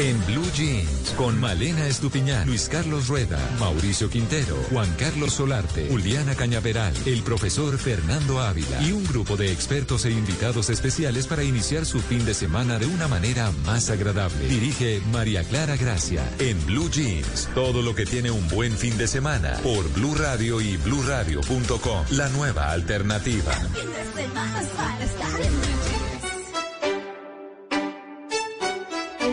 [0.00, 6.34] En Blue Jeans, con Malena Estupiñán, Luis Carlos Rueda, Mauricio Quintero, Juan Carlos Solarte, Juliana
[6.34, 11.84] Cañaveral, el profesor Fernando Ávila y un grupo de expertos e invitados especiales para iniciar
[11.84, 14.48] su fin de semana de una manera más agradable.
[14.48, 16.26] Dirige María Clara Gracia.
[16.38, 20.62] En Blue Jeans, todo lo que tiene un buen fin de semana por Blue Radio
[20.62, 23.52] y bluradio.com, la nueva alternativa.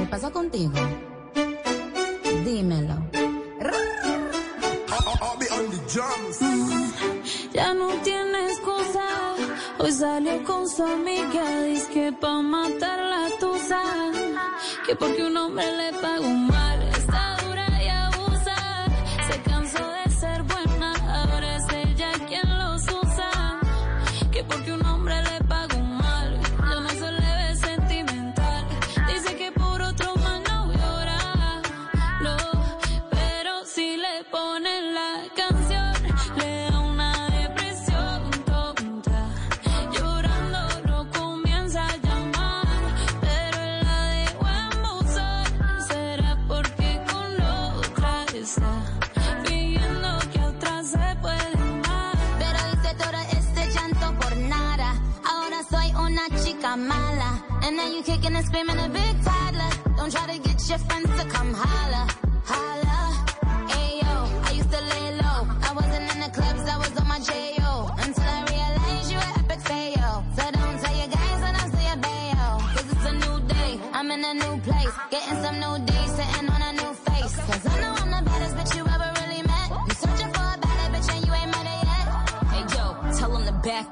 [0.08, 0.74] Pasa contigo?
[2.46, 2.96] Dímelo.
[7.54, 9.06] Ya no tiene excusa.
[9.80, 11.62] Hoy salió con su amiga.
[11.64, 13.82] Dice que pa' matar la tusa.
[14.86, 16.67] Que porque un hombre le pagó mal.
[57.68, 59.70] And now you kicking and screaming a big toddler.
[59.98, 62.17] Don't try to get your friends to come holla.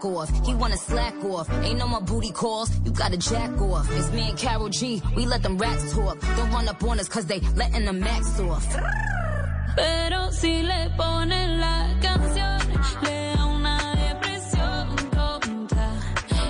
[0.05, 0.29] Off.
[0.45, 1.49] He wanna slack off.
[1.63, 2.69] Ain't no more booty calls.
[2.85, 3.87] You gotta jack off.
[3.97, 5.01] It's me and Carol G.
[5.15, 6.19] We let them rats talk.
[6.37, 8.65] Don't run up on us cause they letting the max off.
[9.75, 12.59] Pero si le ponen la canción,
[13.03, 15.91] le da una depresión tonta.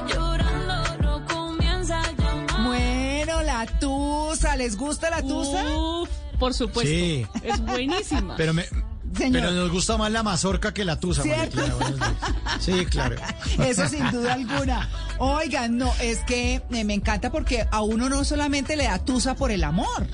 [0.07, 2.66] Llorando no comienza a llamar.
[2.67, 5.63] Bueno, la tusa, ¿les gusta la tusa?
[5.75, 6.91] Uf, por supuesto.
[6.91, 7.25] Sí.
[7.43, 8.35] Es buenísima.
[8.37, 8.66] Pero, me,
[9.17, 9.41] Señor.
[9.41, 11.23] pero nos gusta más la mazorca que la tusa.
[12.59, 13.15] Sí, claro.
[13.59, 14.89] Eso sin duda alguna.
[15.19, 19.35] Oigan, no, es que eh, me encanta porque a uno no solamente le da tusa
[19.35, 20.07] por el amor,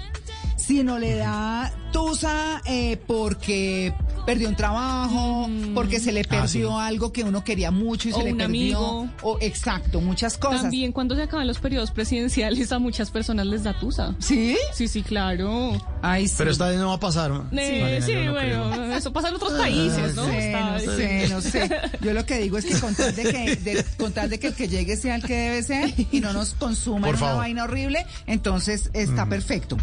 [0.57, 7.23] sino le da tusa eh, porque perdió un trabajo, porque se le perdió algo que
[7.23, 8.77] uno quería mucho y O se le un perdió.
[8.77, 9.09] amigo.
[9.23, 10.61] O, exacto, muchas cosas.
[10.63, 14.15] También cuando se acaban los periodos presidenciales a muchas personas les da tusa.
[14.19, 14.57] ¿Sí?
[14.73, 15.71] Sí, sí, claro.
[16.01, 16.35] Ay, sí.
[16.37, 17.31] Pero esta vez no va a pasar.
[17.51, 18.93] Sí, no bueno, creo.
[18.95, 20.25] eso pasa en otros países, ¿no?
[20.25, 21.69] No sé, no sé, no sé.
[22.01, 24.47] Yo lo que digo es que con tal de que, de- con tal de que
[24.47, 28.05] el que llegue sea el que debe ser y no nos consuma una vaina horrible,
[28.27, 29.77] entonces está perfecto.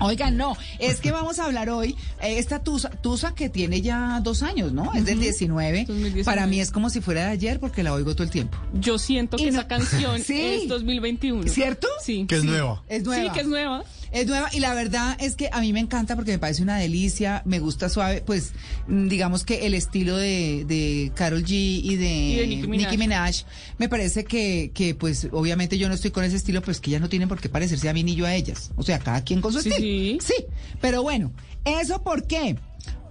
[0.00, 4.20] Oigan, no, es que vamos a hablar hoy, eh, esta tusa, tusa que tiene ya
[4.22, 4.92] dos años, ¿no?
[4.94, 5.84] Es del 19.
[5.86, 6.24] 2019.
[6.24, 8.58] Para mí es como si fuera de ayer porque la oigo todo el tiempo.
[8.74, 10.40] Yo siento que no- esa canción Sí.
[10.62, 11.48] es 2021.
[11.48, 11.88] ¿Cierto?
[12.02, 12.26] Sí.
[12.28, 12.82] Que es Sí, nueva.
[12.88, 13.24] Es nueva.
[13.24, 13.84] Sí, que es nueva.
[14.12, 16.76] Es nueva y la verdad es que a mí me encanta porque me parece una
[16.78, 18.52] delicia, me gusta suave, pues
[18.86, 22.96] mm, digamos que el estilo de, de Carol G y de, Y de Nicki Minaj.
[22.98, 23.34] Minaj,
[23.78, 27.00] me parece que, que pues obviamente yo no estoy con ese estilo, pues que ellas
[27.02, 28.70] no tienen por qué parecerse a mí ni yo a ellas.
[28.76, 30.20] O sea, cada quien con su Sí, estilo.
[30.22, 30.34] sí.
[30.38, 30.44] Sí,
[30.80, 31.32] pero bueno,
[31.64, 32.56] ¿eso por qué?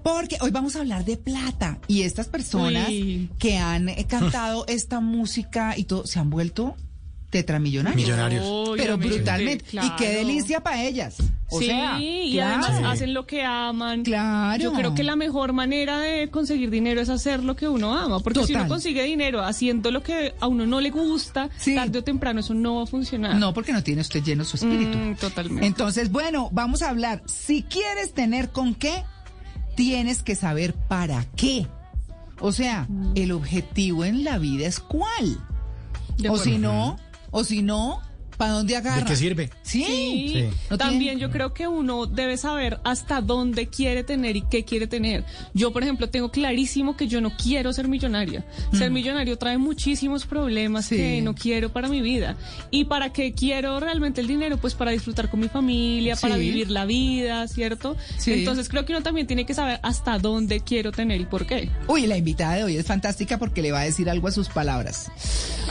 [0.03, 3.29] Porque hoy vamos a hablar de plata y estas personas Uy.
[3.39, 6.75] que han eh, cantado esta música y todo se han vuelto
[7.29, 8.01] tetramillonarios.
[8.01, 8.69] Millonarios.
[8.77, 9.65] Pero brutalmente.
[9.73, 11.17] Y qué delicia para ellas.
[11.49, 12.65] O sí, sea, y claro.
[12.65, 14.03] además hacen lo que aman.
[14.03, 14.61] Claro.
[14.61, 18.19] Yo creo que la mejor manera de conseguir dinero es hacer lo que uno ama,
[18.19, 21.75] porque si uno consigue dinero haciendo lo que a uno no le gusta, Sí.
[21.75, 23.35] tarde o temprano eso no va a funcionar.
[23.35, 24.97] No, porque no tiene usted lleno su espíritu.
[24.97, 25.65] Mm, totalmente.
[25.65, 27.23] Entonces, bueno, vamos a hablar.
[27.27, 29.03] Si quieres tener con qué,
[29.75, 31.67] tienes que saber para qué.
[32.39, 33.13] O sea, Mm.
[33.15, 35.39] el objetivo en la vida es cuál.
[36.17, 36.97] De O si no,
[37.37, 38.01] o si no,
[38.37, 38.97] ¿Para dónde agarra?
[39.01, 39.49] ¿De qué sirve?
[39.63, 39.83] Sí.
[39.83, 40.45] Sí, Sí.
[40.69, 44.63] No también tiene- yo creo que uno debe saber hasta dónde quiere tener y qué
[44.63, 45.23] quiere tener.
[45.55, 48.45] Yo, por ejemplo, tengo clarísimo que yo no quiero ser millonaria.
[48.73, 50.89] Ser millonario trae muchísimos problemas Mm.
[50.89, 50.95] Sí.
[50.97, 52.37] que no quiero para mi vida.
[52.69, 54.57] ¿Y para qué quiero realmente el dinero?
[54.57, 56.41] Pues para disfrutar con mi familia, para Sí.
[56.41, 57.97] vivir la vida, ¿cierto?
[58.19, 58.33] Sí.
[58.33, 61.69] Entonces creo que uno también tiene que saber hasta dónde quiero tener y por qué.
[61.87, 64.47] Uy, la invitada de hoy es fantástica porque le va a decir algo a sus
[64.49, 65.09] palabras.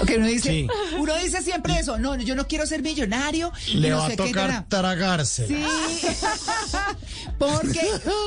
[0.02, 0.66] Ok, uno dice, Sí.
[0.98, 3.52] uno dice siempre eso, no, yo no quiero ser millonario.
[3.66, 5.46] y Le no va a sé tocar tragarse.
[5.46, 5.56] Sí.
[7.38, 7.80] porque,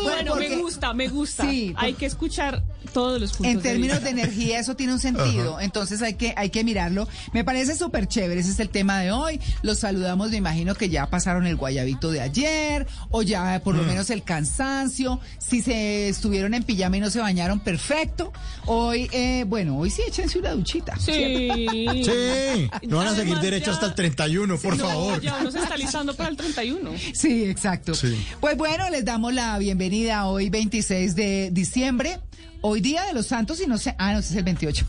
[0.03, 1.49] Bueno, porque me gusta, me gusta.
[1.49, 2.61] Sí, Hay que escuchar
[2.93, 4.13] todos los puntos En términos vista.
[4.13, 7.07] de energía eso tiene un sentido, entonces hay que hay que mirarlo.
[7.33, 9.39] Me parece súper chévere, ese es el tema de hoy.
[9.61, 13.83] Los saludamos, me imagino que ya pasaron el guayabito de ayer o ya por lo
[13.83, 15.19] menos el cansancio.
[15.39, 18.31] Si se estuvieron en pijama y no se bañaron, perfecto.
[18.65, 20.97] Hoy, eh, bueno, hoy sí échense una duchita.
[20.99, 21.57] Sí.
[22.03, 25.21] Sí, no van a seguir Además, derecho ya- hasta el 31, por No, favor.
[25.21, 26.91] Ya uno se está listando para el 31.
[27.13, 27.93] Sí, exacto.
[27.93, 28.15] Sí.
[28.39, 32.19] Pues bueno, les damos la bienvenida hoy 26 de diciembre.
[32.61, 34.85] Hoy día de los santos y no sé, ah, no, ese es el 28.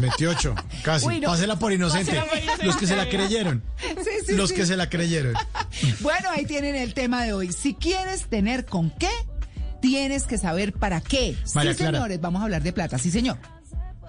[0.00, 1.06] 28, casi.
[1.06, 1.28] Uy, no.
[1.28, 2.12] Pásela por inocente.
[2.12, 2.66] Pásela por inocente.
[2.66, 3.62] Los que se la creyeron.
[3.78, 4.56] Sí, sí, Los sí.
[4.56, 5.34] que se la creyeron.
[6.00, 7.52] Bueno, ahí tienen el tema de hoy.
[7.52, 9.10] Si quieres tener con qué,
[9.80, 11.36] tienes que saber para qué.
[11.54, 11.98] María sí, Clara.
[11.98, 12.98] señores, vamos a hablar de plata.
[12.98, 13.38] Sí, señor.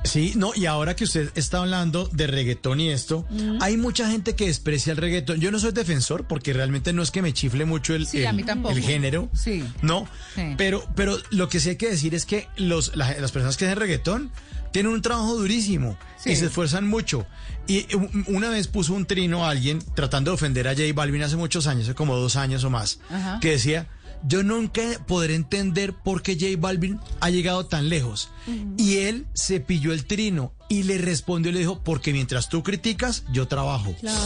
[0.05, 3.25] Sí, no, y ahora que usted está hablando de reggaetón y esto,
[3.61, 5.39] hay mucha gente que desprecia el reggaetón.
[5.39, 8.45] Yo no soy defensor porque realmente no es que me chifle mucho el, Sí, el-
[8.69, 9.29] el género.
[9.33, 9.63] Sí.
[9.81, 10.53] No, Sí.
[10.57, 13.65] pero, pero lo que sí hay que decir es que los, la- las personas que
[13.65, 14.31] hacen reggaetón
[14.71, 16.31] tienen un trabajo durísimo Sí.
[16.31, 17.25] y se esfuerzan mucho.
[17.67, 17.87] Y
[18.27, 21.65] una vez puso un trino a alguien tratando de ofender a J Balvin hace muchos
[21.67, 23.39] años, hace como dos años o más, Ajá.
[23.41, 23.87] que decía,
[24.27, 28.29] yo nunca podré entender por qué J Balvin ha llegado tan lejos.
[28.77, 32.63] Y él se pilló el trino y le respondió y le dijo, porque mientras tú
[32.63, 33.95] criticas, yo trabajo.
[33.99, 34.19] Claro.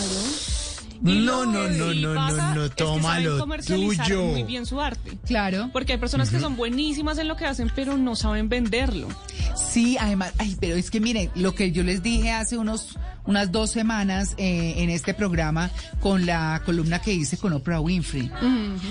[1.01, 4.23] No, no, no, no, no, no, toma lo tuyo.
[4.25, 5.17] muy bien su arte.
[5.25, 5.69] Claro.
[5.71, 9.07] Porque hay personas que son buenísimas en lo que hacen, pero no saben venderlo.
[9.55, 13.51] Sí, además, ay, pero es que miren, lo que yo les dije hace unos unas
[13.51, 15.69] dos semanas eh, en este programa
[15.99, 18.31] con la columna que hice con Oprah Winfrey.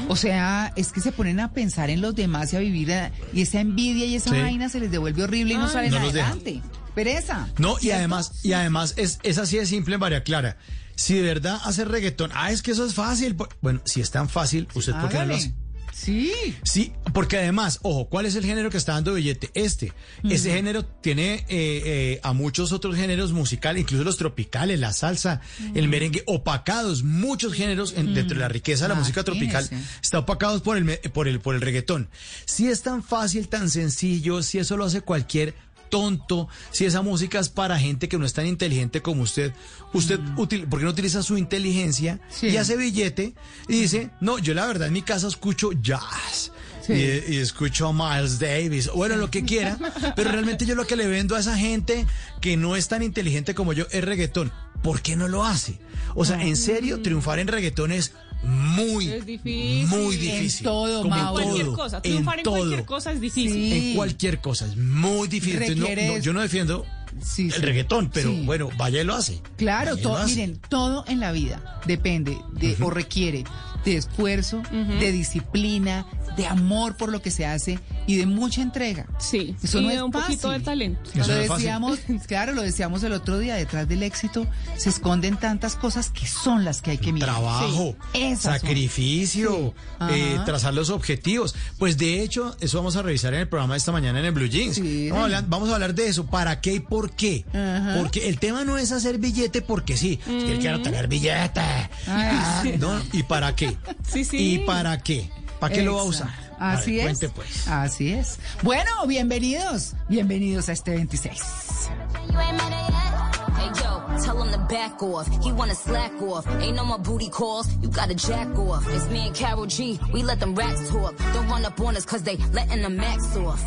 [0.08, 3.10] O sea, es que se ponen a pensar en los demás y a vivir eh,
[3.32, 4.40] y esa envidia y esa Sí.
[4.40, 6.62] vaina se les devuelve horrible y no salen No adelante.
[6.94, 7.48] Pereza.
[7.58, 10.56] No, y además, y además es, es así de simple, María Clara.
[10.98, 13.36] Si de verdad hace reggaetón, ah, es que eso es fácil.
[13.62, 15.54] Bueno, si es tan fácil, ¿usted por qué no lo hace?
[15.94, 16.32] Sí.
[16.62, 19.50] Sí, porque además, ojo, ¿cuál es el género que está dando billete?
[19.54, 19.92] Este.
[20.22, 25.40] Ese género tiene eh, eh, a muchos otros géneros musicales, incluso los tropicales, la salsa,
[25.74, 29.98] el merengue, opacados, muchos géneros en- dentro de la riqueza de la música tropical, Imagínese.
[30.02, 32.08] está opacados por el, por el, por el reggaetón.
[32.44, 35.54] Si es tan fácil, tan sencillo, si eso lo hace cualquier
[35.88, 39.52] tonto, si esa música es para gente que no es tan inteligente como usted,
[39.92, 42.48] usted, util- ¿por qué no utiliza su inteligencia Sí.
[42.48, 43.34] y hace billete
[43.68, 46.52] y dice, no, yo la verdad en mi casa escucho jazz.
[46.86, 46.94] Sí.
[46.94, 49.76] Y, y escucho a Miles Davis, bueno, lo que quiera,
[50.16, 52.06] pero realmente yo lo que le vendo a esa gente
[52.40, 54.52] que no es tan inteligente como yo es reggaetón.
[54.82, 55.78] ¿Por qué no lo hace?
[56.14, 58.12] O sea, en serio, triunfar en reggaetón es
[58.42, 59.86] muy, Es difícil.
[59.88, 60.64] muy En difícil.
[60.64, 61.96] todo, Como En cualquier todo, cosa.
[61.96, 62.86] en Triunfar en, cualquier todo.
[62.86, 63.52] cosa es difícil.
[63.52, 63.90] Sí.
[63.90, 65.62] En cualquier cosa, es muy difícil.
[65.62, 66.86] Entonces, no- no, yo no defiendo
[67.22, 67.60] Sí, el sí.
[67.60, 68.42] reggaetón, pero Sí.
[68.44, 69.40] bueno, vaya y lo hace.
[69.56, 70.34] Claro, todo, lo hace.
[70.36, 73.44] miren, todo en la vida depende de o requiere
[73.84, 76.06] de esfuerzo, de disciplina,
[76.38, 79.06] de amor por lo que se hace y de mucha entrega.
[79.18, 79.54] Sí.
[79.62, 81.10] Eso y no de es un poquito de talento.
[81.14, 81.64] Eso lo no es fácil.
[81.64, 86.26] decíamos, claro, lo decíamos el otro día, detrás del éxito se esconden tantas cosas que
[86.26, 87.30] son las que hay que mirar.
[87.30, 90.06] Trabajo, Sí, sacrificio, Sí.
[90.10, 91.54] eh, trazar los objetivos.
[91.78, 94.32] Pues de hecho, eso vamos a revisar en el programa de esta mañana en el
[94.32, 94.76] Blue Jeans.
[94.76, 95.08] Sí.
[95.10, 97.44] Vamos, a hablar, vamos a hablar de eso, para qué y por qué.
[97.52, 97.96] Ajá.
[97.98, 101.60] Porque el tema no es hacer billete porque sí, es que él quiere tener billete.
[102.06, 103.76] Ah, no, ¿Y para qué?
[104.08, 104.36] Sí, sí.
[104.54, 105.30] ¿Y para qué?
[105.60, 106.28] ¿Para qué lo va a usar?
[106.28, 106.54] Exacto.
[106.60, 107.04] A ver, Así es.
[107.04, 107.68] Cuente pues.
[107.68, 108.38] Así es.
[108.62, 109.94] Bueno, bienvenidos.
[110.08, 111.90] Bienvenidos a este 26.
[112.30, 113.54] You ain't met her yet?
[113.56, 115.26] Hey yo, tell him to back off.
[115.44, 116.46] He wanna slack off.
[116.60, 117.68] Ain't no more booty calls.
[117.82, 118.84] You gotta jack off.
[118.94, 119.98] It's me and Carol G.
[120.12, 121.16] We let them racks talk.
[121.34, 123.62] Don't run up on us cause they letting the max off.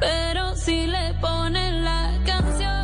[0.00, 2.82] Pero si le ponen la canción,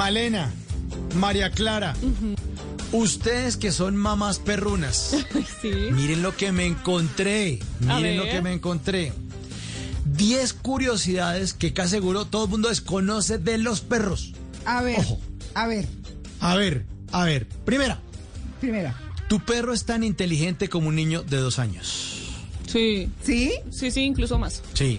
[0.00, 0.50] Malena,
[1.16, 1.94] María Clara,
[2.90, 5.14] ustedes que son mamás perrunas,
[5.60, 5.68] Sí.
[5.92, 9.12] miren lo que me encontré, miren lo que me encontré.
[10.06, 14.32] 10 curiosidades que casi seguro todo el mundo desconoce de los perros.
[14.64, 15.20] A ver, Ojo.
[15.52, 15.86] a ver,
[16.40, 18.00] A ver, a ver, primera,
[18.58, 18.96] primera.
[19.28, 22.22] tu perro es tan inteligente como un niño de dos años.
[22.66, 23.52] Sí, ¿Sí?
[23.70, 24.62] sí, sí, incluso más.
[24.72, 24.98] Sí.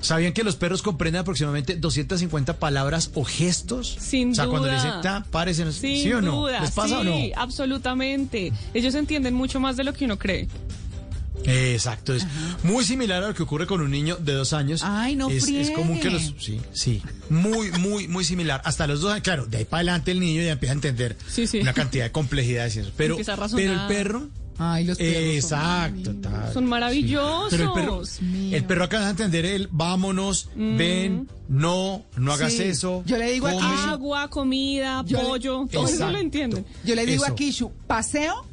[0.00, 3.96] ¿Sabían que los perros comprenden aproximadamente 250 palabras o gestos?
[4.00, 4.84] Sin o sea, cuando le duda.
[4.86, 5.24] dicen, ta,
[5.72, 6.42] Sin ¿sí o no?
[6.42, 7.16] duda, ¿Les pasa sí, o no?
[7.36, 8.52] absolutamente.
[8.74, 10.48] Ellos entienden mucho más de lo que uno cree.
[11.44, 12.26] Exacto, es
[12.62, 14.82] muy similar a lo que ocurre con un niño de dos años.
[14.84, 16.34] Ay, no es, es común que los...
[16.38, 18.60] Sí, sí, muy, muy, muy similar.
[18.64, 21.16] Hasta los dos años, claro, de ahí para adelante el niño ya empieza a entender
[21.28, 21.60] Sí, sí.
[21.60, 22.92] una cantidad de complejidades y eso.
[22.96, 24.28] Pero, pero el perro...
[24.62, 25.14] Ay, los perros.
[25.14, 26.52] son Exacto, tal.
[26.52, 27.48] Son maravillosos.
[27.50, 28.02] Pero el perro,
[28.56, 32.62] el perro acaba de entender el vámonos, ven, no, no hagas Sí.
[32.64, 33.02] eso.
[33.06, 33.66] Yo le digo a come.
[33.66, 36.64] Kishu- Agua, comida, Yo le- pollo, todo eso lo entienden.
[36.84, 37.32] Yo le digo Eso.
[37.32, 38.44] a Kishu, paseo,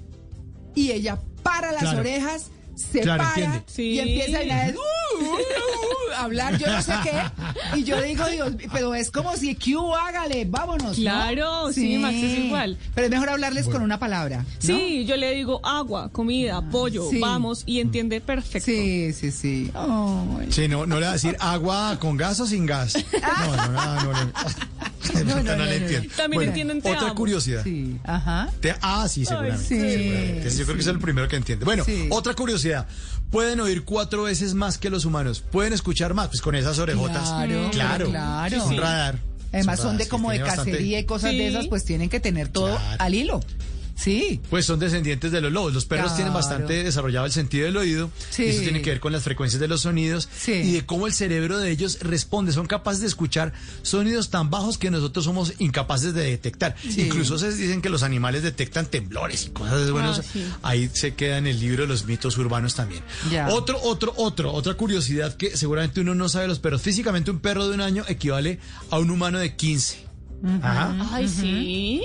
[0.75, 1.99] y ella para las Claro.
[1.99, 2.47] orejas,
[2.77, 3.63] se Claro, para entiende.
[3.67, 3.81] Sí.
[3.91, 7.77] y empieza a, hablar, "Uh, uh, uh", hablar yo no sé qué.
[7.79, 10.97] Y yo digo, Dios, pero es como si Q hágale, vámonos.
[10.97, 11.03] ¿no?
[11.03, 12.77] Claro, sí, Max, es igual.
[12.95, 14.37] Pero es mejor hablarles con una palabra.
[14.39, 14.45] ¿no?
[14.59, 17.19] Sí, yo le digo agua, comida, pollo, Sí.
[17.19, 18.65] vamos, y entiende perfecto.
[18.65, 19.71] Sí, sí, sí.
[19.73, 20.47] Ay.
[20.51, 22.93] Sí, no, no le va a decir agua con gas o sin gas.
[23.37, 24.31] No, no, no, no,
[25.25, 26.09] no, no no, le entiendo.
[26.15, 27.15] También Bueno, entienden te Otra amo.
[27.15, 27.63] curiosidad.
[27.63, 28.49] Sí, ajá.
[28.59, 29.63] Te- ah, sí, seguramente.
[29.65, 29.79] sí.
[29.79, 30.49] seguramente.
[30.57, 31.65] Yo creo que es el primero que entiende.
[31.65, 32.07] Bueno, Sí.
[32.11, 32.87] otra curiosidad.
[33.31, 35.41] Pueden oír cuatro veces más que los humanos.
[35.41, 37.23] Pueden escuchar más, pues con esas orejotas.
[37.29, 38.09] Claro, claro.
[38.09, 38.63] claro.
[38.63, 38.77] Un Sí.
[38.77, 39.19] radar.
[39.53, 41.37] Además son de como de bastante- cacería y cosas Sí.
[41.37, 42.95] de esas, pues tienen que tener todo Claro.
[43.01, 43.39] al hilo.
[43.97, 44.39] Sí.
[44.49, 45.73] Pues son descendientes de los lobos.
[45.73, 48.11] Los perros tienen bastante desarrollado el sentido del oído.
[48.29, 48.43] Sí.
[48.43, 50.51] Y eso tiene que ver con las frecuencias de los sonidos Sí.
[50.53, 52.51] y de cómo el cerebro de ellos responde.
[52.51, 56.75] Son capaces de escuchar sonidos tan bajos que nosotros somos incapaces de detectar.
[56.81, 57.01] Sí.
[57.01, 60.19] Incluso se dicen que los animales detectan temblores y cosas de buenos.
[60.19, 60.45] Ah, sí.
[60.61, 63.01] Ahí se queda en el libro de los mitos urbanos también.
[63.31, 63.47] Ya.
[63.49, 66.81] Otro, otro, otro, otra curiosidad que seguramente uno no sabe de los perros.
[66.83, 68.59] Físicamente un perro de un año equivale
[68.91, 70.05] a un humano de 15.
[70.61, 70.95] Ajá.
[71.11, 72.01] Ay, sí.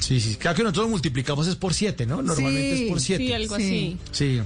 [0.00, 0.36] Sí, sí.
[0.36, 2.22] Claro que nosotros multiplicamos es por 7, ¿no?
[2.22, 3.24] Normalmente Sí, es por 7.
[3.26, 3.62] Sí, algo Sí.
[3.62, 3.98] así.
[4.12, 4.40] Sí.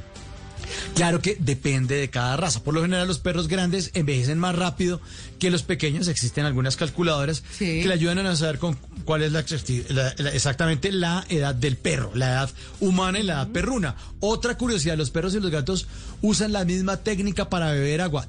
[0.94, 2.62] Claro que depende de cada raza.
[2.62, 5.00] Por lo general los perros grandes envejecen más rápido
[5.38, 6.09] que los pequeños.
[6.09, 7.82] Existen algunas calculadoras Sí.
[7.82, 11.54] que le ayudan a saber con cuál es la, exacti- la- la- exactamente la edad
[11.54, 13.97] del perro, la edad humana y la edad perruna.
[14.21, 15.88] Otra curiosidad, los perros y los gatos
[16.23, 18.26] usan la misma técnica para beber agua.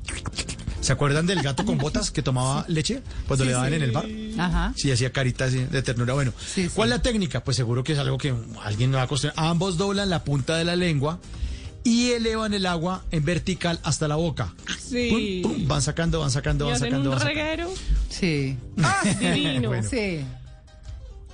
[0.84, 4.06] ¿Se acuerdan del gato con botas que tomaba leche cuando le daban en el bar?
[4.38, 4.74] Ajá.
[4.76, 6.14] Sí, hacía caritas de ternura.
[6.14, 6.70] Bueno, Sí, sí.
[6.76, 7.44] ¿cuál es la técnica?
[7.44, 9.50] Pues seguro que es algo que alguien no va a acostumbrado.
[9.50, 11.20] Ambos doblan la punta de la lengua
[11.86, 14.54] y elevan el agua en vertical hasta la boca.
[14.78, 15.42] Sí.
[15.44, 17.10] Pum, pum, van sacando, van sacando, van sacando.
[17.10, 17.40] un van sacando.
[17.42, 17.70] reguero
[18.10, 18.58] Sí.
[19.22, 19.68] divino.
[19.70, 19.88] Bueno.
[19.90, 20.20] Sí.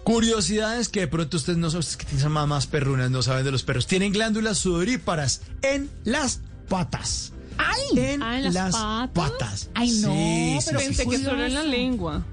[0.04, 3.44] Curiosidades que de pronto ustedes no saben, ustedes que tienen más, más perrunas, no saben
[3.46, 3.86] de los perros.
[3.88, 7.34] Tienen glándulas sudoríparas en las patas.
[7.60, 8.00] ¡Ay!
[8.00, 8.76] En, Ah, ¿en las
[9.14, 9.70] patas?
[9.76, 11.10] Ay, no, Sí, pero sí, Pensé sí.
[11.10, 12.24] que solo en la lengua.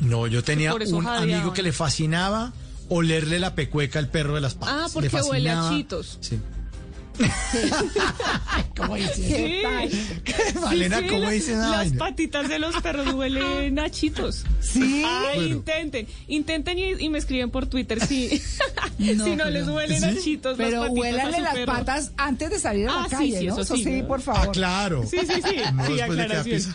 [0.00, 1.22] No, yo tenía un jadeaban.
[1.32, 2.52] amigo que le fascinaba
[2.88, 4.74] olerle la pecueca al perro de las patas.
[4.96, 6.18] Ah, Le porque huele a chitos.
[6.20, 6.38] Sí.
[8.76, 9.22] ¿Cómo dice?
[10.24, 10.62] ¿Qué tal?
[10.62, 11.98] Malena, Sí, ¿cómo dice Las vaina?
[11.98, 14.44] patitas de los perros huelen a chitos.
[14.60, 15.02] Sí.
[15.06, 15.54] Ay, Bueno.
[15.56, 16.06] intenten.
[16.28, 18.42] Intenten y, y me escriben por Twitter si
[18.98, 20.04] No, si no pero- les huelen ¿Sí?
[20.06, 21.72] a chitos las Pero huélanle las perro.
[21.72, 23.60] patas antes de salir a la Ah, sí, calle, sí, ¿no?
[23.60, 24.02] eso sí.
[24.06, 24.52] por Ah, favor.
[24.52, 25.04] claro.
[25.08, 25.56] Sí, sí, sí.
[25.74, 26.74] No sí, aclaración.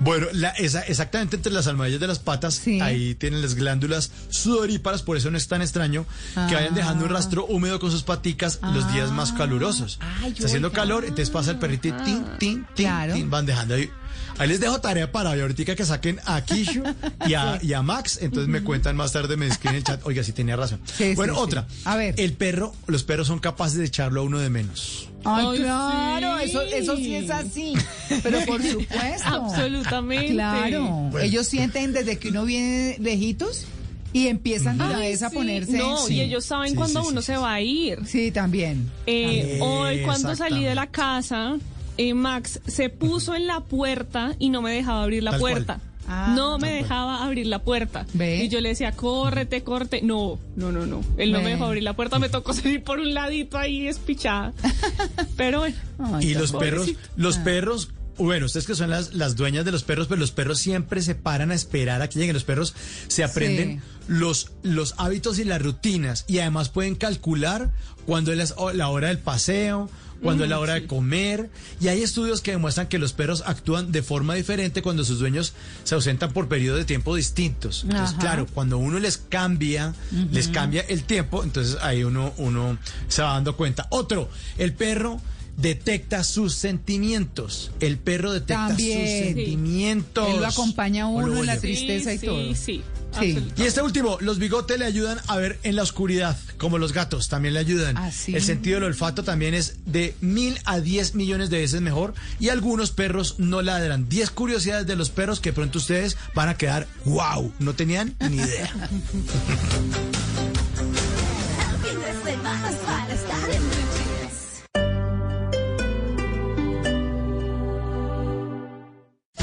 [0.00, 2.80] Bueno, la- esa- exactamente entre las almohadillas de las patas, Sí.
[2.80, 6.48] ahí tienen las glándulas sudoríparas, por eso no es tan extraño que Ah.
[6.52, 9.98] vayan dejando un rastro húmedo con sus paticas los días más calurosos.
[10.22, 13.14] Ay, Está haciendo calor, entonces pasa el perrito y tin, tin, tin, Claro.
[13.14, 13.90] tin, van dejando ahí.
[14.38, 16.82] Ahí les dejo tarea para hoy, ahorita que saquen a Kishu
[17.26, 20.00] y a, y a Max, entonces me cuentan más tarde, me escriben en el chat,
[20.04, 20.80] oiga, sí tenía razón.
[20.96, 21.44] Sí, bueno, sí, sí.
[21.44, 21.66] otra.
[21.84, 22.14] A ver.
[22.18, 25.08] El perro, los perros son capaces de echarlo a uno de menos.
[25.24, 26.44] Ay, Ay, claro, sí.
[26.44, 27.74] eso, eso sí es así.
[28.22, 29.26] Pero por supuesto.
[29.26, 30.32] Absolutamente.
[30.34, 30.84] Claro.
[31.10, 31.18] Bueno.
[31.20, 33.64] Ellos sienten desde que uno viene lejitos
[34.12, 35.78] y empiezan de vez a ponerse.
[35.78, 36.14] No, Sí.
[36.14, 37.40] y ellos saben Sí, sí, uno sí, se sí.
[37.40, 38.06] va a ir.
[38.06, 38.88] Sí, también.
[39.06, 41.56] Eh, hoy cuando salí de la casa,
[41.98, 45.52] eh, Max se puso en la puerta y no me dejaba abrir la Tal cual.
[45.54, 45.80] puerta.
[46.08, 48.06] Ah, no me dejaba abrir la puerta.
[48.14, 48.44] Ve.
[48.44, 50.02] Y yo le decía, córrete, corte.
[50.02, 51.02] No, no, no, no.
[51.16, 51.44] Él no Ve.
[51.44, 54.52] me dejó abrir la puerta, me tocó salir por un ladito ahí espichada.
[55.36, 55.76] Pero bueno.
[55.98, 57.00] Ay, y los perros, pobrecito.
[57.16, 57.88] los perros,
[58.18, 61.14] bueno, ustedes que son las, las dueñas de los perros, pero los perros siempre se
[61.16, 62.34] paran a esperar a que lleguen.
[62.34, 62.74] Los perros
[63.08, 64.04] se aprenden Sí.
[64.08, 67.72] los, los hábitos y las rutinas y además pueden calcular
[68.06, 69.90] cuándo es la, la hora del paseo,
[70.22, 71.50] cuando es la hora de comer.
[71.80, 75.52] Y hay estudios que demuestran que los perros actúan de forma diferente cuando sus dueños
[75.84, 77.84] se ausentan por periodos de tiempo distintos.
[77.84, 78.18] Entonces, Ajá.
[78.20, 79.94] claro, cuando uno les cambia,
[80.30, 83.86] les cambia el tiempo, entonces ahí uno, uno se va dando cuenta.
[83.90, 85.20] Otro, el perro
[85.56, 87.70] detecta sus sentimientos.
[87.80, 89.00] El perro detecta También.
[89.00, 90.28] sus sentimientos.
[90.28, 92.48] Él lo acompaña a ¿O uno en la tristeza y sí, todo.
[92.48, 92.82] Sí, Sí.
[93.22, 97.28] Y este último, los bigotes le ayudan a ver en la oscuridad, como los gatos
[97.28, 97.96] también le ayudan.
[97.96, 98.34] Ah, sí.
[98.34, 102.48] El sentido del olfato también es de mil a diez millones de veces mejor y
[102.48, 104.08] algunos perros no ladran.
[104.08, 108.36] Diez curiosidades de los perros que pronto ustedes van a quedar, wow, no tenían ni
[108.36, 108.72] idea.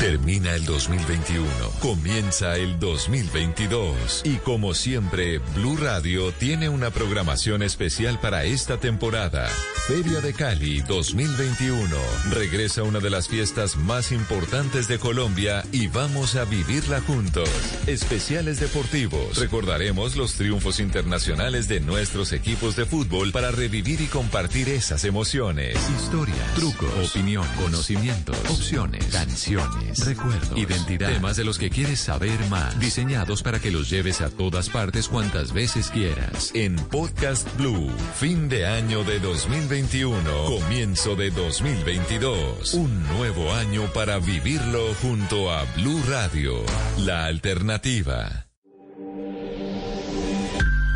[0.03, 1.48] Termina el 2021,
[1.79, 9.48] comienza el 2022 y como siempre, Blue Radio tiene una programación especial para esta temporada.
[9.88, 11.93] Feria de Cali 2021.
[12.31, 17.50] Regresa una de las fiestas más importantes de Colombia y vamos a vivirla juntos.
[17.86, 19.38] Especiales deportivos.
[19.38, 25.77] Recordaremos los triunfos internacionales de nuestros equipos de fútbol para revivir y compartir esas emociones.
[25.98, 32.79] Historias, trucos, opinión, conocimientos, opciones, canciones, recuerdos, identidad, temas de los que quieres saber más,
[32.79, 36.51] diseñados para que los lleves a todas partes cuantas veces quieras.
[36.53, 42.73] En Podcast Blue, fin de año de 2021, comienzo de 2022.
[42.73, 46.63] Un nuevo año para vivirlo junto a Blue Radio,
[47.00, 48.47] la alternativa.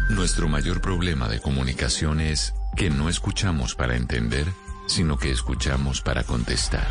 [0.10, 4.48] Nuestro mayor problema de comunicación es que no escuchamos para entender,
[4.88, 6.88] sino que escuchamos para contestar.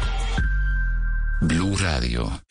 [1.43, 2.43] Blue Radio.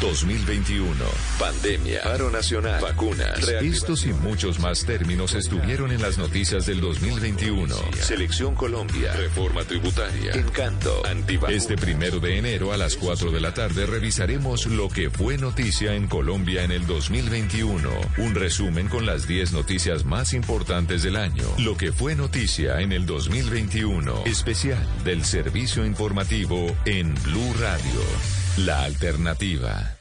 [0.00, 0.94] 2021.
[1.38, 2.02] Pandemia.
[2.02, 2.80] Paro nacional.
[2.80, 3.48] Vacunas.
[3.48, 7.74] Estos y muchos más términos estuvieron en las noticias del 2021.
[8.00, 9.14] Selección Colombia.
[9.14, 10.32] Reforma tributaria.
[10.34, 11.06] Encanto.
[11.06, 11.62] Antivacunas.
[11.62, 15.94] Este primero de enero a las 4 de la tarde revisaremos lo que fue noticia
[15.94, 17.90] en Colombia en el 2021.
[18.18, 21.44] Un resumen con las 10 noticias más importantes del año.
[21.58, 24.24] Lo que fue noticia en el 2021.
[24.26, 28.17] Especial del servicio informativo en Blue Radio.
[28.64, 29.96] La alternativa.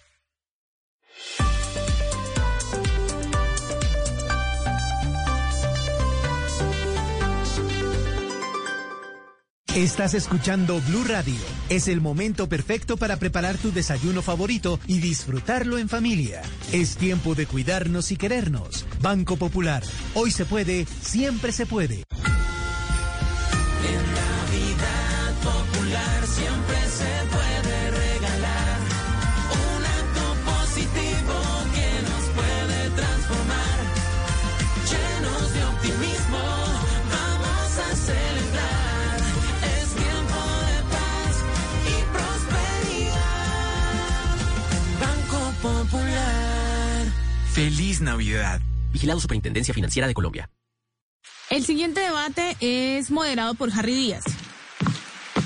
[9.76, 11.36] Estás escuchando Blue Radio.
[11.70, 16.42] Es el momento perfecto para preparar tu desayuno favorito y disfrutarlo en familia.
[16.72, 18.88] Es tiempo de cuidarnos y querernos.
[19.02, 19.84] Banco Popular.
[20.16, 22.06] Hoy se puede, siempre se puede.
[47.58, 48.62] Feliz Navidad.
[48.94, 50.48] Vigilado Superintendencia Financiera de Colombia.
[51.50, 54.26] El siguiente debate es moderado por Harry Díaz.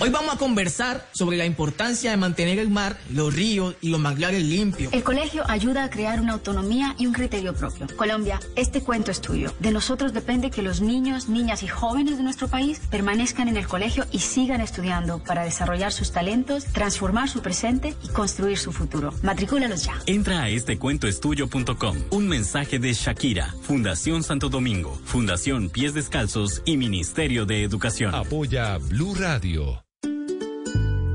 [0.04, 4.00] Hoy vamos a conversar sobre la importancia de mantener el mar, los ríos y los
[4.00, 4.92] manglares limpios.
[4.94, 7.86] El colegio ayuda a crear una autonomía y un criterio propio.
[7.98, 9.54] Colombia, este cuento es tuyo.
[9.60, 13.68] De nosotros depende que los niños, niñas y jóvenes de nuestro país permanezcan en el
[13.68, 19.14] colegio y sigan estudiando para desarrollar sus talentos, transformar su presente y construir su futuro.
[19.22, 19.94] Matricúlalos ya.
[20.08, 21.98] Entra a estecuentoestudio.com.
[22.10, 28.16] Un mensaje de Shakira, Fundación Santo Domingo, Fundación Pies Descalzos y Ministerio de Educación.
[28.16, 29.84] Apoya Blue Radio.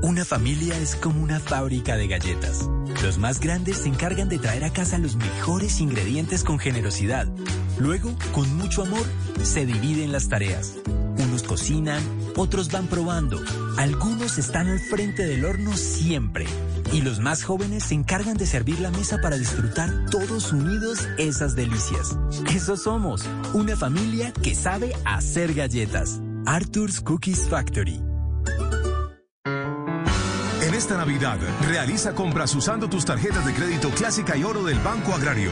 [0.01, 2.69] Una familia es como una fábrica de galletas.
[3.03, 7.27] Los más grandes se encargan de traer a casa los mejores ingredientes con generosidad.
[7.79, 9.05] Luego, con mucho amor,
[9.41, 10.75] se dividen las tareas.
[11.17, 12.01] Unos cocinan,
[12.35, 13.41] otros van probando.
[13.77, 16.45] Algunos están al frente del horno siempre.
[16.93, 21.55] Y los más jóvenes se encargan de servir la mesa para disfrutar todos unidos esas
[21.55, 22.17] delicias.
[22.53, 26.21] Eso somos, una familia que sabe hacer galletas.
[26.45, 27.99] Arthur's Cookies Factory.
[30.87, 35.51] Esta Navidad, realiza compras usando tus tarjetas de crédito clásica y oro del Banco Agrario.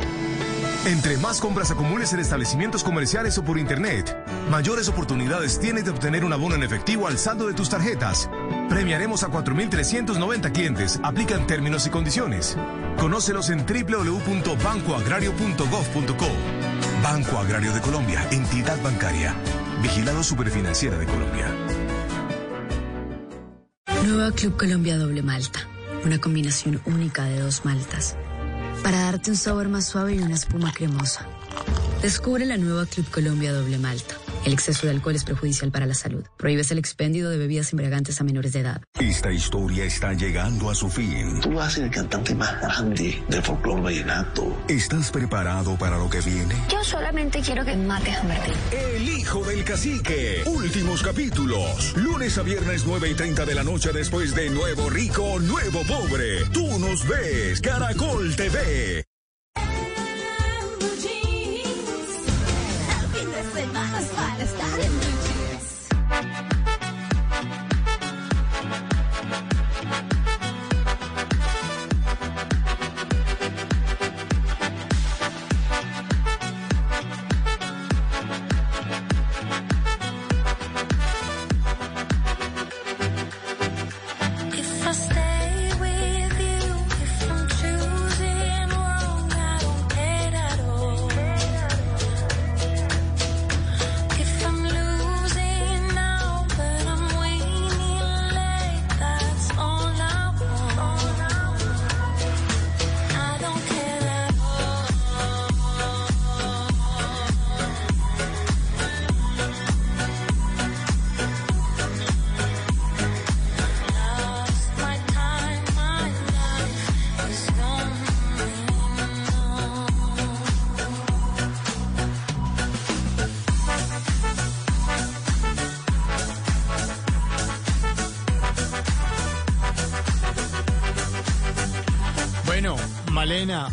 [0.85, 4.15] Entre más compras acumules en establecimientos comerciales o por internet,
[4.49, 8.29] mayores oportunidades tienes de obtener un abono en efectivo al saldo de tus tarjetas.
[8.69, 11.01] Premiaremos a 4.390 clientes.
[11.03, 12.55] Aplican términos y condiciones.
[12.97, 16.27] Conócelos en www.bancoagrario.gov.co.
[17.03, 19.35] Banco Agrario de Colombia, entidad bancaria.
[19.81, 21.64] Vigilado Superfinanciera de Colombia.
[24.05, 25.67] Nueva Club Colombia Doble Malta.
[26.03, 28.15] Una combinación única de dos maltas.
[28.83, 31.27] Para darte un sabor más suave y una espuma cremosa.
[32.03, 34.15] Descubre la nueva Club Colombia Doble Malta.
[34.45, 36.23] El exceso de alcohol es perjudicial para la salud.
[36.37, 38.81] Prohíbes el expendio de bebidas embriagantes a menores de edad.
[38.99, 41.41] Esta historia está llegando a su fin.
[41.41, 44.55] Tú vas a ser el cantante más grande del folclore vallenato.
[44.67, 46.55] ¿Estás preparado para lo que viene?
[46.71, 48.53] Yo solamente quiero que mates a Martín.
[48.71, 50.43] El hijo del cacique.
[50.45, 51.97] Últimos capítulos.
[51.97, 56.45] Lunes a viernes 9 y 30 de la noche después de Nuevo Rico, Nuevo Pobre.
[56.53, 57.61] Tú nos ves.
[57.61, 59.03] Caracol TV.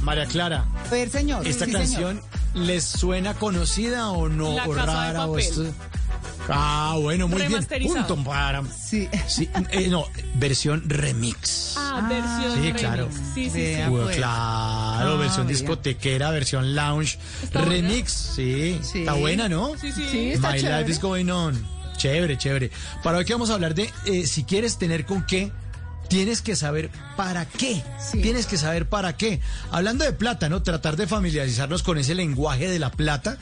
[0.02, 1.46] María Clara, A ver, señor.
[1.46, 2.20] ¿esta sí, canción
[2.54, 4.54] les suena conocida o no?
[4.54, 5.64] La o Casa de rara o esto?
[6.48, 7.64] Ah, bueno, muy bien.
[7.86, 8.62] Punto para.
[8.64, 9.08] Sí.
[9.28, 11.74] Sí, eh, no, versión remix.
[11.76, 12.80] Ah, versión sí, remix.
[12.80, 13.08] claro.
[13.34, 13.74] Sí, sí, sí.
[13.88, 14.16] Bueno, pues.
[14.16, 17.18] claro, Ah, versión discotequera, versión lounge,
[17.52, 19.00] remix, sí, Sí.
[19.00, 19.72] está buena, ¿no?
[19.80, 20.06] Sí, sí.
[20.10, 20.78] Sí, está My chévere.
[20.80, 21.64] life is going on.
[21.96, 22.70] Chévere, chévere.
[23.04, 25.52] Para hoy que vamos a hablar de eh, si quieres tener con qué,
[26.12, 27.82] tienes que saber para qué.
[27.98, 28.20] Sí.
[28.20, 29.40] Tienes que saber para qué.
[29.70, 30.62] Hablando de plata, ¿no?
[30.62, 33.38] Tratar de familiarizarnos con ese lenguaje de la plata.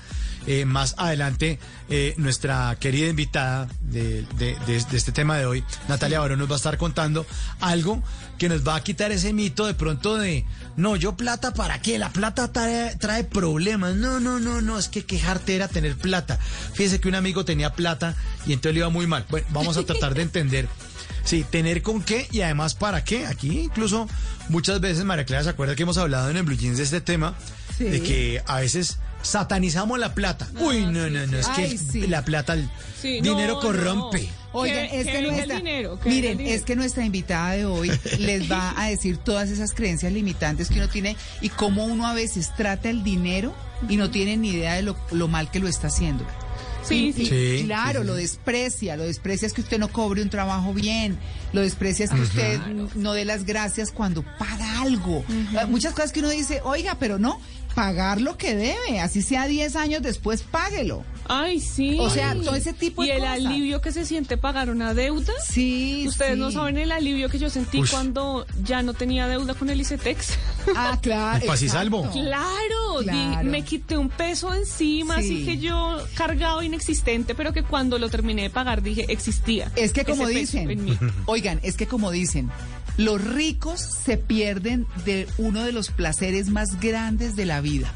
[0.46, 1.58] Eh, más adelante,
[1.90, 6.48] eh, nuestra querida invitada de, de- de- de este tema de hoy, Natalia Barón, nos
[6.48, 7.26] va a estar contando
[7.60, 8.02] algo
[8.38, 11.98] que nos va a quitar ese mito de pronto de, no, yo plata para qué,
[11.98, 13.96] la plata trae, trae problemas.
[13.96, 16.38] No, no, no, no, es que quejarte era tener plata.
[16.72, 19.26] Fíjese que un amigo tenía plata y entonces le iba muy mal.
[19.28, 20.68] Bueno, vamos a tratar de entender.
[21.24, 23.26] Sí, tener con qué y además para qué.
[23.26, 24.08] Aquí incluso
[24.48, 27.00] muchas veces, María Clara, ¿se acuerda que hemos hablado en el Blue Jeans de este
[27.00, 27.34] tema?
[27.76, 27.84] Sí.
[27.84, 30.48] De que a veces satanizamos la plata.
[30.58, 32.06] Uy, no, no, no, es que Ay, sí.
[32.06, 32.68] la plata, el
[33.00, 34.22] Sí, dinero no, corrompe.
[34.22, 34.40] no.
[34.52, 38.88] Oigan, es que nuestra, dinero, miren, es que nuestra invitada de hoy les va a
[38.88, 43.04] decir todas esas creencias limitantes que uno tiene y cómo uno a veces trata el
[43.04, 43.54] dinero
[43.88, 46.24] y no tiene ni idea de lo, lo mal que lo está haciendo.
[46.82, 47.26] Sí, sí.
[47.26, 48.06] Sí, claro, sí, sí.
[48.06, 51.18] lo desprecia, lo desprecia es que usted no cobre un trabajo bien,
[51.52, 52.58] lo desprecia es que usted
[52.94, 55.24] no dé las gracias cuando paga algo.
[55.56, 57.40] Ah, Muchas cosas que uno dice, oiga, pero no,
[57.74, 61.04] pagar lo que debe, así sea 10 años después, páguelo.
[61.32, 61.96] Ay, sí.
[62.00, 63.34] O sea, todo ese tipo y de el cosas.
[63.36, 65.32] alivio que se siente pagar una deuda.
[65.48, 69.70] Sí, Ustedes no saben el alivio que yo sentí cuando ya no tenía deuda con
[69.70, 70.30] el ICETEX.
[70.74, 71.40] Ah, claro.
[71.42, 71.98] El pasisalvo.
[72.06, 72.20] exacto.
[72.20, 73.48] Claro, di- Claro.
[73.48, 75.36] me quité un peso encima, Sí.
[75.36, 79.70] así que yo cargado inexistente, pero que cuando lo terminé de pagar dije existía.
[79.76, 80.98] Es que como dicen, mí.
[81.26, 82.50] oigan, es que como dicen,
[82.96, 87.92] los ricos se pierden de uno de los placeres más grandes de la vida.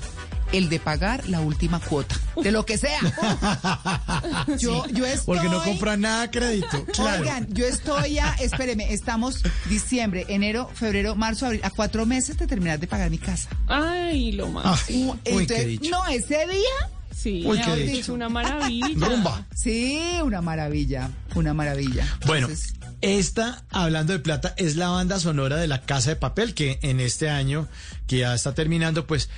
[0.55, 3.01] El de pagar la última cuota, de lo que sea.
[4.59, 5.37] Yo, yo estoy...
[5.37, 6.85] Porque no compra nada a crédito.
[6.95, 7.23] Claro.
[7.23, 12.47] Oigan, yo estoy ya, espéreme, estamos diciembre, enero, febrero, marzo, abril, a cuatro meses de
[12.47, 13.49] terminar de pagar mi casa.
[13.67, 14.65] Ay, lo más.
[14.65, 15.91] Ah, uy, entonces, dicho.
[15.91, 18.87] no, ese día, Sí, Uy, qué dicho, una maravilla.
[19.09, 19.47] Rumba.
[19.55, 22.07] sí, una maravilla, una maravilla.
[22.27, 26.55] Bueno, Entonces, esta, hablando de plata, es la banda sonora de La Casa de Papel,
[26.55, 27.69] que en este año,
[28.07, 29.29] que ya está terminando, pues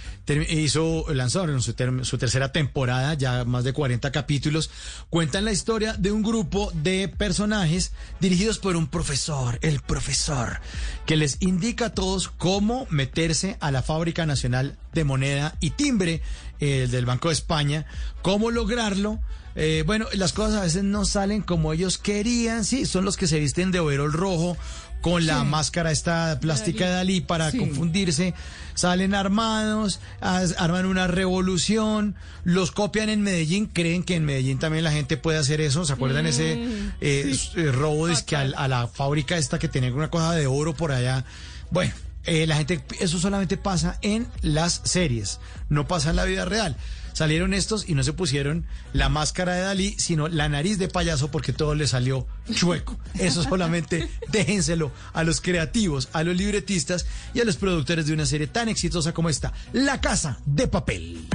[0.49, 4.71] hizo, lanzaron su, su tercera temporada, ya más de 40 capítulos.
[5.11, 10.61] Cuentan la historia de un grupo de personajes dirigidos por un profesor, el profesor,
[11.05, 16.23] que les indica a todos cómo meterse a la Fábrica Nacional de Moneda y Timbre,
[16.61, 17.85] eh, del Banco de España,
[18.23, 19.19] cómo lograrlo.
[19.57, 23.27] Eh, bueno, las cosas a veces no salen como ellos querían, sí, son los que
[23.27, 24.57] se visten de overol rojo
[25.01, 27.59] con la máscara esta plástica de Dalí para Sí.
[27.59, 28.35] confundirse,
[28.75, 34.91] salen armados, arman una revolución, los copian en Medellín, creen que en Medellín también la
[34.93, 36.55] gente puede hacer eso, ¿se acuerdan ese
[37.01, 40.47] eh, s- eh, robo dizque al- a la fábrica esta que tenía una cosa de
[40.47, 41.25] oro por allá?
[41.71, 41.93] Bueno,
[42.25, 45.39] eh, la gente, eso solamente pasa en las series,
[45.69, 46.77] no pasa en la vida real.
[47.17, 51.31] Salieron estos y no se pusieron la máscara de Dalí, sino la nariz de payaso
[51.31, 52.99] porque todo le salió chueco.
[53.19, 58.27] Eso solamente déjenselo a los creativos, a los libretistas y a los productores de una
[58.27, 61.27] serie tan exitosa como esta, La Casa de Papel.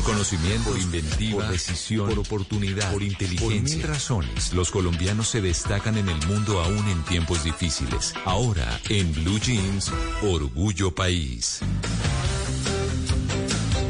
[0.00, 3.60] Por conocimiento, por inventiva, por decisión, por oportunidad, por inteligencia.
[3.60, 8.14] Por mil razones, los colombianos se destacan en el mundo aún en tiempos difíciles.
[8.24, 11.60] Ahora, en Blue Jeans, Orgullo País.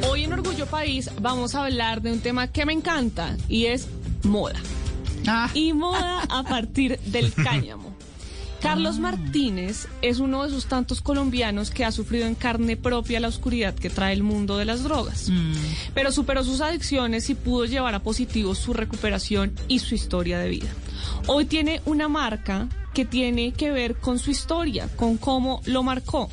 [0.09, 3.87] Hoy en Orgullo País vamos a hablar de un tema que me encanta y es
[4.25, 4.59] moda.
[5.55, 7.90] Y moda a partir del cáñamo.
[8.61, 13.29] Carlos Martínez es uno de esos tantos colombianos que ha sufrido en carne propia la
[13.29, 15.31] oscuridad que trae el mundo de las drogas.
[15.95, 20.49] Pero superó sus adicciones y pudo llevar a positivo su recuperación y su historia de
[20.49, 20.69] vida.
[21.27, 26.29] Hoy tiene una marca que tiene que ver con su historia, con cómo lo marcó.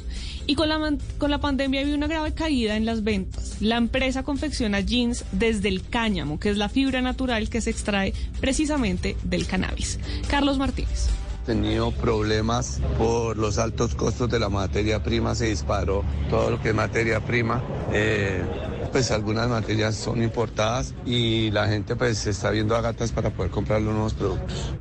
[0.47, 3.57] Y con la, con la pandemia había una grave caída en las ventas.
[3.61, 8.13] La empresa confecciona jeans desde el cáñamo, que es la fibra natural que se extrae
[8.39, 9.99] precisamente del cannabis.
[10.29, 11.09] Carlos Martínez.
[11.47, 16.69] Tenido problemas por los altos costos de la materia prima, se disparó todo lo que
[16.69, 17.63] es materia prima.
[17.93, 18.43] eh,
[18.91, 23.29] pues algunas materias son importadas y la gente pues se está viendo a gatas para
[23.31, 24.73] poder comprar los nuevos productos.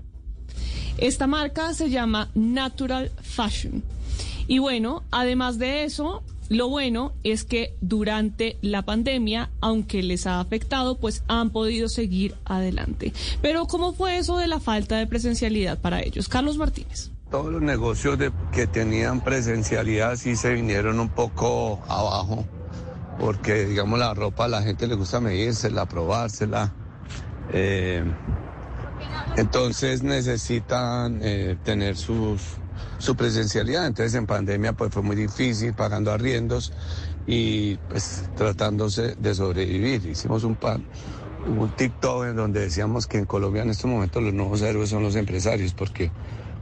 [0.98, 3.83] Esta marca se llama Natural Fashion.
[4.46, 10.40] Y bueno, además de eso, lo bueno es que durante la pandemia, aunque les ha
[10.40, 13.12] afectado, pues han podido seguir adelante.
[13.42, 16.28] Pero ¿cómo fue eso de la falta de presencialidad para ellos?
[16.28, 17.11] Carlos Martínez.
[17.30, 18.18] Todos los negocios
[18.52, 22.44] que tenían presencialidad sí se vinieron un poco abajo,
[23.18, 26.72] porque digamos la ropa a la gente le gusta medírsela, probársela.
[27.52, 28.04] eh,
[29.37, 32.40] entonces necesitan eh, tener sus,
[32.98, 33.87] su presencialidad.
[33.87, 36.72] Entonces en pandemia pues fue muy difícil pagando arriendos
[37.26, 40.06] y pues tratándose de sobrevivir.
[40.06, 40.85] Hicimos un pan,
[41.46, 45.02] un TikTok en donde decíamos que en Colombia en estos momentos los nuevos héroes son
[45.02, 46.11] los empresarios porque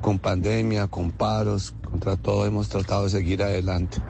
[0.00, 4.02] con pandemia, con paros, contra todo hemos tratado de seguir adelante.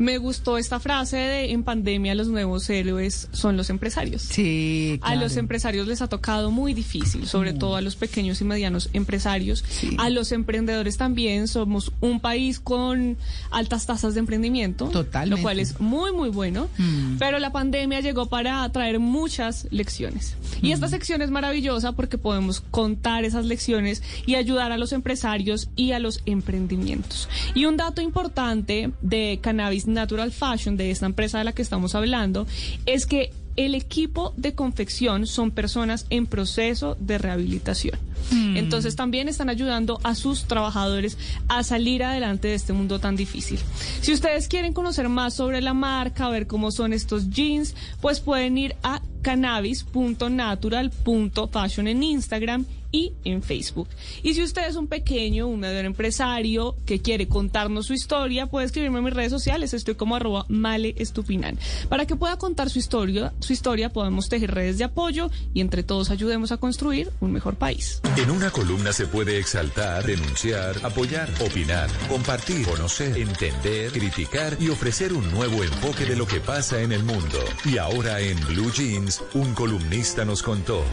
[0.00, 4.22] Me gustó esta frase de en pandemia los nuevos héroes son los empresarios.
[4.22, 8.44] Sí, A los empresarios les ha tocado muy difícil, sobre todo a los pequeños y
[8.44, 9.62] medianos empresarios.
[9.98, 13.18] A los emprendedores también somos un país con
[13.50, 15.36] altas tasas de emprendimiento, Totalmente.
[15.36, 16.68] lo cual es muy muy bueno.
[16.78, 17.18] Mm.
[17.18, 20.34] Pero la pandemia llegó para traer muchas lecciones.
[20.62, 25.68] Y esta sección es maravillosa porque podemos contar esas lecciones y ayudar a los empresarios
[25.76, 27.28] y a los emprendimientos.
[27.54, 31.94] Y un dato importante de Cannabis Natural Fashion, de esta empresa de la que estamos
[31.94, 32.46] hablando,
[32.86, 37.98] es que el equipo de confección son personas en proceso de rehabilitación.
[38.30, 38.56] Mm.
[38.56, 43.58] Entonces también están ayudando a sus trabajadores a salir adelante de este mundo tan difícil.
[44.00, 48.58] Si ustedes quieren conocer más sobre la marca, ver cómo son estos jeans, pues pueden
[48.58, 53.88] ir a cannabis.natural.fashion en Instagram y en Facebook.
[54.22, 58.66] Y si usted es un pequeño, un mediano empresario que quiere contarnos su historia, puede
[58.66, 59.74] escribirme en mis redes sociales.
[59.74, 61.58] Estoy como arroba male estupinan.
[61.88, 65.82] Para que pueda contar su historia, su historia podemos tejer redes de apoyo y entre
[65.82, 68.00] todos ayudemos a construir un mejor país.
[68.16, 75.12] En una columna se puede exaltar, denunciar, apoyar, opinar, compartir, conocer, entender, criticar y ofrecer
[75.12, 77.38] un nuevo enfoque de lo que pasa en el mundo.
[77.64, 80.84] Y ahora en Blue Jeans, un columnista nos contó.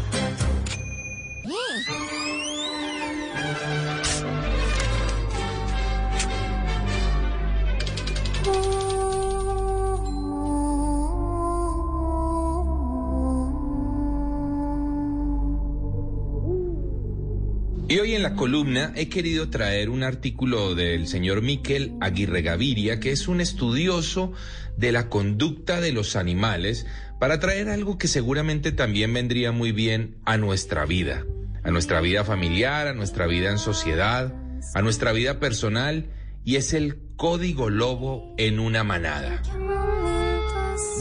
[17.89, 22.99] Y hoy en la columna he querido traer un artículo del señor Miquel Aguirre Gaviria,
[22.99, 24.33] que es un estudioso
[24.75, 26.85] de la conducta de los animales,
[27.17, 31.25] para traer algo que seguramente también vendría muy bien a nuestra vida,
[31.63, 34.33] a nuestra vida familiar, a nuestra vida en sociedad,
[34.73, 36.09] a nuestra vida personal,
[36.43, 39.41] y es el código lobo en una manada.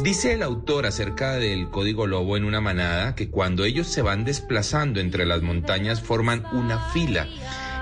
[0.02, 4.24] Dice el autor acerca del código lobo en una manada que cuando ellos se van
[4.24, 7.26] desplazando entre las montañas forman una fila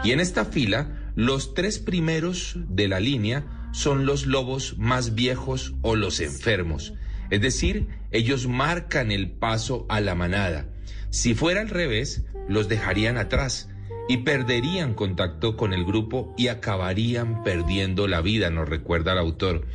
[0.04, 5.74] y en esta fila los tres primeros de la línea son los lobos más viejos
[5.82, 6.94] o los enfermos.
[7.30, 10.68] Es decir, ellos marcan el paso a la manada.
[11.10, 13.68] Si fuera al revés, los dejarían atrás
[14.08, 19.66] y perderían contacto con el grupo y acabarían perdiendo la vida, nos recuerda el autor.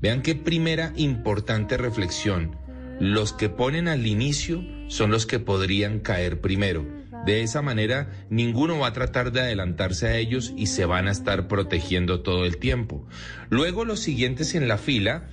[0.00, 2.56] Vean qué primera importante reflexión.
[3.00, 6.86] los que ponen al inicio son los que podrían caer primero.
[7.24, 11.10] De esa manera, ninguno va a tratar de adelantarse a ellos y se van a
[11.10, 13.06] estar protegiendo todo el tiempo.
[13.48, 15.28] Luego, los siguientes en la fila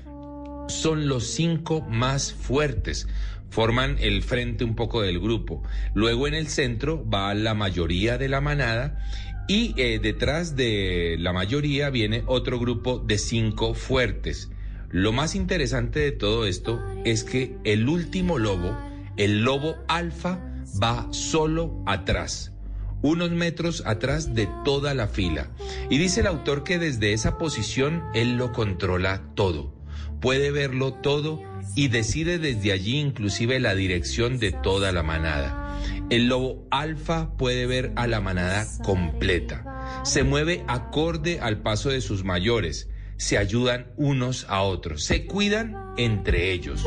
[0.70, 3.08] son los cinco más fuertes.
[3.50, 5.62] Forman el frente un poco del grupo.
[5.94, 9.00] Luego en el centro va la mayoría de la manada
[9.48, 14.50] y eh, detrás de la mayoría viene otro grupo de cinco fuertes.
[14.90, 18.78] Lo más interesante de todo esto es que el último lobo,
[19.18, 20.40] el lobo alfa,
[20.82, 22.54] va solo atrás,
[23.02, 25.52] unos metros atrás de toda la fila.
[25.90, 29.74] Y dice el autor que desde esa posición él lo controla todo,
[30.22, 31.42] puede verlo todo
[31.76, 35.78] y decide desde allí inclusive la dirección de toda la manada.
[36.10, 40.02] El lobo alfa puede ver a la manada completa.
[40.04, 42.90] Se mueve acorde al paso de sus mayores.
[43.18, 45.04] Se ayudan unos a otros.
[45.04, 46.84] Se cuidan entre ellos.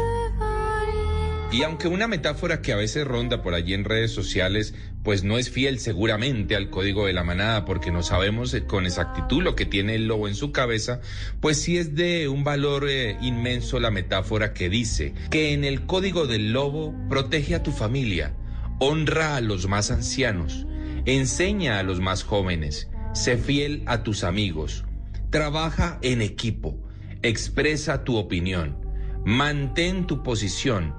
[1.52, 5.36] Y aunque una metáfora que a veces ronda por allí en redes sociales, pues no
[5.36, 9.56] es fiel seguramente al código de la manada, porque no sabemos eh, con exactitud lo
[9.56, 11.00] que tiene el lobo en su cabeza,
[11.40, 15.86] pues sí es de un valor eh, inmenso la metáfora que dice que en el
[15.86, 18.32] código del lobo protege a tu familia,
[18.78, 20.68] honra a los más ancianos,
[21.04, 24.84] enseña a los más jóvenes, sé fiel a tus amigos,
[25.30, 26.78] trabaja en equipo,
[27.22, 28.76] expresa tu opinión,
[29.24, 30.94] mantén tu posición,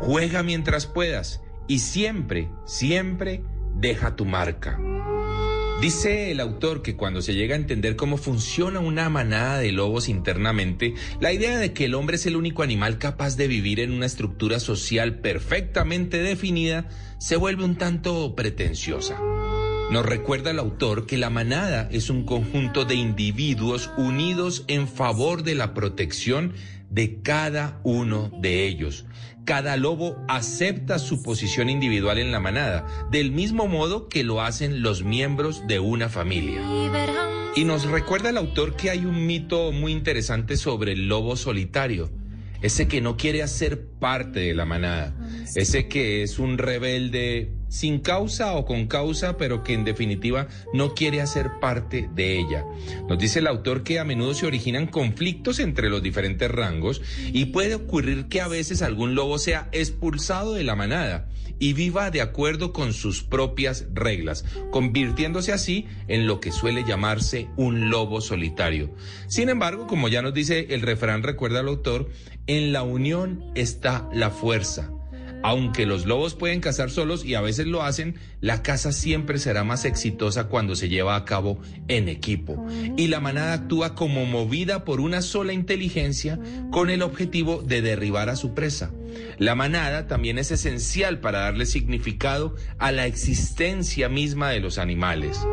[0.00, 3.42] juega mientras puedas y siempre, siempre
[3.74, 4.78] deja tu marca.
[5.80, 10.08] Dice el autor que cuando se llega a entender cómo funciona una manada de lobos
[10.08, 13.92] internamente, la idea de que el hombre es el único animal capaz de vivir en
[13.92, 19.20] una estructura social perfectamente definida se vuelve un tanto pretenciosa.
[19.90, 25.42] Nos recuerda el autor que la manada es un conjunto de individuos unidos en favor
[25.42, 26.54] de la protección
[26.90, 29.06] de cada uno de ellos,
[29.46, 34.82] cada lobo acepta su posición individual en la manada, del mismo modo que lo hacen
[34.82, 36.60] los miembros de una familia.
[37.54, 42.10] Y nos recuerda el autor que hay un mito muy interesante sobre el lobo solitario,
[42.60, 45.14] ese que no quiere hacer parte de la manada,
[45.54, 50.94] ese que es un rebelde sin causa o con causa, pero que en definitiva no
[50.94, 52.64] quiere hacer parte de ella.
[53.08, 57.02] Nos dice el autor que a menudo se originan conflictos entre los diferentes rangos
[57.32, 62.10] y puede ocurrir que a veces algún lobo sea expulsado de la manada y viva
[62.10, 68.20] de acuerdo con sus propias reglas, convirtiéndose así en lo que suele llamarse un lobo
[68.20, 68.94] solitario.
[69.26, 72.10] Sin embargo, como ya nos dice el refrán, recuerda el autor,
[72.46, 74.90] en la unión está la fuerza.
[75.42, 79.64] Aunque los lobos pueden cazar solos y a veces lo hacen, la caza siempre será
[79.64, 82.66] más exitosa cuando se lleva a cabo en equipo.
[82.96, 86.38] Y la manada actúa como movida por una sola inteligencia
[86.70, 88.90] con el objetivo de derribar a su presa.
[89.38, 95.46] La manada también es esencial para darle significado a la existencia misma de los animales.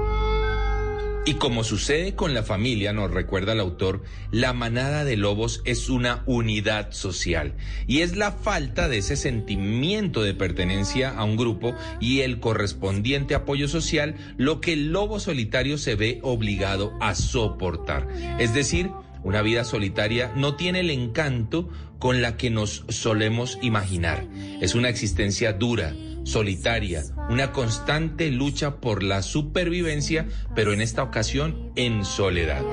[1.26, 5.90] Y como sucede con la familia, nos recuerda el autor, la manada de lobos es
[5.90, 7.54] una unidad social
[7.88, 13.36] y es la falta de ese sentimiento de pertenencia a un grupo y el correspondiente
[13.36, 18.06] apoyo social lo que el lobo solitario se ve obligado a soportar.
[18.38, 18.92] Es decir,
[19.24, 24.28] una vida solitaria no tiene el encanto con la que nos solemos imaginar.
[24.60, 31.72] Es una existencia dura, solitaria, una constante lucha por la supervivencia, pero en esta ocasión
[31.76, 32.64] en soledad.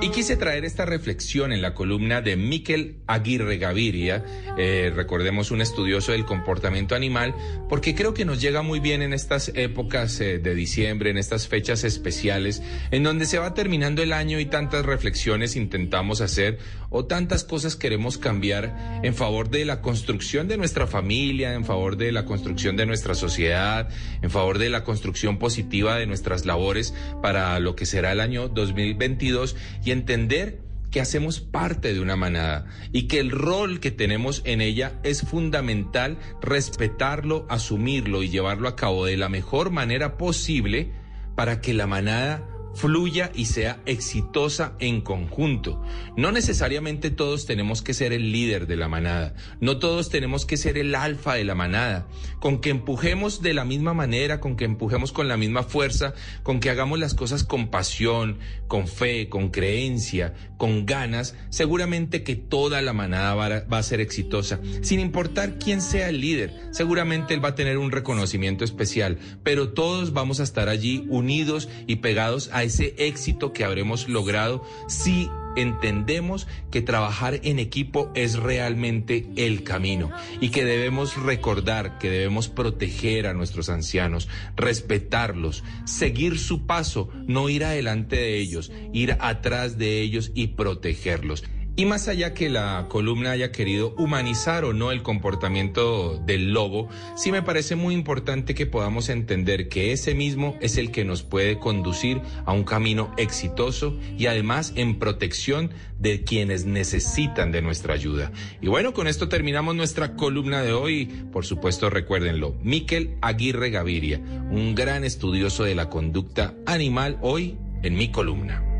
[0.00, 4.22] Y quise traer esta reflexión en la columna de Miquel Aguirre Gaviria,
[4.58, 7.34] eh, recordemos un estudioso del comportamiento animal,
[7.70, 11.48] porque creo que nos llega muy bien en estas épocas eh, de diciembre, en estas
[11.48, 16.58] fechas especiales, en donde se va terminando el año y tantas reflexiones intentamos hacer
[16.96, 21.96] o tantas cosas queremos cambiar en favor de la construcción de nuestra familia, en favor
[21.96, 23.88] de la construcción de nuestra sociedad,
[24.22, 28.46] en favor de la construcción positiva de nuestras labores para lo que será el año
[28.48, 30.60] 2022 y entender
[30.92, 35.22] que hacemos parte de una manada y que el rol que tenemos en ella es
[35.22, 40.92] fundamental respetarlo, asumirlo y llevarlo a cabo de la mejor manera posible
[41.34, 45.82] para que la manada fluya y sea exitosa en conjunto.
[46.16, 50.56] No necesariamente todos tenemos que ser el líder de la manada, no todos tenemos que
[50.56, 52.06] ser el alfa de la manada.
[52.40, 56.60] Con que empujemos de la misma manera, con que empujemos con la misma fuerza, con
[56.60, 62.80] que hagamos las cosas con pasión, con fe, con creencia, con ganas, seguramente que toda
[62.80, 64.60] la manada va a, ser exitosa.
[64.80, 69.74] Sin importar quién sea el líder, seguramente él va a tener un reconocimiento especial, pero
[69.74, 75.28] todos vamos a estar allí unidos y pegados a ese éxito que habremos logrado si
[75.56, 82.48] entendemos que trabajar en equipo es realmente el camino y que debemos recordar que debemos
[82.48, 89.78] proteger a nuestros ancianos, respetarlos, seguir su paso, no ir adelante de ellos, ir atrás
[89.78, 91.44] de ellos y protegerlos.
[91.76, 96.88] Y más allá que la columna haya querido humanizar o no el comportamiento del lobo,
[97.16, 101.24] sí me parece muy importante que podamos entender que ese mismo es el que nos
[101.24, 107.94] puede conducir a un camino exitoso y además en protección de quienes necesitan de nuestra
[107.94, 108.30] ayuda.
[108.60, 111.06] Y bueno, con esto terminamos nuestra columna de hoy.
[111.32, 117.96] Por supuesto, recuérdenlo, Miquel Aguirre Gaviria, un gran estudioso de la conducta animal, hoy en
[117.96, 118.73] mi columna.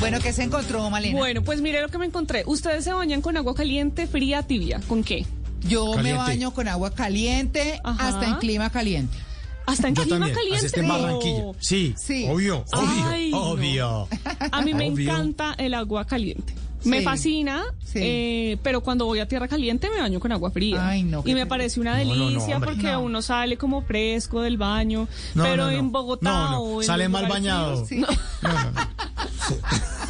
[0.00, 1.16] Bueno, ¿qué se encontró, Malena?
[1.16, 2.42] Bueno, pues mire lo que me encontré.
[2.46, 4.80] ¿Ustedes se bañan con agua caliente, fría, tibia?
[4.88, 5.24] ¿Con qué?
[5.60, 8.08] Yo me baño con agua caliente Ajá.
[8.08, 9.16] hasta en clima caliente.
[9.64, 10.80] ¿Hasta en Yo clima también, caliente?
[10.80, 10.88] en.
[10.88, 11.42] Barranquilla.
[11.60, 12.26] Sí, Sí.
[12.28, 13.38] obvio, obvio, Ay, no.
[13.42, 14.08] obvio.
[14.50, 15.08] A mí me Obvio.
[15.12, 16.52] encanta el agua caliente.
[16.84, 17.98] Me fascina, Sí.
[18.02, 20.88] eh, pero cuando voy a tierra caliente me baño con agua fría.
[20.88, 23.00] Ay, no, y me parece una No, no, no, delicia porque No.
[23.02, 25.08] uno sale como fresco del baño.
[25.34, 27.84] Pero en Bogotá o en Sale mal bañado.
[27.84, 28.16] fríos, Sí.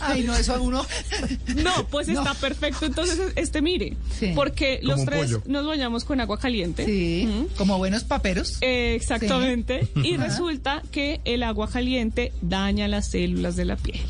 [0.00, 0.84] Ay, no, eso a uno.
[1.56, 2.20] No, pues No.
[2.20, 2.86] está perfecto.
[2.86, 4.32] Entonces, este mire, Sí.
[4.34, 5.42] porque Como los tres pollo.
[5.46, 6.84] nos bañamos con agua caliente.
[6.86, 8.58] Sí, como buenos paperos.
[8.60, 9.88] Eh, exactamente.
[10.02, 10.24] Y Ajá.
[10.24, 14.00] resulta que el agua caliente daña las células de la piel.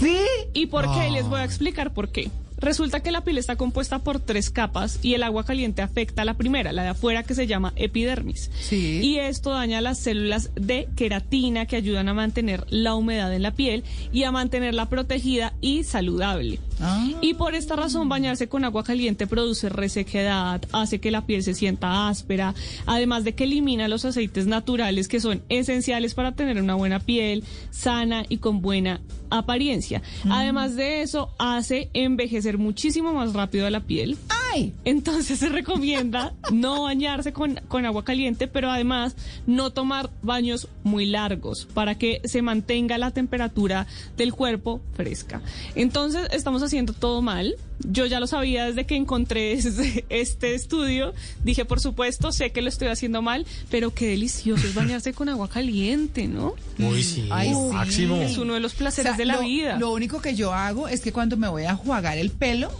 [0.00, 0.18] Sí.
[0.54, 1.00] ¿Y por qué?
[1.00, 1.10] Ah.
[1.10, 2.30] Les voy a explicar por qué.
[2.60, 6.24] Resulta que la piel está compuesta por tres capas y el agua caliente afecta a
[6.24, 8.50] la primera, la de afuera que se llama epidermis.
[8.60, 9.00] Sí.
[9.02, 13.52] Y esto daña las células de queratina que ayudan a mantener la humedad en la
[13.52, 16.60] piel y a mantenerla protegida y saludable.
[16.80, 17.08] Ah.
[17.20, 21.54] Y por esta razón bañarse con agua caliente produce resequedad, hace que la piel se
[21.54, 22.54] sienta áspera,
[22.86, 27.44] además de que elimina los aceites naturales que son esenciales para tener una buena piel,
[27.70, 29.00] sana y con buena
[29.30, 30.02] apariencia.
[30.28, 34.16] Además de eso, hace envejecer muchísimo más rápido a la piel.
[34.52, 34.72] Ay.
[34.84, 39.14] Entonces se recomienda no bañarse con, con agua caliente, pero además
[39.46, 45.42] no tomar baños muy largos para que se mantenga la temperatura del cuerpo fresca.
[45.76, 47.54] Entonces estamos haciendo todo mal.
[47.80, 49.52] Yo ya lo sabía desde que encontré
[50.08, 51.14] este, estudio.
[51.44, 55.28] Dije, por supuesto, sé que lo estoy haciendo mal, pero qué delicioso es bañarse con
[55.28, 56.54] agua caliente, ¿no?
[56.78, 57.72] Uy, sí, Ay, sí.
[57.72, 58.16] máximo.
[58.16, 59.78] Es uno de los O placeres sea, de la lo, vida.
[59.78, 62.70] Lo único que yo hago es que cuando me voy a jugar el pelo,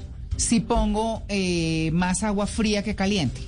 [0.41, 3.43] sí pongo eh, más agua fría que caliente.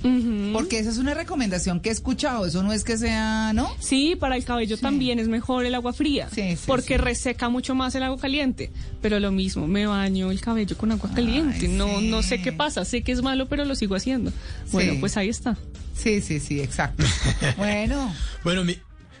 [0.53, 2.45] Porque esa es una recomendación que he escuchado.
[2.45, 3.69] Eso no es que sea, ¿no?
[3.79, 6.97] Sí, para el cabello también es mejor el agua fría, Sí, sí, porque sí.
[6.97, 8.69] reseca mucho más el agua caliente.
[9.01, 11.67] Pero lo mismo, me baño el cabello con agua caliente.
[11.67, 12.07] no, sí.
[12.09, 14.31] no sé qué pasa, sé que es malo, pero lo sigo haciendo.
[14.71, 14.97] Bueno, Sí.
[14.99, 15.57] pues ahí está.
[15.95, 17.03] Sí, sí, sí, exacto.
[17.57, 18.13] bueno.
[18.43, 18.77] Bueno, mi-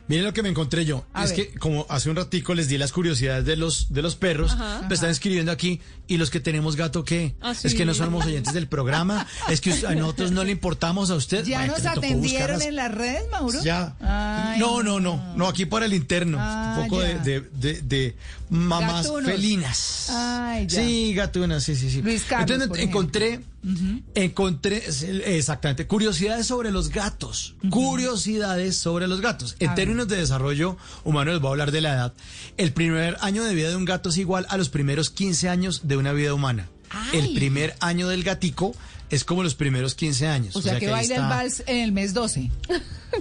[0.07, 1.05] miren lo que me encontré yo.
[1.13, 1.49] A es ver.
[1.51, 4.85] que como hace un ratico les di las curiosidades de los de los perros, Ajá.
[4.87, 7.35] me están escribiendo aquí y los que tenemos gato qué?
[7.41, 11.09] Ah, Es que no somos oyentes del programa, es que a nosotros no le importamos
[11.09, 11.45] a usted.
[11.45, 13.63] ¿Ya Ay, nos atendieron en las redes, Mauro?
[13.63, 13.95] Ya.
[14.01, 16.37] Ay, no, no, no, no, aquí para el interno.
[16.39, 18.15] Ah, un poco de, de, de- de
[18.49, 19.31] mamás Gatunos.
[19.31, 20.09] felinas.
[20.11, 20.81] Ay, ya.
[20.83, 22.01] Sí, gatunas, sí, sí, sí.
[22.01, 22.89] Luis Carlos, Entonces
[24.15, 27.55] encontré, encontré, exactamente, curiosidades sobre los gatos.
[27.69, 29.55] Curiosidades sobre los gatos.
[29.59, 29.75] En A ver.
[29.75, 32.13] términos de desarrollo humano, les voy a hablar de la edad.
[32.57, 35.81] El primer año de vida de un gato es igual a los primeros 15 años
[35.83, 36.67] de una vida humana.
[37.11, 38.75] El primer año del gatico
[39.13, 40.55] es como los primeros 15 años.
[40.55, 42.49] O sea, que, baila el vals en el mes 12.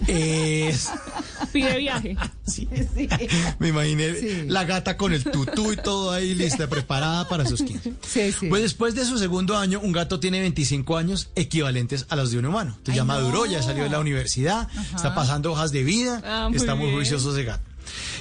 [0.07, 0.89] Es-
[1.53, 2.17] Pide viaje.
[2.45, 2.69] Sí.
[3.61, 4.45] Me imaginé Sí.
[4.49, 7.95] la gata con el tutú y todo ahí lista, preparada para sus 15.
[8.07, 8.47] Sí, sí.
[8.49, 12.39] Pues después de su segundo año, un gato tiene 25 años equivalentes a los de
[12.39, 12.71] un humano.
[12.79, 13.53] Entonces ya Ay, maduró, no.
[13.53, 16.97] ya salió de la universidad, está pasando hojas de vida, Ah, muy está muy bien.
[16.97, 17.63] juicioso ese gato.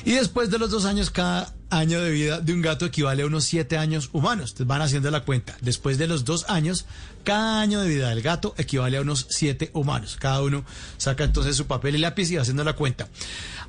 [0.06, 3.26] Y después de los dos años, cada año de vida de un gato equivale a
[3.26, 4.52] unos siete años humanos.
[4.52, 5.56] Entonces van haciendo la cuenta.
[5.62, 6.86] Después de los dos años,
[7.24, 10.18] cada año de vida del gato equivale a unos siete humanos.
[10.20, 10.66] Cada uno
[10.97, 13.08] saca entonces su papel y lápiz y va haciendo la cuenta.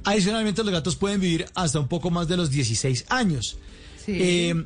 [0.05, 3.57] Adicionalmente, los gatos pueden vivir hasta un poco más de los 16 años.
[4.05, 4.13] Sí.
[4.19, 4.65] Eh,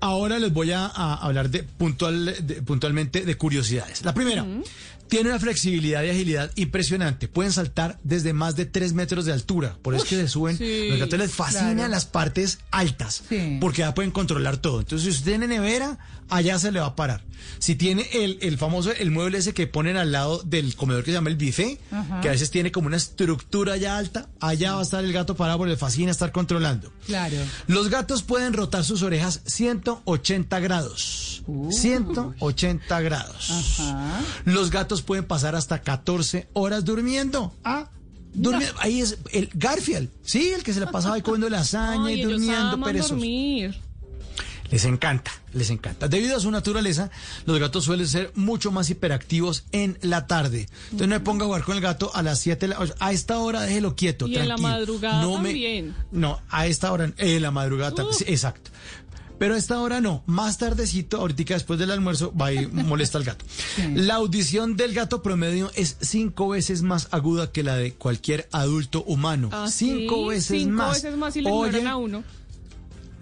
[0.00, 4.04] ahora les voy a, a hablar de, puntual, de- puntualmente de curiosidades.
[4.04, 4.46] La primera,
[5.08, 7.28] tiene una flexibilidad y agilidad impresionante.
[7.28, 9.78] Pueden saltar desde más de 3 metros de altura.
[9.82, 10.56] Por eso es que se suben.
[10.58, 11.90] sí, los gatos les fascinan claro.
[11.90, 13.22] las partes altas.
[13.28, 13.58] Sí.
[13.60, 14.80] Porque ya pueden controlar todo.
[14.80, 15.98] Entonces, si usted tiene nevera,
[16.28, 17.24] allá se le va a parar.
[17.58, 21.10] Si tiene el, el famoso, el mueble ese que ponen al lado del comedor que
[21.10, 21.78] se llama el buffet,
[22.22, 25.36] que a veces tiene como una estructura ya alta, allá va a estar el gato
[25.36, 26.92] parado porque le fascina estar controlando.
[27.06, 27.36] Claro.
[27.66, 31.42] Los gatos pueden rotar sus orejas 180 grados.
[31.70, 33.82] 180 grados.
[34.44, 37.54] Los gatos pueden pasar hasta 14 horas durmiendo.
[37.64, 37.88] Ah,
[38.34, 38.74] durmiendo.
[38.80, 42.24] Ahí es el Garfield, sí, el que se la pasaba ahí comiendo lasaña Ay, y
[42.24, 43.80] durmiendo dormir.
[44.70, 46.08] Les encanta, les encanta.
[46.08, 47.10] Debido a su naturaleza,
[47.44, 50.66] los gatos suelen ser mucho más hiperactivos en la tarde.
[50.86, 53.12] Entonces no me ponga a jugar con el gato a las 7 de la A
[53.12, 54.68] esta hora déjelo quieto, Y en la tranquilo.
[54.68, 55.94] madrugada no me- también.
[56.10, 58.70] no, a esta hora, en la madrugada, también, sí, exacto.
[59.38, 63.24] Pero a esta hora no, más tardecito, ahorita después del almuerzo, va y molesta al
[63.24, 63.44] gato.
[63.94, 69.04] La audición del gato promedio es cinco veces más aguda que la de cualquier adulto
[69.04, 69.50] humano.
[69.52, 71.02] Ah, cinco sí, veces cinco más.
[71.02, 72.24] veces más y le Oye, a uno.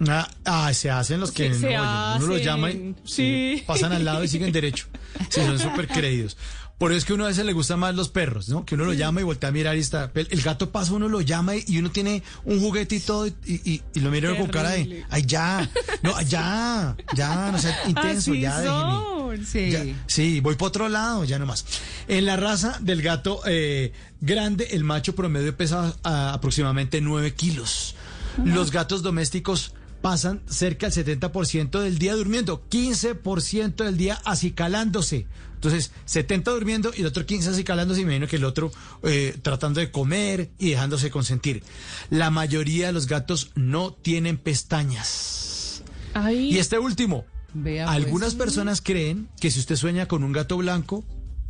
[0.09, 2.23] Ah, ah, se hacen los que Sí, se no oyen.
[2.23, 3.63] Uno los llama y sí.
[3.65, 4.87] pasan al lado y siguen derecho.
[5.29, 6.35] Sí, son súper creídos.
[6.77, 8.65] Por eso es que uno a veces le gusta más los perros, ¿no?
[8.65, 10.11] Que uno lo llama y voltea a mirar y está.
[10.13, 13.25] El, el gato pasa, uno lo llama y, y uno tiene un juguete y todo
[13.27, 15.05] y, y- y lo mira con cara de.
[15.09, 15.69] Ay, ya.
[16.03, 16.97] No, ya.
[17.15, 19.45] Ya, no sea intenso, Así ya déjeme.
[19.45, 19.71] Sí.
[19.71, 21.65] Ya, sí, voy para otro lado, ya nomás.
[22.09, 27.95] En la raza del gato eh, grande, el macho promedio pesa ah, aproximadamente 9 kilos.
[28.43, 29.73] Los gatos domésticos
[30.05, 35.25] pasan cerca del 70% del día durmiendo, 15% del día acicalándose.
[35.55, 39.35] Entonces, 70 durmiendo y el otro 15 acicalándose, y me imagino que el otro eh,
[39.41, 41.63] tratando de comer y dejándose consentir.
[42.11, 45.81] La mayoría de los gatos no tienen pestañas.
[46.13, 47.25] Ay, Y este último,
[47.55, 47.97] Vea, pues.
[47.97, 51.03] algunas personas creen que si usted sueña con un gato blanco,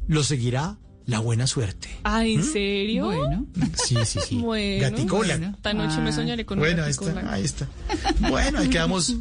[0.08, 1.89] lo seguirá la buena suerte.
[2.03, 3.06] ay, ¿en serio?
[3.06, 3.45] Bueno.
[3.76, 4.38] Sí, sí, sí.
[4.38, 4.82] Bueno.
[4.89, 5.56] Gatico blanco.
[5.58, 7.68] Esta noche me Ah, soñaré con Bueno, un ahí está, ahí está.
[8.30, 9.16] Bueno, ahí quedamos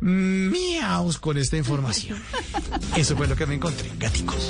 [0.00, 2.18] miaus con esta información.
[2.96, 4.48] Eso fue lo que me encontré, gaticos.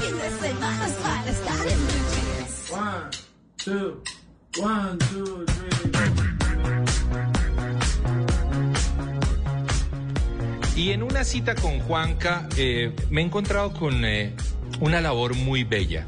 [0.00, 1.32] Fin de semana es para
[10.76, 14.32] Y en una cita con Juanca eh, me he encontrado con eh,
[14.80, 16.04] una labor muy bella,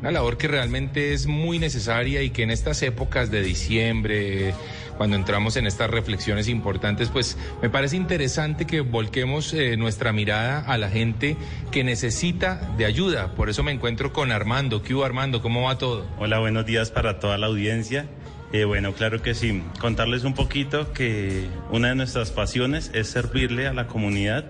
[0.00, 4.54] una labor que realmente es muy necesaria y que en estas épocas de diciembre,
[4.96, 10.60] cuando entramos en estas reflexiones importantes, pues me parece interesante que volquemos eh, nuestra mirada
[10.60, 11.36] a la gente
[11.70, 13.34] que necesita de ayuda.
[13.34, 14.82] Por eso me encuentro con Armando.
[14.82, 15.42] ¿Qué hubo Armando?
[15.42, 16.06] ¿Cómo va todo?
[16.18, 18.08] Hola, buenos días para toda la audiencia.
[18.56, 19.62] Eh, bueno, claro que sí.
[19.80, 24.46] Contarles un poquito que una de nuestras pasiones es servirle a la comunidad,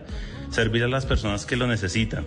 [0.48, 2.24] servir a las personas que lo necesitan.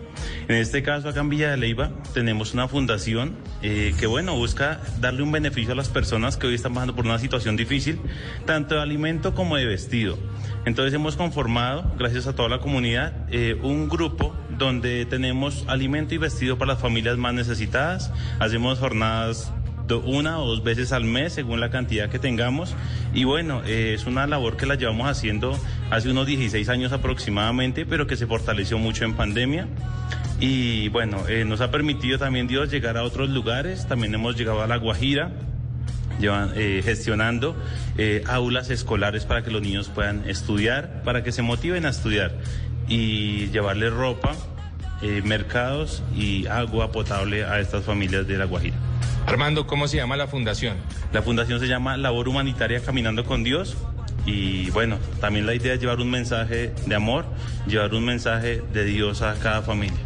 [0.49, 4.81] En este caso, acá en Villa de Leyva, tenemos una fundación eh, que, bueno, busca
[4.99, 7.97] darle un beneficio a las personas que hoy están pasando por una situación difícil,
[8.45, 10.17] tanto de alimento como de vestido.
[10.65, 16.17] Entonces hemos conformado, gracias a toda la comunidad, eh, un grupo donde tenemos alimento y
[16.17, 18.11] vestido para las familias más necesitadas.
[18.39, 19.53] Hacemos jornadas
[19.97, 22.75] una o dos veces al mes según la cantidad que tengamos.
[23.13, 25.57] Y bueno eh, es una labor que la llevamos haciendo
[25.89, 29.67] hace unos 16 años aproximadamente pero que se fortaleció mucho en pandemia.
[30.39, 33.87] Y bueno eh, nos ha permitido también Dios llegar a otros lugares.
[33.87, 35.31] También hemos llegado a La Guajira
[36.19, 37.55] llevan, eh, gestionando
[38.27, 42.33] aulas escolares para que los niños puedan estudiar, para que se motiven a estudiar
[42.87, 44.35] y llevarles ropa,
[45.23, 48.75] mercados y agua potable a estas familias de La Guajira.
[49.29, 50.77] Armando, ¿cómo se llama la fundación?
[51.13, 53.77] La fundación se llama Labor Humanitaria Caminando con Dios
[54.25, 57.25] y bueno, también la idea es llevar un mensaje de amor,
[57.67, 59.99] llevar un mensaje de Dios a cada familia.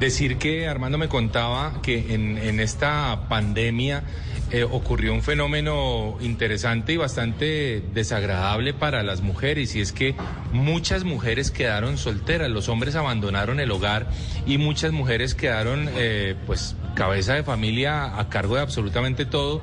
[0.00, 4.02] Decir que Armando me contaba que en, en esta pandemia
[4.50, 10.14] eh, ocurrió un fenómeno interesante y bastante desagradable para las mujeres y es que
[10.52, 14.08] muchas mujeres quedaron solteras, los hombres abandonaron el hogar
[14.44, 19.62] y muchas mujeres quedaron eh, pues cabeza de familia a cargo de absolutamente todo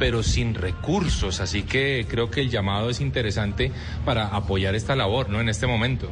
[0.00, 3.70] pero sin recursos, así que creo que el llamado es interesante
[4.04, 5.40] para apoyar esta labor, ¿no?
[5.40, 6.08] En este momento.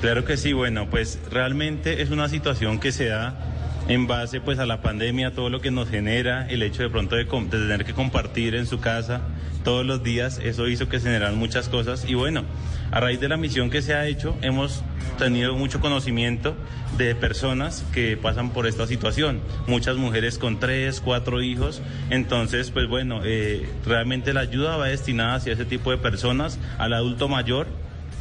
[0.00, 3.59] Claro que sí, bueno, pues realmente es una situación que se da
[3.90, 7.16] en base pues a la pandemia, todo lo que nos genera, el hecho de pronto
[7.16, 9.20] de, de tener que compartir en su casa
[9.64, 12.08] todos los días, eso hizo que se generaran muchas cosas.
[12.08, 12.44] Y bueno,
[12.92, 14.84] a raíz de la misión que se ha hecho, hemos
[15.18, 16.54] tenido mucho conocimiento
[16.98, 22.86] de personas que pasan por esta situación, muchas mujeres con tres, cuatro hijos, entonces pues
[22.86, 27.66] bueno, eh, realmente la ayuda va destinada hacia ese tipo de personas, al adulto mayor,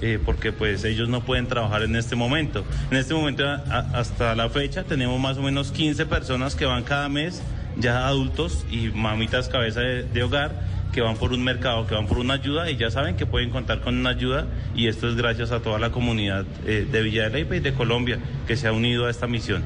[0.01, 2.63] eh, porque pues ellos no pueden trabajar en este momento.
[2.91, 6.65] En este momento a- a- hasta la fecha tenemos más o menos 15 personas que
[6.65, 7.41] van cada mes,
[7.77, 12.07] ya adultos y mamitas cabeza de, de hogar que van por un mercado, que van
[12.07, 15.15] por una ayuda y ya saben que pueden contar con una ayuda y esto es
[15.15, 18.67] gracias a toda la comunidad eh, de Villa de Leyva y de Colombia que se
[18.67, 19.61] ha unido a esta misión.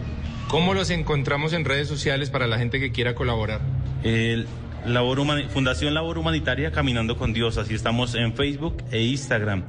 [0.49, 3.61] ¿Cómo los encontramos en redes sociales para la gente que quiera colaborar?
[4.03, 4.45] El
[4.85, 9.63] Labor Humani- Fundación Labor Humanitaria Caminando con Dios, así estamos en Facebook e Instagram.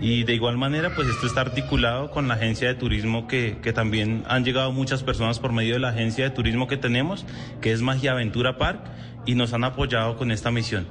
[0.00, 3.72] Y de igual manera, pues esto está articulado con la agencia de turismo que, que
[3.72, 7.24] también han llegado muchas personas por medio de la agencia de turismo que tenemos,
[7.60, 8.80] que es Magia Aventura Park,
[9.26, 10.86] y nos han apoyado con esta misión.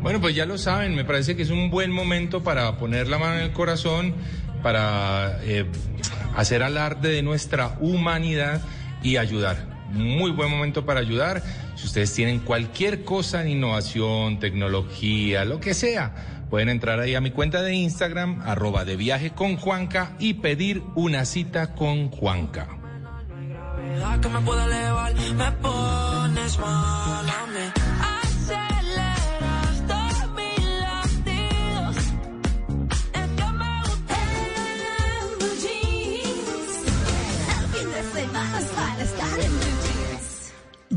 [0.00, 3.18] Bueno, pues ya lo saben, me parece que es un buen momento para poner la
[3.18, 4.14] mano en el corazón,
[4.62, 5.64] para eh,
[6.36, 8.60] hacer alarde de nuestra humanidad
[9.02, 9.66] y ayudar.
[9.92, 11.42] Muy buen momento para ayudar.
[11.76, 17.20] Si ustedes tienen cualquier cosa en innovación, tecnología, lo que sea, pueden entrar ahí a
[17.20, 22.68] mi cuenta de Instagram, arroba de viaje con Juanca y pedir una cita con Juanca.
[24.20, 24.40] que me
[25.34, 26.58] me pones.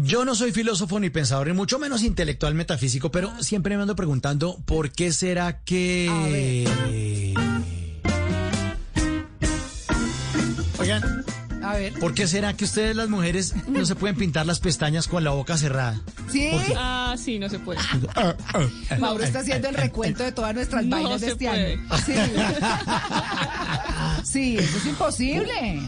[0.07, 3.93] Yo no soy filósofo ni pensador, ni mucho menos intelectual metafísico, pero siempre me ando
[3.93, 6.65] preguntando por qué será que...
[11.77, 11.93] ver.
[11.99, 15.31] ¿por qué será que ustedes las mujeres no se pueden pintar las pestañas con la
[15.31, 15.99] boca cerrada?
[16.31, 16.49] ¿Sí?
[16.75, 17.79] Ah, sí, no se puede.
[18.99, 21.73] Mauro está haciendo el recuento de todas nuestras No vainas de este puede.
[21.73, 21.97] año.
[22.05, 22.13] Sí.
[24.23, 25.79] Sí, eso es imposible.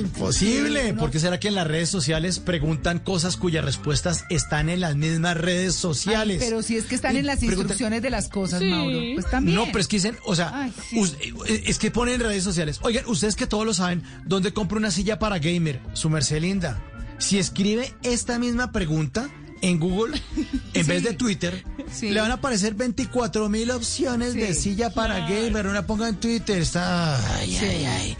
[0.00, 0.94] Imposible.
[0.94, 4.96] ¿Por qué será que en las redes sociales preguntan cosas cuyas respuestas están en las
[4.96, 6.38] mismas redes sociales?
[6.42, 8.66] Pero si es que están en las Preguntan- instrucciones de las cosas, Sí.
[8.66, 8.98] Mauro.
[9.14, 9.56] Pues también.
[9.56, 11.00] No, pero es que dicen, o sea, Ay, sí.
[11.64, 12.78] es que ponen en redes sociales.
[12.82, 15.80] Oigan, ustedes que todos lo saben, ¿dónde compro una silla para gamer?
[15.92, 16.80] Su merced linda.
[17.18, 19.28] Si escribe esta misma pregunta
[19.60, 20.20] en Google,
[20.74, 22.10] en vez de Twitter, Sí.
[22.10, 25.66] le van a aparecer 24 mil opciones de silla para gamer.
[25.66, 27.16] Una ponga en Twitter, está...
[27.36, 28.16] Ay, ay.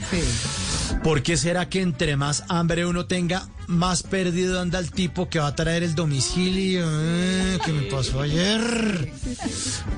[1.02, 5.38] ¿Por qué será que entre más hambre uno tenga, más perdido anda el tipo que
[5.38, 6.86] va a traer el domicilio?
[6.86, 9.12] Eh, ¿Qué me pasó ayer?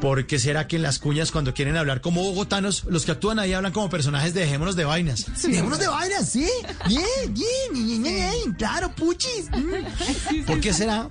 [0.01, 3.39] ¿Por qué será que en las cuñas cuando quieren hablar como bogotanos, los que actúan
[3.39, 5.27] ahí hablan como personajes de Dejémonos de Vainas?
[5.43, 6.49] Dejémonos de Vainas, sí.
[6.87, 9.51] Bien, bien, bien, bien, bien, claro, puchis.
[9.51, 10.45] Mm.
[10.47, 11.09] ¿Por qué será?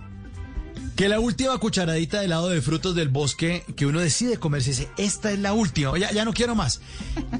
[0.96, 4.90] Que la última cucharadita de helado de frutos del bosque que uno decide comerse dice,
[4.98, 6.82] esta es la última, ya, ya no quiero más.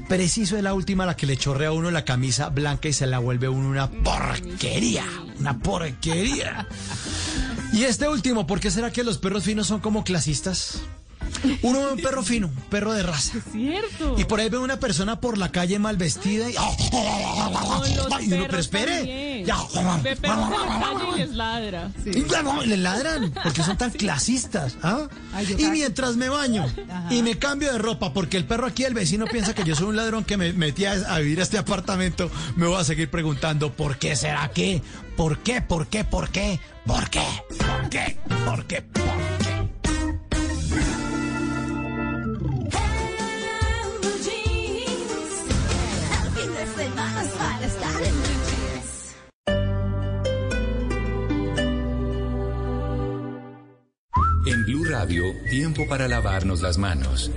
[0.08, 3.06] Preciso es la última la que le chorrea a uno la camisa blanca y se
[3.06, 5.04] la vuelve uno una porquería,
[5.38, 6.66] una porquería.
[7.72, 10.80] Y este último, ¿por qué será que los perros finos son como clasistas?
[11.62, 13.38] Uno ve un perro fino, un perro de raza.
[13.52, 14.16] Cierto.
[14.18, 18.44] Y por ahí ve una persona por la calle mal vestida y, los y uno,
[18.46, 19.44] pero espere.
[19.44, 19.56] Ya.
[20.02, 21.90] Ve perros en la calle y les ladra.
[22.04, 24.76] Y claro, le ladran porque son tan clasistas.
[24.82, 25.08] ¿ah?
[25.32, 27.14] Ay, Y mientras me baño Ajá.
[27.14, 29.88] y me cambio de ropa, porque el perro aquí, el vecino, piensa que yo soy
[29.88, 33.10] un ladrón que me metí a, a vivir a este apartamento, me voy a seguir
[33.10, 34.82] preguntando, ¿por qué será que?
[35.16, 35.60] ¿Por qué?
[35.60, 36.04] ¿Por qué?
[36.04, 36.58] ¿Por qué?
[36.86, 37.24] ¿Por qué?
[37.56, 38.18] ¿Por qué?
[38.44, 38.84] ¿Por qué?
[38.94, 39.33] ¿Por qué?
[55.50, 57.30] Tiempo para lavarnos las manos.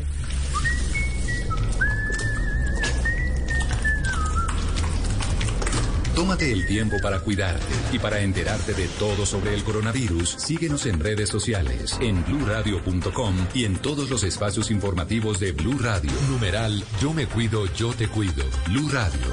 [6.16, 10.36] Tómate el tiempo para cuidarte y para enterarte de todo sobre el coronavirus.
[10.38, 16.12] Síguenos en redes sociales, en bluradio.com y en todos los espacios informativos de Blue Radio.
[16.30, 18.46] Numeral Yo me cuido, yo te cuido.
[18.68, 19.28] Blue Radio.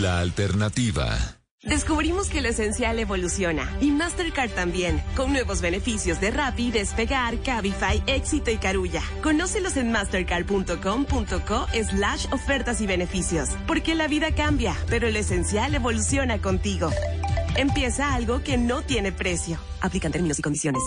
[0.00, 1.35] La alternativa.
[1.66, 8.02] Descubrimos que lo esencial evoluciona y Mastercard también, con nuevos beneficios de Rappi, Despegar, Cabify,
[8.06, 9.02] Éxito y Carulla.
[9.20, 16.40] Conócelos en mastercard.com.co slash ofertas y beneficios, porque la vida cambia, pero lo esencial evoluciona
[16.40, 16.90] contigo.
[17.56, 19.58] Empieza algo que no tiene precio.
[19.80, 20.82] Aplican términos y condiciones.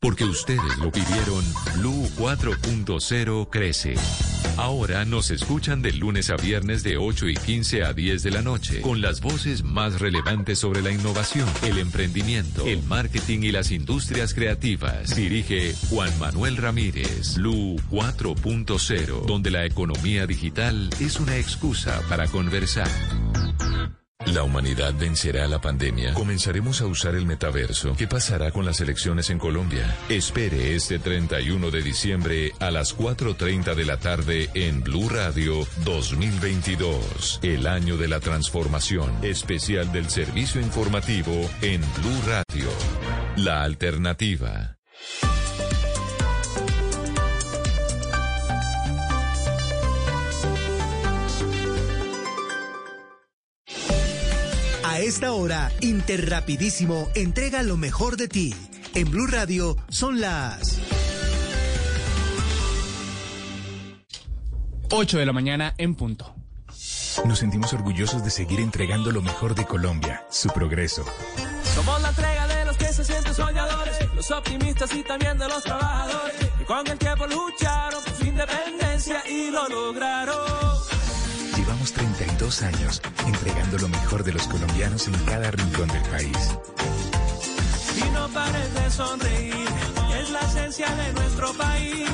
[0.00, 3.96] Porque ustedes lo pidieron, Blue 4.0 crece.
[4.56, 8.42] Ahora nos escuchan de lunes a viernes de 8 y 15 a 10 de la
[8.42, 13.70] noche, con las voces más relevantes sobre la innovación, el emprendimiento, el marketing y las
[13.70, 15.14] industrias creativas.
[15.14, 22.88] Dirige Juan Manuel Ramírez, Blue 4.0, donde la economía digital es una excusa para conversar.
[24.26, 26.12] ¿La humanidad vencerá la pandemia?
[26.12, 27.94] ¿Comenzaremos a usar el metaverso?
[27.96, 29.96] ¿Qué pasará con las elecciones en Colombia?
[30.08, 37.38] Espere este 31 de diciembre a las 4.30 de la tarde en Blue Radio 2022.
[37.42, 39.12] El año de la transformación.
[39.22, 42.68] Especial del servicio informativo en Blue Radio.
[43.36, 44.78] La alternativa.
[54.98, 58.52] A esta hora, Interrapidísimo entrega lo mejor de ti.
[58.96, 60.80] En Blue Radio son las
[64.90, 66.34] 8 de la mañana en punto.
[67.24, 71.04] Nos sentimos orgullosos de seguir entregando lo mejor de Colombia, su progreso.
[71.76, 75.62] Somos la entrega de los que se sienten soñadores, los optimistas y también de los
[75.62, 80.67] trabajadores, que con el tiempo lucharon por su independencia y lo lograron.
[81.88, 86.58] Llevamos 32 años entregando lo mejor de los colombianos en cada rincón del país.
[87.96, 89.68] Y no pares de sonreír,
[90.20, 92.08] es la esencia de nuestro país.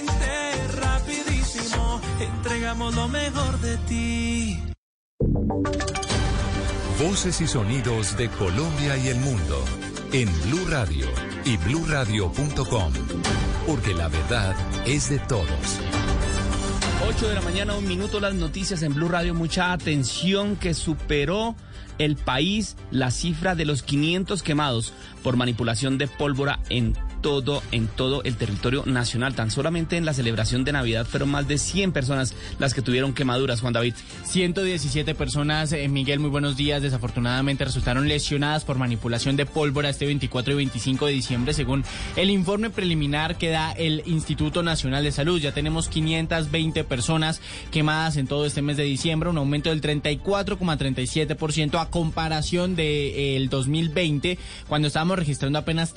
[0.00, 4.62] Inter, rapidísimo, entregamos lo mejor de ti.
[6.98, 9.64] Voces y sonidos de Colombia y el mundo
[10.12, 11.06] en Blue Radio
[11.44, 12.92] y bluradio.com,
[13.66, 14.56] porque la verdad
[14.86, 15.80] es de todos.
[17.06, 19.34] 8 de la mañana, un minuto, las noticias en Blue Radio.
[19.34, 21.54] Mucha atención que superó
[21.98, 26.94] el país la cifra de los 500 quemados por manipulación de pólvora en
[27.24, 29.34] todo, en todo el territorio nacional.
[29.34, 33.14] Tan solamente en la celebración de Navidad fueron más de 100 personas las que tuvieron
[33.14, 33.94] quemaduras, Juan David.
[34.24, 36.82] 117 personas, eh, Miguel, muy buenos días.
[36.82, 41.82] Desafortunadamente resultaron lesionadas por manipulación de pólvora este 24 y 25 de diciembre, según
[42.16, 45.40] el informe preliminar que da el Instituto Nacional de Salud.
[45.40, 51.80] Ya tenemos 520 personas quemadas en todo este mes de diciembre, un aumento del 34,37%
[51.80, 55.94] a comparación del 2020, cuando estábamos registrando apenas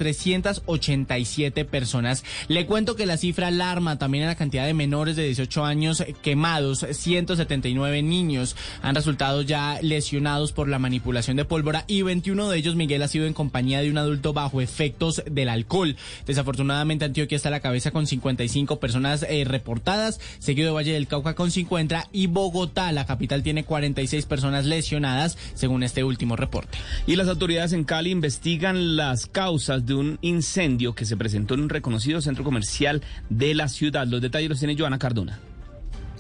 [1.18, 2.24] 387 personas.
[2.48, 6.04] Le cuento que la cifra alarma también en la cantidad de menores de 18 años
[6.22, 6.86] quemados.
[6.90, 12.76] 179 niños han resultado ya lesionados por la manipulación de pólvora y 21 de ellos,
[12.76, 15.96] Miguel, ha sido en compañía de un adulto bajo efectos del alcohol.
[16.26, 21.08] Desafortunadamente, Antioquia está a la cabeza con 55 personas eh, reportadas, seguido de Valle del
[21.08, 26.78] Cauca con 50 y Bogotá, la capital, tiene 46 personas lesionadas, según este último reporte.
[27.06, 31.62] Y las autoridades en Cali investigan las causas de un incendio que se presentó en
[31.62, 34.06] un reconocido centro comercial de la ciudad.
[34.06, 35.40] Los detalles los tiene Joana Cardona.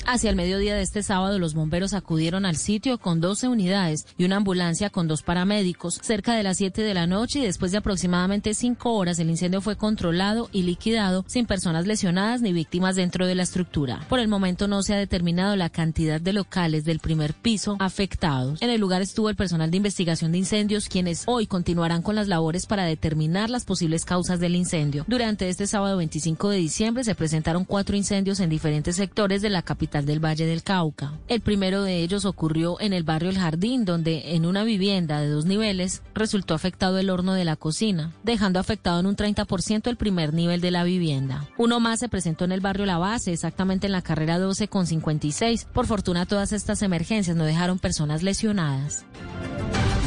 [0.09, 4.23] Hacia el mediodía de este sábado, los bomberos acudieron al sitio con 12 unidades y
[4.23, 5.99] una ambulancia con dos paramédicos.
[6.01, 9.59] Cerca de las 7 de la noche y después de aproximadamente 5 horas, el incendio
[9.59, 13.99] fue controlado y liquidado sin personas lesionadas ni víctimas dentro de la estructura.
[14.07, 18.61] Por el momento no se ha determinado la cantidad de locales del primer piso afectados.
[18.61, 22.29] En el lugar estuvo el personal de investigación de incendios, quienes hoy continuarán con las
[22.29, 25.03] labores para determinar las posibles causas del incendio.
[25.09, 29.63] Durante este sábado 25 de diciembre se presentaron cuatro incendios en diferentes sectores de la
[29.63, 31.13] capital del Valle del Cauca.
[31.27, 35.29] El primero de ellos ocurrió en el barrio El Jardín, donde en una vivienda de
[35.29, 39.97] dos niveles resultó afectado el horno de la cocina, dejando afectado en un 30% el
[39.97, 41.47] primer nivel de la vivienda.
[41.57, 44.87] Uno más se presentó en el barrio La Base, exactamente en la carrera 12 con
[44.87, 45.67] 56.
[45.73, 49.05] Por fortuna todas estas emergencias no dejaron personas lesionadas.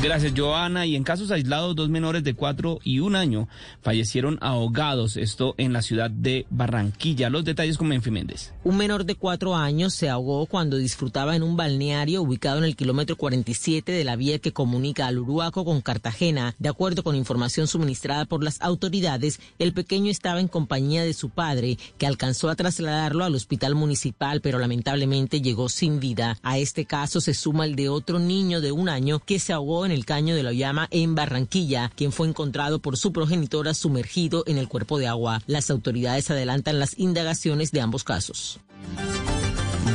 [0.03, 0.86] Gracias, Joana.
[0.86, 3.49] Y en casos aislados, dos menores de cuatro y un año
[3.82, 5.18] fallecieron ahogados.
[5.18, 7.28] Esto en la ciudad de Barranquilla.
[7.28, 8.55] Los detalles con Menfi Méndez.
[8.64, 12.76] Un menor de cuatro años se ahogó cuando disfrutaba en un balneario ubicado en el
[12.76, 16.55] kilómetro 47 de la vía que comunica al Uruaco con Cartagena.
[16.59, 21.31] De acuerdo con información suministrada por las autoridades, el pequeño estaba en compañía de su
[21.31, 26.37] padre, que alcanzó a trasladarlo al hospital municipal, pero lamentablemente llegó sin vida.
[26.43, 29.87] A este caso se suma el de otro niño de un año que se ahogó
[29.87, 34.43] en el caño de la llama en Barranquilla, quien fue encontrado por su progenitora sumergido
[34.47, 35.43] en el cuerpo de agua.
[35.47, 38.61] Las autoridades adelantan las indagaciones de ambos casos.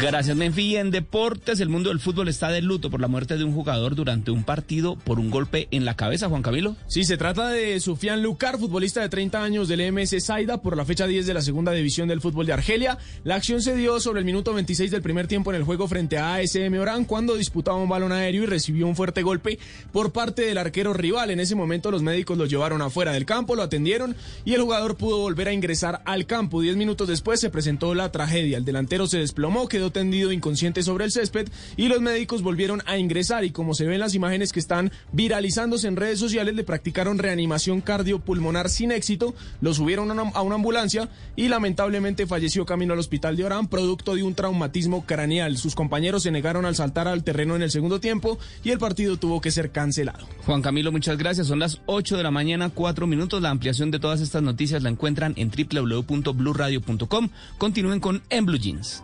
[0.02, 0.76] Gracias, Menfi.
[0.76, 3.96] En deportes, el mundo del fútbol está de luto por la muerte de un jugador
[3.96, 6.76] durante un partido por un golpe en la cabeza, Juan Camilo.
[6.88, 10.86] Sí, se trata de Sufian Lucar, futbolista de 30 años del MS Saida por la
[10.86, 12.98] fecha 10 de la segunda división del fútbol de Argelia.
[13.24, 16.18] La acción se dio sobre el minuto 26 del primer tiempo en el juego frente
[16.18, 19.60] a ASM Orán cuando disputaba un balón aéreo y recibió un fuerte golpe
[19.94, 21.32] por parte del arquero rival.
[21.32, 24.98] En ese momento los médicos lo llevaron afuera del campo, lo atendieron y el jugador
[24.98, 26.62] pudo volver a ingresar al campo.
[26.62, 28.58] Diez minutos después se presentó la tragedia.
[28.58, 32.98] El delantero se desplomó, quedó tendido inconsciente sobre el césped y los médicos volvieron a
[32.98, 37.18] ingresar y como se ven las imágenes que están viralizándose en redes sociales le practicaron
[37.18, 43.36] reanimación cardiopulmonar sin éxito, lo subieron a una, ambulancia y lamentablemente falleció camino al hospital
[43.36, 45.58] de Orán producto de un traumatismo craneal.
[45.58, 49.18] Sus compañeros se negaron al saltar al terreno en el segundo tiempo y el partido
[49.18, 50.26] tuvo que ser cancelado.
[50.46, 51.48] Juan Camilo, muchas gracias.
[51.48, 53.42] Son las 8 de la mañana, 4 minutos.
[53.42, 57.30] La ampliación de todas estas noticias la encuentran en www.bluradio.com.
[57.58, 59.04] Continúen con En Blue Jeans.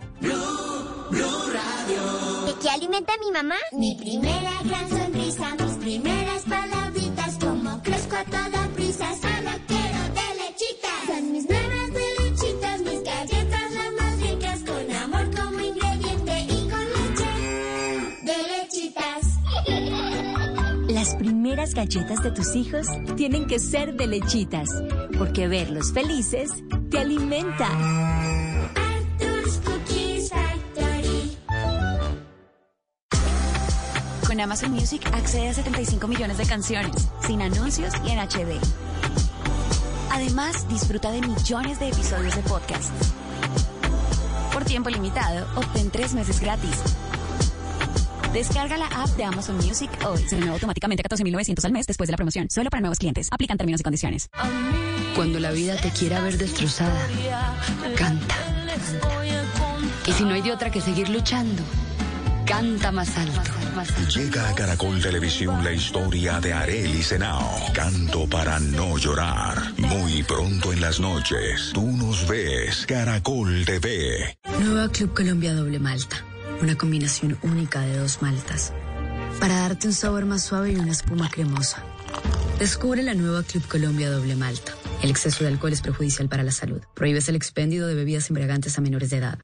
[1.11, 3.55] ¿De qué alimenta mi mamá?
[3.73, 10.27] Mi primera gran sonrisa, mis primeras palabritas, como crezco a toda prisa, solo quiero de
[10.41, 11.05] lechitas.
[11.07, 16.69] Son mis nuevas de lechitas, mis galletas las más ricas, con amor como ingrediente y
[16.69, 17.31] con leche
[18.23, 19.23] de lechitas.
[20.87, 22.87] Las primeras galletas de tus hijos
[23.17, 24.69] tienen que ser de lechitas,
[25.17, 26.51] porque verlos felices
[26.89, 27.67] te alimenta.
[34.31, 38.57] Con Amazon Music accede a 75 millones de canciones, sin anuncios y en HD.
[40.09, 42.93] Además, disfruta de millones de episodios de podcast.
[44.53, 46.71] Por tiempo limitado, obtén tres meses gratis.
[48.31, 50.23] Descarga la app de Amazon Music hoy.
[50.25, 52.49] Se renueva automáticamente a 14.900 al mes después de la promoción.
[52.49, 53.27] Solo para nuevos clientes.
[53.31, 54.29] Aplican términos y condiciones.
[55.13, 57.05] Cuando la vida te quiera ver destrozada,
[57.97, 58.37] canta.
[60.05, 61.63] Y si no hay de otra que seguir luchando,
[62.45, 63.41] canta más alto.
[64.13, 67.71] Llega a Caracol Televisión la historia de Arely Senao.
[67.73, 69.57] Canto para no llorar.
[69.77, 71.71] Muy pronto en las noches.
[71.73, 72.85] Tú nos ves.
[72.85, 74.37] Caracol TV.
[74.59, 76.17] Nueva Club Colombia Doble Malta.
[76.61, 78.73] Una combinación única de dos maltas.
[79.39, 81.83] Para darte un sabor más suave y una espuma cremosa.
[82.59, 84.73] Descubre la nueva Club Colombia Doble Malta.
[85.01, 86.81] El exceso de alcohol es perjudicial para la salud.
[86.93, 89.39] Prohíbes el expendio de bebidas embriagantes a menores de edad.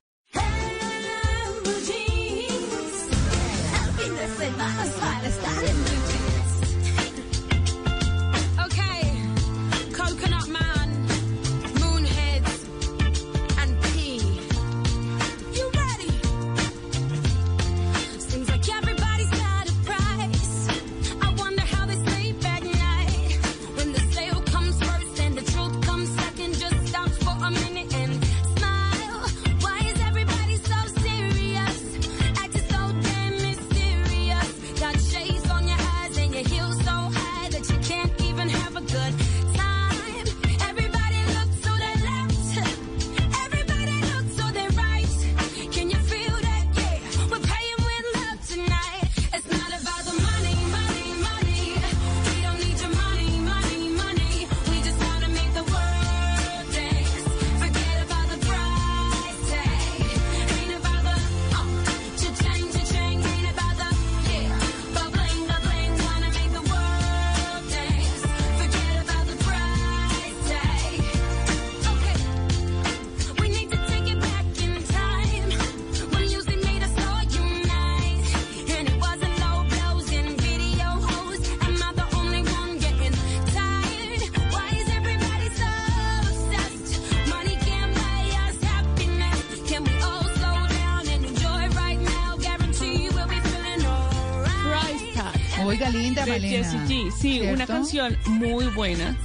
[97.20, 97.56] Sí, ¿Cierto?
[97.56, 99.18] una canción muy buena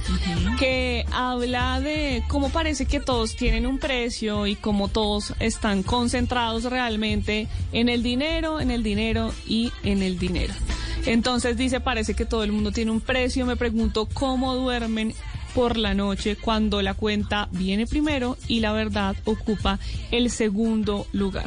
[0.57, 6.63] que habla de cómo parece que todos tienen un precio y cómo todos están concentrados
[6.63, 10.53] realmente en el dinero, en el dinero y en el dinero.
[11.05, 13.45] Entonces dice, parece que todo el mundo tiene un precio.
[13.45, 15.13] Me pregunto cómo duermen
[15.53, 19.79] por la noche cuando la cuenta viene primero y la verdad ocupa
[20.11, 21.45] el segundo lugar.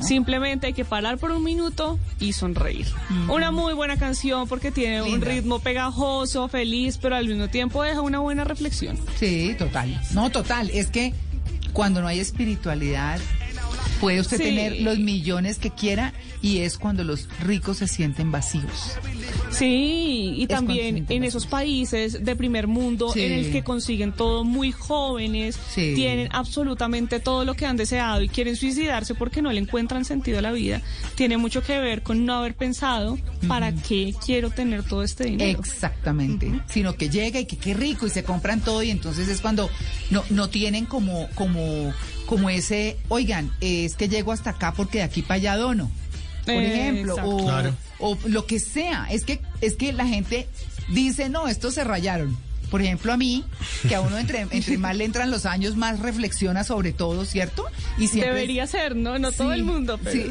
[0.00, 2.86] Simplemente hay que parar por un minuto y sonreír.
[3.28, 8.00] Una muy buena canción porque tiene un ritmo pegajoso, feliz, pero al mismo tiempo deja
[8.00, 8.98] una buena reflexión.
[9.18, 10.00] Sí, total.
[10.12, 10.70] No, total.
[10.70, 11.14] Es que
[11.72, 13.18] cuando no hay espiritualidad,
[14.02, 14.42] puede usted Sí.
[14.42, 18.96] tener los millones que quiera y es cuando los ricos se sienten vacíos.
[19.50, 23.20] Sí, y Es también en esos países de primer mundo Sí.
[23.20, 25.92] en el que consiguen todo muy jóvenes, Sí.
[25.94, 30.40] tienen absolutamente todo lo que han deseado y quieren suicidarse porque no le encuentran sentido
[30.40, 30.82] a la vida,
[31.14, 35.60] tiene mucho que ver con no haber pensado para qué quiero tener todo este dinero.
[35.60, 36.50] Exactamente.
[36.68, 39.70] Sino que llega y que qué rico y se compran todo y entonces es cuando
[40.10, 41.92] no, no tienen como, como,
[42.36, 45.90] como ese, oigan, es que llego hasta acá porque de aquí para allá dono.
[46.46, 47.74] Por Eh, ejemplo, o, Claro.
[47.98, 49.06] o lo que sea.
[49.10, 50.48] Es que, es que la gente
[50.88, 52.36] dice, no, estos se rayaron.
[52.70, 53.44] Por ejemplo, a mí,
[53.86, 57.66] que a uno entre, entre más le entran los años, más reflexiona sobre todo, ¿cierto?
[57.98, 59.18] Y siempre Debería ser, ¿no?
[59.18, 60.10] No todo Sí, el mundo, pero...
[60.12, 60.26] sí.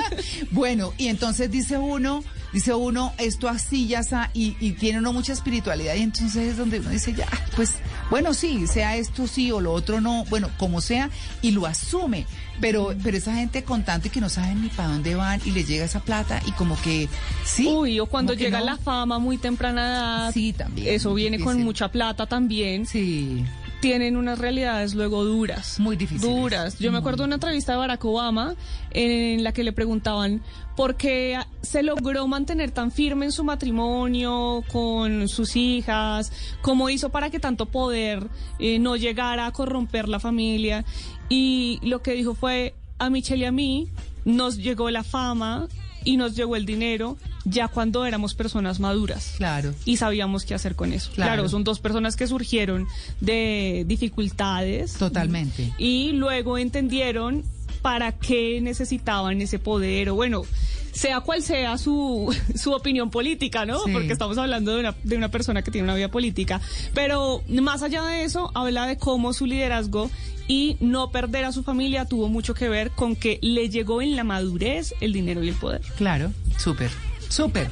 [0.52, 2.22] bueno, y entonces dice uno,
[2.52, 6.56] dice uno, esto así ya está, y, y tiene uno mucha espiritualidad, y entonces es
[6.56, 7.76] donde uno dice, ya, pues,
[8.10, 12.26] bueno, sí, sea esto sí o lo otro no, bueno, como sea, y lo asume.
[12.60, 15.50] Pero, pero esa gente con tanto y que no saben ni para dónde van y
[15.52, 17.08] les llega esa plata y como que
[17.44, 17.66] sí.
[17.66, 18.66] Uy, o cuando llega no.
[18.66, 20.32] la fama muy temprana edad.
[20.32, 20.94] Sí, también.
[20.94, 22.86] Eso viene con mucha plata también.
[22.86, 23.44] Sí.
[23.82, 25.80] Tienen unas realidades luego duras.
[25.80, 26.22] Muy difíciles.
[26.32, 26.78] Duras.
[26.78, 28.54] Yo me acuerdo de una entrevista de Barack Obama
[28.92, 30.40] en la que le preguntaban
[30.76, 36.30] por qué se logró mantener tan firme en su matrimonio con sus hijas,
[36.60, 38.28] cómo hizo para que tanto poder
[38.60, 40.84] eh, no llegara a corromper la familia.
[41.28, 43.88] Y lo que dijo fue, a Michelle y a mí
[44.24, 45.66] nos llegó la fama
[46.04, 49.34] y nos llegó el dinero ya cuando éramos personas maduras.
[49.36, 49.74] Claro.
[49.84, 51.10] Y sabíamos qué hacer con eso.
[51.12, 51.32] Claro.
[51.32, 52.86] Claro, son dos personas que surgieron
[53.20, 54.94] de dificultades.
[54.94, 55.72] Totalmente.
[55.78, 57.44] Y luego entendieron
[57.80, 60.44] para qué necesitaban ese poder o bueno,
[60.92, 63.80] sea cual sea su, su opinión política, ¿no?
[63.84, 63.92] Sí.
[63.92, 66.60] Porque estamos hablando de una, de una persona que tiene una vida política.
[66.94, 70.10] Pero más allá de eso, habla de cómo su liderazgo
[70.48, 74.16] y no perder a su familia tuvo mucho que ver con que le llegó en
[74.16, 75.82] la madurez el dinero y el poder.
[75.96, 76.90] Claro, súper,
[77.32, 77.66] súper.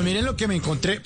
[0.00, 1.02] Bueno, miren lo que me encontré.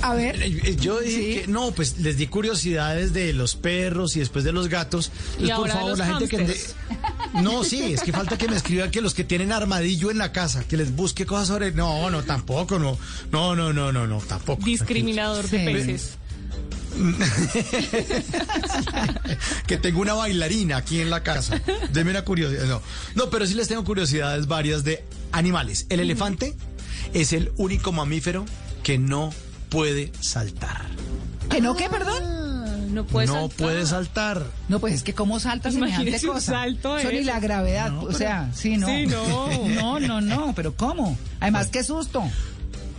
[0.00, 0.42] A ver.
[0.42, 4.52] Eh, Yo dije que no, pues les di curiosidades de los perros y después de
[4.52, 5.12] los gatos.
[5.38, 6.56] Entonces, por favor, la gente que.
[7.42, 10.32] No, sí, es que falta que me escriban que los que tienen armadillo en la
[10.32, 11.72] casa, que les busque cosas sobre.
[11.72, 12.96] No, no, tampoco, no.
[13.32, 14.64] No, no, no, no, no, tampoco.
[14.64, 16.12] Discriminador de peces.
[19.66, 21.60] que tengo una bailarina aquí en la casa.
[21.92, 22.64] Deme una curiosidad.
[22.64, 22.80] No,
[23.14, 25.84] no, pero sí les tengo curiosidades varias de animales.
[25.90, 26.56] El elefante
[27.14, 28.44] es el único mamífero
[28.82, 29.30] que no
[29.68, 30.86] puede saltar.
[31.50, 32.22] ¿Que no qué, perdón?
[32.24, 33.56] Ah, no puede no saltar.
[33.58, 34.46] puede saltar.
[34.68, 36.52] No, pues es que cómo salta semejante Imagínese un cosa.
[36.52, 37.24] salto Eso ni ese.
[37.26, 38.86] la gravedad, No, o pero- sea, sí, no.
[38.86, 39.68] Sí, no.
[39.68, 41.16] No, no, no, pero ¿cómo?
[41.40, 42.22] Además, qué susto.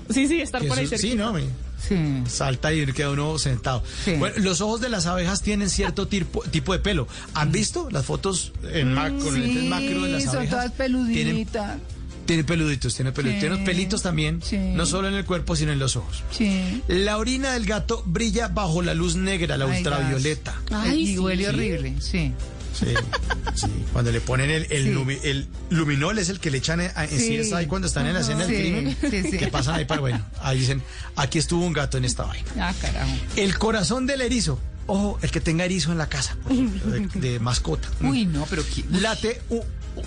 [0.09, 1.43] Sí, sí, estar por ahí Eso- sí, no, mi-
[1.87, 1.95] Sí.
[2.27, 3.81] salta y queda uno sentado.
[4.03, 4.13] Sí.
[4.15, 7.07] Bueno, los ojos de las abejas tienen cierto tipo, tipo de pelo.
[7.33, 10.49] ¿Han visto las fotos en ma- con lentes Mm, Sí, macro de las son abejas?
[10.49, 11.77] todas Tienen, peluditas.
[11.77, 11.98] tienen
[12.45, 13.41] peluditos, tienen peluditos.
[13.41, 13.47] Sí.
[13.47, 14.57] Tienen pelitos también, Sí.
[14.57, 16.23] no solo en el cuerpo, sino en los ojos.
[16.31, 16.81] Sí.
[16.87, 20.55] La orina del gato brilla bajo la luz negra, la Ay, ultravioleta.
[20.71, 21.49] Ay, y huele Sí.
[21.49, 22.33] horrible, sí.
[22.71, 22.85] Sí,
[23.55, 23.67] sí.
[23.91, 24.89] Cuando le ponen el, el, Sí.
[24.91, 27.39] lumi- el luminol es el que le echan en, en Sí.
[27.39, 28.97] CSI cuando están en la escena del Sí, crimen.
[29.23, 29.37] sí, sí.
[29.37, 30.81] Que pasan ahí para, bueno, ahí dicen,
[31.15, 32.45] aquí estuvo un gato en esta vaina.
[32.59, 33.11] Ah, carajo.
[33.35, 34.59] El corazón del erizo.
[34.89, 36.99] Ojo, el que tenga erizo en la casa, ejemplo, de,
[37.31, 37.87] de mascota.
[38.01, 38.83] Uy, no, pero ¿qué?
[38.89, 39.61] Late, u-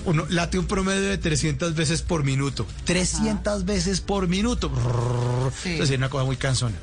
[0.06, 2.66] uno, late un promedio de 300 veces por minuto.
[2.84, 4.70] 300 veces por minuto.
[5.62, 5.78] Sí.
[5.80, 6.74] Es una cosa muy cansona.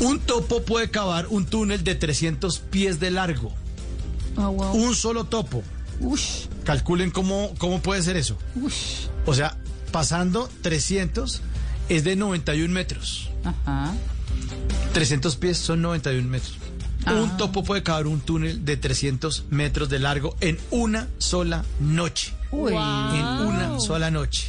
[0.00, 3.52] Un topo puede cavar un túnel de 300 pies de largo.
[4.36, 4.72] Ah, wow.
[4.72, 5.62] Un solo topo.
[6.00, 8.38] Ush, Calculen cómo, cómo puede ser eso.
[8.54, 9.08] ush.
[9.26, 9.56] O sea,
[9.90, 11.42] pasando 300
[11.88, 13.30] es de 91 metros.
[13.44, 13.92] Ajá.
[14.92, 16.56] 300 pies son 91 metros.
[17.10, 17.14] Ah.
[17.14, 22.34] Un topo puede cavar un túnel de 300 metros de largo en una sola noche.
[22.50, 22.72] Uy.
[22.72, 24.48] En una sola noche.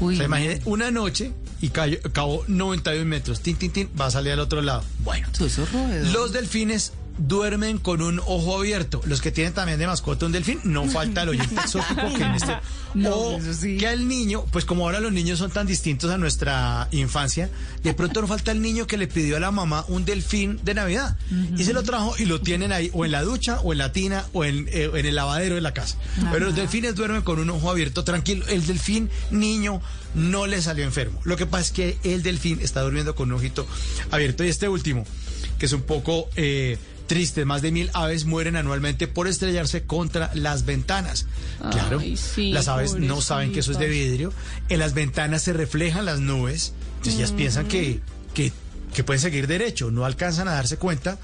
[0.00, 0.14] Uy.
[0.14, 3.40] O sea, imagine una noche y cayó- cavó 91 metros.
[3.40, 4.84] Tin, tin, tin, va a salir al otro lado.
[5.02, 5.26] Bueno.
[5.72, 6.12] Roedores.
[6.12, 9.00] Los delfines duermen con un ojo abierto.
[9.04, 12.34] Los que tienen también de mascota un delfín, no falta el oyente exótico que en
[12.34, 12.56] este...
[12.94, 13.76] No, o sí.
[13.76, 17.50] que al niño, pues como ahora los niños son tan distintos a nuestra infancia,
[17.82, 20.72] de pronto no falta el niño que le pidió a la mamá un delfín de
[20.72, 21.14] Navidad.
[21.58, 23.92] Y se lo trajo y lo tienen ahí o en la ducha o en la
[23.92, 25.98] tina o en, eh, en el lavadero de la casa.
[26.32, 28.46] Pero los delfines duermen con un ojo abierto, tranquilo.
[28.48, 29.82] El delfín niño
[30.14, 31.20] no le salió enfermo.
[31.24, 33.66] Lo que pasa es que el delfín está durmiendo con un ojito
[34.10, 34.44] abierto.
[34.44, 35.04] Y este último,
[35.58, 36.78] que es un poco eh,
[37.08, 41.26] triste, más de mil aves mueren anualmente por estrellarse contra las ventanas.
[41.72, 44.32] Claro, sí, las aves no saben que eso es de vidrio.
[44.68, 46.72] En las ventanas se reflejan las nubes.
[46.98, 48.00] Entonces ellas piensan que,
[48.34, 48.52] que,
[48.94, 49.90] que pueden seguir derecho.
[49.90, 51.18] No alcanzan a darse cuenta,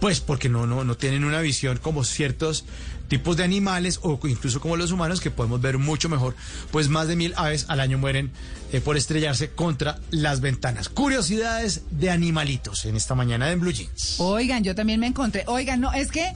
[0.00, 2.66] pues porque no, no, no tienen una visión como ciertos
[3.08, 6.34] tipos de animales o incluso como los humanos que podemos ver mucho mejor.
[6.70, 8.30] Pues más de mil aves al año mueren
[8.72, 10.88] eh, por estrellarse contra las ventanas.
[10.88, 14.16] Curiosidades de animalitos en esta mañana de Blue Jeans.
[14.18, 15.44] Oigan, yo también me encontré.
[15.46, 16.32] Oigan, no, es que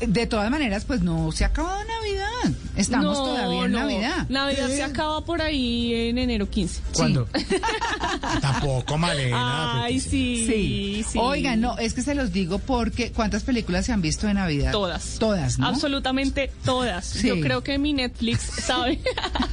[0.00, 2.58] de todas maneras, pues no se ha acabado Navidad.
[2.76, 3.78] Estamos No, todavía en no.
[3.80, 4.26] Navidad.
[4.28, 4.76] Navidad Sí.
[4.76, 6.82] se acaba por ahí en enero 15.
[6.94, 7.28] ¿Cuándo?
[8.40, 9.84] Tampoco, Malena.
[9.84, 11.04] Ay, sí, Sí.
[11.08, 11.18] sí.
[11.20, 14.72] Oigan, no, es que se los digo porque ¿cuántas películas se han visto de Navidad?
[14.72, 15.16] Todas.
[15.18, 15.66] Todas, ¿no?
[15.68, 17.06] Absolutamente todas.
[17.06, 17.28] Sí.
[17.28, 19.00] Yo creo que mi Netflix sabe.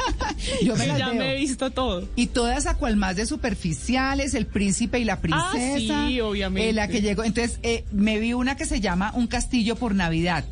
[0.64, 1.16] Yo me las ya veo.
[1.16, 2.01] me he visto todo.
[2.16, 6.06] Y todas a cual más de superficiales, el príncipe y la princesa.
[6.06, 6.70] Ah, sí, obviamente.
[6.70, 7.24] eh, la que llegó.
[7.24, 10.46] Entonces, eh, me vi una que se llama Un castillo por Navidad.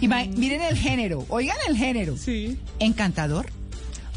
[0.00, 2.16] Y ma- miren el género, oigan el género.
[2.16, 2.58] Sí.
[2.78, 3.46] Encantador,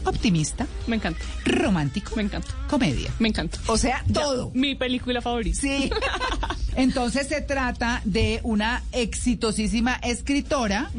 [0.06, 1.20] optimista, Me encanta.
[1.46, 2.48] romántico, Me encanta.
[2.70, 3.12] comedia.
[3.20, 3.60] Me encanta.
[3.68, 4.52] O sea, Ya, todo.
[4.54, 5.60] Mi película favorita.
[5.60, 5.90] Sí.
[6.78, 10.92] Entonces se trata de una exitosísima escritora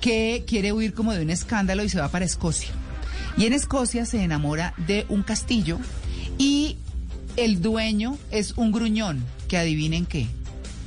[0.00, 2.68] que quiere huir como de un escándalo y se va para Escocia.
[3.36, 5.78] Y en Escocia se enamora de un castillo
[6.38, 6.76] y
[7.36, 10.26] el dueño es un gruñón, que adivinen qué.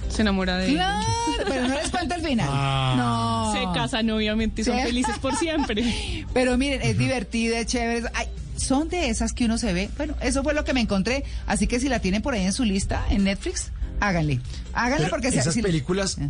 [0.10, 1.06] Se enamora de Claro,
[1.48, 2.48] pero no les cuento el final.
[2.50, 2.94] Ah.
[2.96, 3.54] No.
[3.74, 4.84] Se casan, obviamente, y son Sí.
[4.84, 6.26] felices por siempre.
[6.34, 8.08] Pero miren, es divertido, es chévere.
[8.14, 9.90] ay, son de esas que uno se ve.
[9.98, 11.24] Bueno, eso fue lo que me encontré.
[11.48, 14.40] Así que si la tienen por ahí en su lista, en Netflix, háganle.
[14.74, 16.12] Háganle Pero porque esas si- películas.
[16.12, 16.30] Sí,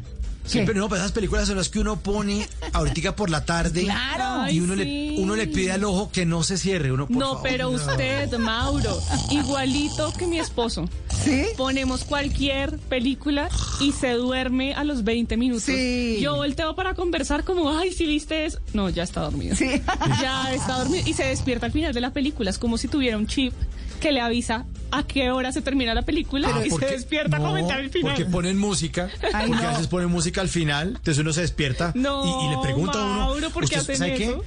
[0.52, 3.84] Pero no, pero esas películas son las que uno pone ahorita por la tarde.
[3.84, 4.50] Claro.
[4.52, 5.16] Y uno, le, sí.
[5.20, 6.91] uno le pide al ojo que no se cierre.
[6.91, 7.76] Uno, por no, favor, pero no.
[7.76, 10.88] usted, Mauro, igualito que mi esposo.
[11.24, 11.46] ¿Sí?
[11.58, 15.64] Ponemos cualquier película y se duerme a los 20 minutos.
[15.64, 16.20] Sí.
[16.22, 18.60] Yo volteo para conversar como, ay, si viste eso.
[18.74, 19.56] No, ya está dormido.
[19.56, 19.82] Sí.
[20.22, 22.50] Ya está dormido y se despierta al final de la película.
[22.50, 23.54] Es como si tuviera un chip
[24.00, 27.39] que le avisa a qué hora se termina la película Ah, y se despierta a
[27.39, 28.14] comentar el final.
[28.16, 29.70] Porque ponen música, Ay, porque no.
[29.70, 33.00] a veces ponen música al final, entonces uno se despierta No, y, y le pregunta
[33.00, 33.50] a uno.
[33.50, 34.38] ¿por qué ¿usted hacen sabe qué?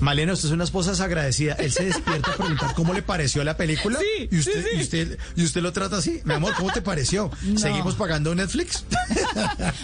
[0.00, 1.52] Malena, usted es una esposa desagradecida.
[1.56, 3.98] Él se despierta a preguntar cómo le pareció la película.
[3.98, 4.76] Sí, y usted, sí, sí.
[4.78, 6.22] Y usted, y usted lo trata así.
[6.24, 7.30] Mi amor, ¿cómo te pareció?
[7.42, 7.58] No.
[7.58, 8.86] ¿Seguimos pagando Netflix?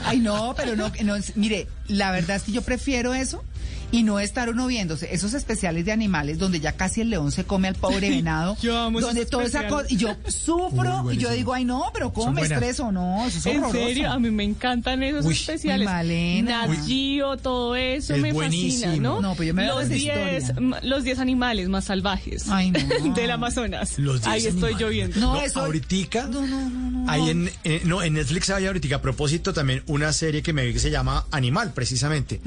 [0.05, 3.43] Ay, no, pero no, no, mire, la verdad es que yo prefiero eso
[3.93, 7.45] y no estar uno viéndose esos especiales de animales donde ya casi el león se
[7.45, 11.19] come al pobre venado, Yo amo donde toda esa cosa, y yo sufro Uy, y
[11.19, 12.59] yo digo, ay no, pero ¿cómo Son me buenas.
[12.61, 12.91] estreso?
[12.91, 13.87] No, eso es En horroroso.
[13.87, 15.35] serio, a mí me encantan esos Uy.
[15.35, 15.87] especiales.
[15.87, 16.67] Malena.
[16.67, 16.85] Nat.
[16.85, 18.87] Geo, todo eso Es me buenísimo.
[18.87, 19.21] fascina, ¿no?
[19.21, 20.61] No, pues yo me veo los esa 10 historia.
[20.61, 22.81] ma- los 10 animales más salvajes Ay, no.
[23.15, 24.01] del Amazonas.
[24.01, 25.21] Los 10 Ahí estoy yo viendo.
[25.21, 27.11] No, No, eso- ahoritica, No, no, no, no.
[27.11, 30.67] Hay en, en- no, en Netflix hay ahorita, a propósito, también una serie que me
[30.67, 32.41] vi que se llama Animal, precisamente.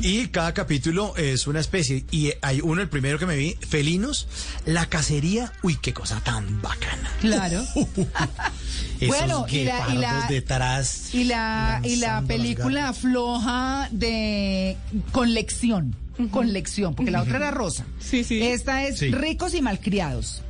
[0.00, 2.06] Y cada capítulo es una especie.
[2.12, 4.28] Y hay uno, el primero que me vi, Felinos,
[4.64, 5.52] la cacería.
[5.62, 7.10] Uy, qué cosa tan bacana.
[7.20, 7.62] Claro.
[9.00, 11.12] Esos Bueno, y la- y la- detrás.
[11.14, 14.76] Y la, y la película floja de
[15.12, 15.94] con lección,
[16.30, 17.84] con lección, porque la otra era rosa.
[17.98, 18.40] Sí, sí.
[18.40, 19.10] Esta es Sí.
[19.10, 20.42] ricos y malcriados.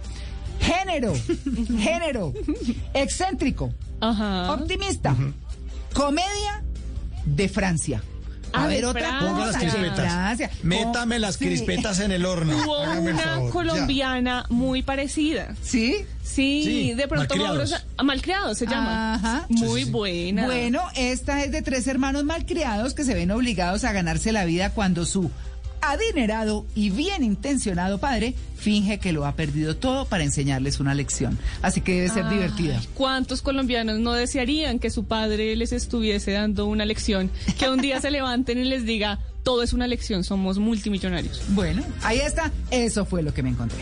[0.61, 1.13] Género,
[1.81, 2.33] género,
[2.95, 4.53] excéntrico, Ajá.
[4.53, 5.15] optimista,
[5.93, 6.63] comedia
[7.25, 8.03] de Francia.
[8.53, 9.19] A Ah, ver, otra.
[9.21, 10.13] Ponga las crispetas.
[10.13, 10.51] Francia.
[10.63, 11.45] Métame Oh, las sí.
[11.47, 12.57] crispetas en el horno.
[12.57, 15.55] Hubo Hágame el una favor, colombiana muy parecida.
[15.63, 15.97] ¿Sí?
[16.23, 17.85] Sí, Sí, de pronto Malcriados.
[17.97, 19.15] ah, Malcriados se llama.
[19.15, 19.47] Ajá.
[19.49, 20.45] Muy buena.
[20.47, 24.71] Bueno, esta es de tres hermanos malcriados que se ven obligados a ganarse la vida
[24.71, 25.31] cuando su
[25.93, 31.39] adinerado y bien intencionado padre finge que lo ha perdido todo para enseñarles una lección.
[31.63, 32.81] Así que debe ser Ay, divertida.
[32.95, 37.31] ¿Cuántos colombianos no desearían que su padre les estuviese dando una lección?
[37.59, 41.43] Que un día se levanten y les diga, todo es una lección, somos multimillonarios.
[41.51, 42.51] Bueno, ahí está.
[42.71, 43.79] Eso fue lo que me encontré.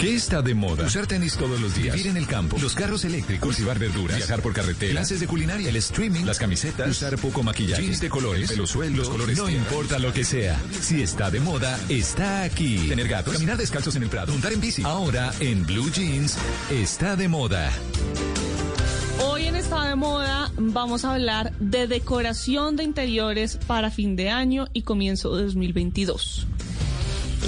[0.00, 0.86] ¿Qué está de moda?
[0.86, 4.40] Usar tenis todos los días, vivir en el campo, los carros eléctricos, cultivar verduras, viajar
[4.40, 8.50] por carretera, clases de culinaria, el streaming, las camisetas, usar poco maquillaje, jeans de colores,
[8.64, 10.58] suelto, colores no importa lo que sea.
[10.80, 12.88] Si está de moda, está aquí.
[12.88, 14.82] Tener gatos, caminar descalzos en el prado, montar en bici.
[14.86, 16.38] Ahora en Blue Jeans
[16.70, 17.70] está de moda.
[19.22, 24.30] Hoy en Estado de Moda vamos a hablar de decoración de interiores para fin de
[24.30, 26.46] año y comienzo de 2022.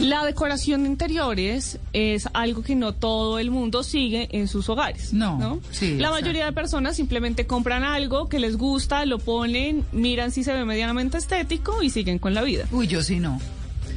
[0.01, 5.12] La decoración de interiores es algo que no todo el mundo sigue en sus hogares.
[5.12, 10.32] No, sí, La mayoría de personas simplemente compran algo que les gusta, lo ponen, miran
[10.32, 12.66] si se ve medianamente estético y siguen con la vida.
[12.72, 13.40] Uy, yo sí no.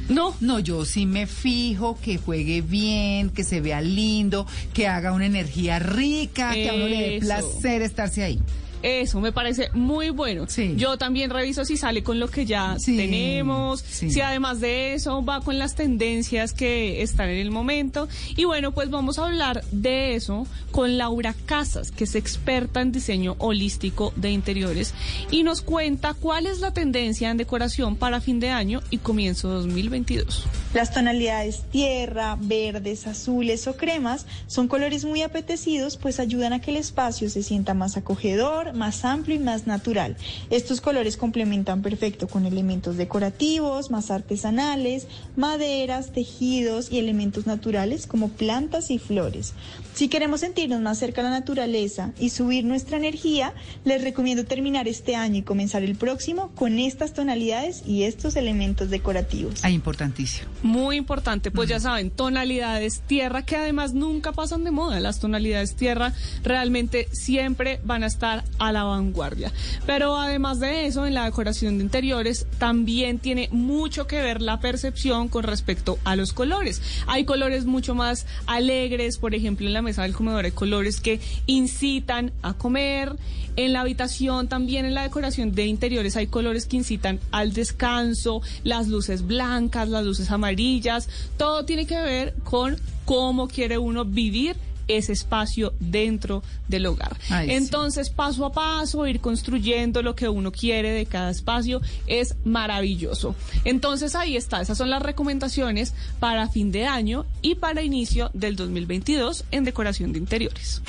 [0.08, 5.12] No, No, yo sí me fijo que juegue bien, que se vea lindo, que haga
[5.12, 8.40] una energía rica, que a uno le dé placer estarse ahí.
[8.82, 10.44] Eso me parece muy bueno.
[10.48, 10.74] Sí.
[10.76, 14.10] Yo también reviso si sale con lo que ya Sí, tenemos, sí.
[14.10, 18.08] si además de eso va con las tendencias que están en el momento.
[18.36, 22.92] Y bueno, pues vamos a hablar de eso con Laura Casas, que es experta en
[22.92, 24.94] diseño holístico de interiores
[25.30, 29.48] y nos cuenta cuál es la tendencia en decoración para fin de año y comienzo
[29.48, 30.44] 2022.
[30.74, 36.70] Las tonalidades tierra, verdes, azules o cremas son colores muy apetecidos pues ayudan a que
[36.70, 40.16] el espacio se sienta más acogedor, más amplio y más natural.
[40.50, 45.06] Estos colores complementan perfecto con elementos decorativos, más artesanales,
[45.36, 49.54] maderas, tejidos y elementos naturales como plantas y flores.
[49.96, 53.54] Si queremos sentirnos más cerca a la naturaleza y subir nuestra energía,
[53.86, 58.90] les recomiendo terminar este año y comenzar el próximo con estas tonalidades y estos elementos
[58.90, 59.64] decorativos.
[59.64, 60.50] Ah, importantísimo.
[60.62, 65.00] Muy importante, pues ya saben, tonalidades tierra que además nunca pasan de moda.
[65.00, 66.12] Las tonalidades tierra
[66.42, 69.50] realmente siempre van a estar a la vanguardia.
[69.86, 74.60] Pero además de eso, en la decoración de interiores también tiene mucho que ver la
[74.60, 76.82] percepción con respecto a los colores.
[77.06, 81.20] Hay colores mucho más alegres, por ejemplo, en la mesa del comedor hay colores que
[81.46, 83.16] incitan a comer.
[83.56, 88.42] En la habitación también en la decoración de interiores hay colores que incitan al descanso,
[88.64, 91.08] las luces blancas, las luces amarillas,
[91.38, 92.76] todo tiene que ver con
[93.06, 94.56] cómo quiere uno vivir
[94.88, 97.16] ese espacio dentro del hogar.
[97.30, 97.54] Ay, sí.
[97.54, 103.34] Entonces, paso a paso, ir construyendo lo que uno quiere de cada espacio es maravilloso.
[103.64, 108.56] Entonces, ahí está, esas son las recomendaciones para fin de año y para inicio del
[108.56, 110.82] 2022 en decoración de interiores.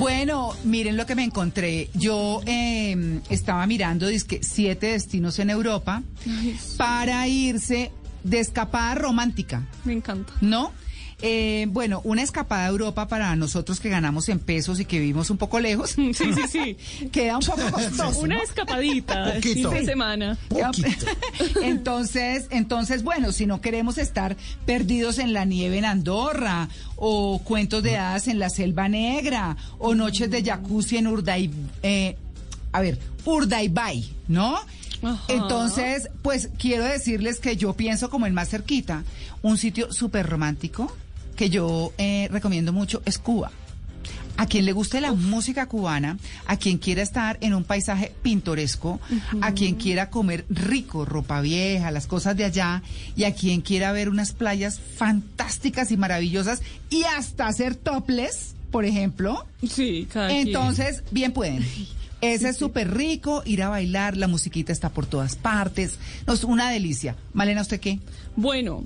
[0.00, 1.90] Bueno, miren lo que me encontré.
[1.92, 6.02] Yo eh, estaba mirando dizque, siete destinos en Europa
[6.78, 7.92] para irse
[8.24, 9.68] de escapada romántica.
[9.84, 10.32] Me encanta.
[10.40, 10.72] ¿No?
[11.22, 15.30] Eh, bueno, una escapada a Europa para nosotros que ganamos en pesos y que vivimos
[15.30, 15.96] un poco lejos.
[16.20, 17.06] Sí, sí, sí.
[17.12, 18.20] Queda un poco costoso.
[18.20, 18.42] Una ¿no?
[18.42, 19.70] escapadita, fin Poquito.
[19.70, 20.38] de semana.
[21.62, 24.36] Entonces, entonces, bueno, si no queremos estar
[24.66, 29.94] perdidos en la nieve en Andorra, o cuentos de hadas en la Selva Negra, o
[29.94, 31.50] noches de jacuzzi en Urday,
[31.82, 32.16] eh,
[32.72, 34.58] a ver, Urdaibay, ¿no?
[35.28, 39.04] Entonces, pues quiero decirles que yo pienso como el más cerquita,
[39.42, 40.94] un sitio súper romántico
[41.40, 43.50] que yo eh, recomiendo mucho es Cuba.
[44.36, 49.00] A quien le guste la música cubana, a quien quiera estar en un paisaje pintoresco,
[49.40, 52.82] a quien quiera comer rico, ropa vieja, las cosas de allá,
[53.16, 56.60] y a quien quiera ver unas playas fantásticas y maravillosas
[56.90, 59.46] y hasta hacer topless, por ejemplo.
[59.66, 60.48] Sí, cada quien.
[60.48, 61.64] Entonces, bien pueden.
[62.20, 65.98] Ese es súper rico, ir a bailar, la musiquita está por todas partes.
[66.26, 67.16] No, es una delicia.
[67.32, 67.98] Malena, ¿usted qué?
[68.36, 68.84] Bueno,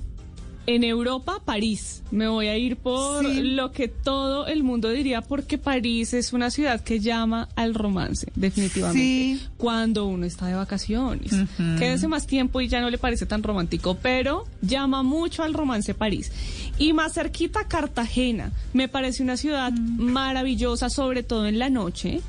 [0.67, 2.01] en Europa, París.
[2.11, 3.41] Me voy a ir por Sí.
[3.41, 8.27] lo que todo el mundo diría, porque París es una ciudad que llama al romance,
[8.35, 8.99] definitivamente.
[9.01, 9.41] Sí.
[9.57, 11.33] Cuando uno está de vacaciones.
[11.33, 11.77] Ujú.
[11.79, 15.93] Quédese más tiempo y ya no le parece tan romántico, pero llama mucho al romance
[15.93, 16.31] París.
[16.77, 18.51] Y más cerquita, Cartagena.
[18.73, 20.01] Me parece una ciudad Mm.
[20.11, 22.21] maravillosa, sobre todo en la noche.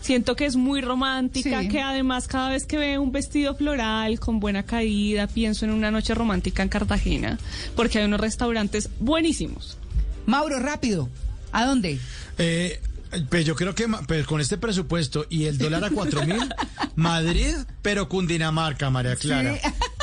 [0.00, 1.68] Siento que es muy romántica, Sí.
[1.68, 5.90] que además cada vez que veo un vestido floral con buena caída, pienso en una
[5.90, 7.38] noche romántica en Cartagena,
[7.76, 9.76] porque hay unos restaurantes buenísimos.
[10.26, 11.08] Mauro, rápido.
[11.52, 11.98] ¿A dónde?
[12.38, 12.80] Eh,
[13.28, 16.48] pues yo creo que pues con este presupuesto y el dólar a cuatro mil,
[16.96, 19.56] Madrid, pero Cundinamarca, María Clara.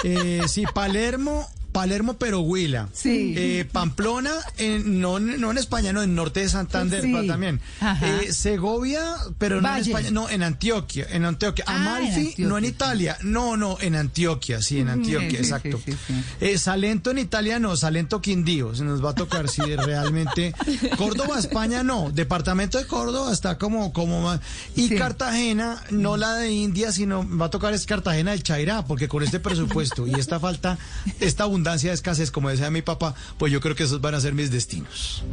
[0.04, 1.48] Eh, sí, Palermo,
[1.78, 2.90] Palermo, pero Huila.
[2.92, 3.36] Sí.
[3.38, 7.28] Eh, Pamplona, en- no, en- no en España, no, en norte de Santander Sí.
[7.28, 7.62] también.
[8.02, 11.66] Eh, Segovia, pero no en España, no, en Antioquia, en Antioquia.
[11.68, 12.48] Ah, en Amalfi, Antioquia.
[12.48, 15.80] no en Italia, no, no, en Antioquia, sí, en Antioquia, Sí, sí, exacto.
[15.86, 15.94] sí.
[16.42, 20.56] Eh, Salento en Italia no, Salento Quindío, se nos va a tocar si realmente.
[20.98, 24.40] Córdoba, España no, departamento de Córdoba está como, como más.
[24.76, 24.96] Y.
[24.96, 29.22] Cartagena, no la de India, sino va a tocar es Cartagena del Chairá, porque con
[29.22, 30.80] este presupuesto y esta falta,
[31.20, 34.22] esta abundancia de escasez, como decía mi papá, pues yo creo que esos van a
[34.22, 35.24] ser mis destinos.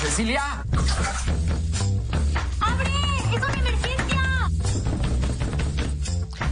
[0.00, 0.64] Cecilia.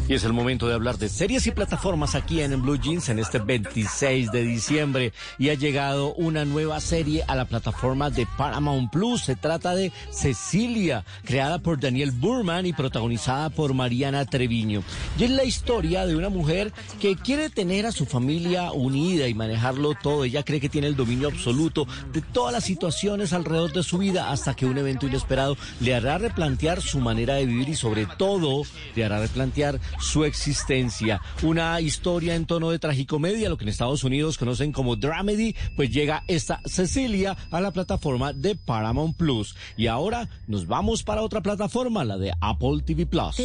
[0.09, 3.19] Y es el momento de hablar de series y plataformas aquí en Blue Jeans en
[3.19, 5.13] este 26 de diciembre.
[5.39, 9.25] Y ha llegado una nueva serie a la plataforma de Paramount Plus.
[9.25, 14.83] Se trata de Cecilia, creada por Daniel Burman y protagonizada por Mariana Treviño.
[15.19, 16.73] Y es la historia de una mujer
[17.03, 20.25] que quiere tener a su familia unida y manejarlo todo.
[20.25, 24.31] Ella cree que tiene el dominio absoluto de todas las situaciones alrededor de su vida
[24.31, 28.63] hasta que un evento inesperado le hará replantear su manera de vivir y sobre todo
[28.97, 31.21] le hará replantear su existencia.
[31.43, 35.91] Una historia en tono de tragicomedia, lo que en Estados Unidos conocen como dramedy, pues
[35.91, 39.55] llega esta Cecilia a la plataforma de Paramount Plus.
[39.77, 43.37] Y ahora nos vamos para otra plataforma, la de Apple TV Plus.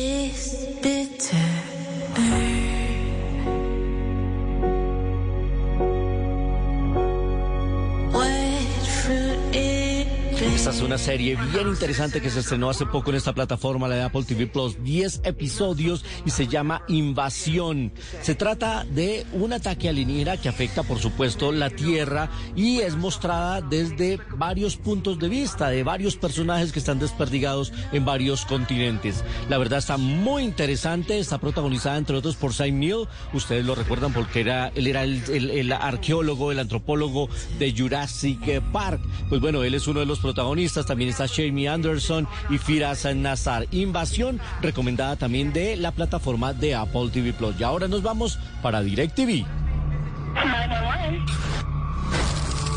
[10.64, 13.95] Esta es una serie bien interesante que se estrenó hace poco en esta plataforma, la
[13.95, 17.91] de Apple TV Plus, 10 episodios y se llama Invasión.
[18.22, 23.60] Se trata de un ataque alienígena que afecta, por supuesto, la Tierra y es mostrada
[23.60, 29.22] desde varios puntos de vista de varios personajes que están desperdigados en varios continentes.
[29.49, 34.14] La verdad está muy interesante, está protagonizada entre otros por Sam Neill, ustedes lo recuerdan
[34.14, 37.27] porque era, él era el, el- el arqueólogo, el antropólogo
[37.60, 39.02] de Jurassic Park.
[39.27, 40.52] Pues bueno, él es uno de los protagonistas,
[40.85, 43.65] también está Jamie Anderson y Firas Nazar.
[43.71, 47.59] Invasión, recomendada también de la plataforma de Apple TV Plus.
[47.59, 49.45] Y ahora nos vamos para DirecTV.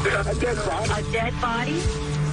[0.09, 2.26] A dead body?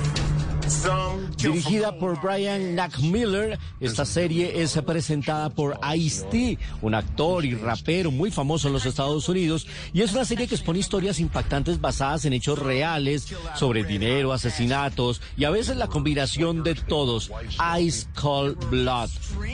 [1.38, 8.32] Dirigida por Brian Miller, esta serie es presentada por Ice-T, un actor y rapero muy
[8.32, 12.34] famoso en los Estados Unidos, y es una serie que expone historias impactantes basadas en
[12.34, 17.30] hechos reales sobre dinero, asesinatos y a veces la combinación de todos.
[17.80, 19.10] Ice Cold Blood.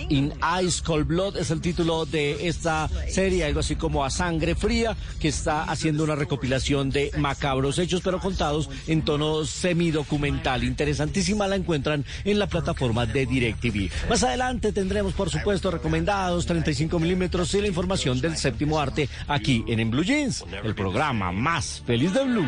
[0.10, 0.34] In
[0.64, 4.96] Ice Cold Blood es el título de esta serie, algo así como A Sangre Fría,
[5.20, 10.64] que está haciendo una recopilación de macabros hechos, pero contados en tono semidocumental.
[11.00, 13.90] Interesantísima la encuentran en la plataforma de DirecTV.
[14.10, 19.64] Más adelante tendremos, por supuesto, recomendados 35 milímetros y la información del séptimo arte aquí
[19.70, 22.46] en, en Blue Jeans, el programa más feliz de Blue.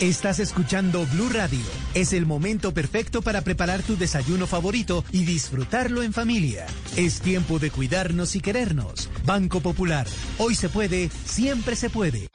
[0.00, 1.60] Estás escuchando Blue Radio.
[1.92, 6.64] Es el momento perfecto para preparar tu desayuno favorito y disfrutarlo en familia.
[6.96, 9.10] Es tiempo de cuidarnos y querernos.
[9.26, 10.06] Banco Popular.
[10.38, 12.30] Hoy se puede, siempre se puede.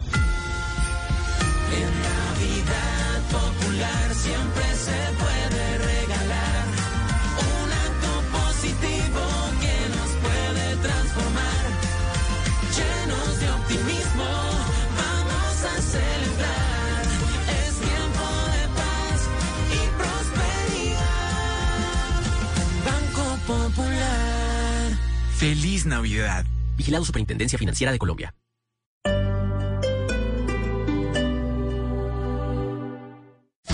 [25.46, 26.44] Feliz Navidad.
[26.76, 28.34] Vigilado Superintendencia Financiera de Colombia.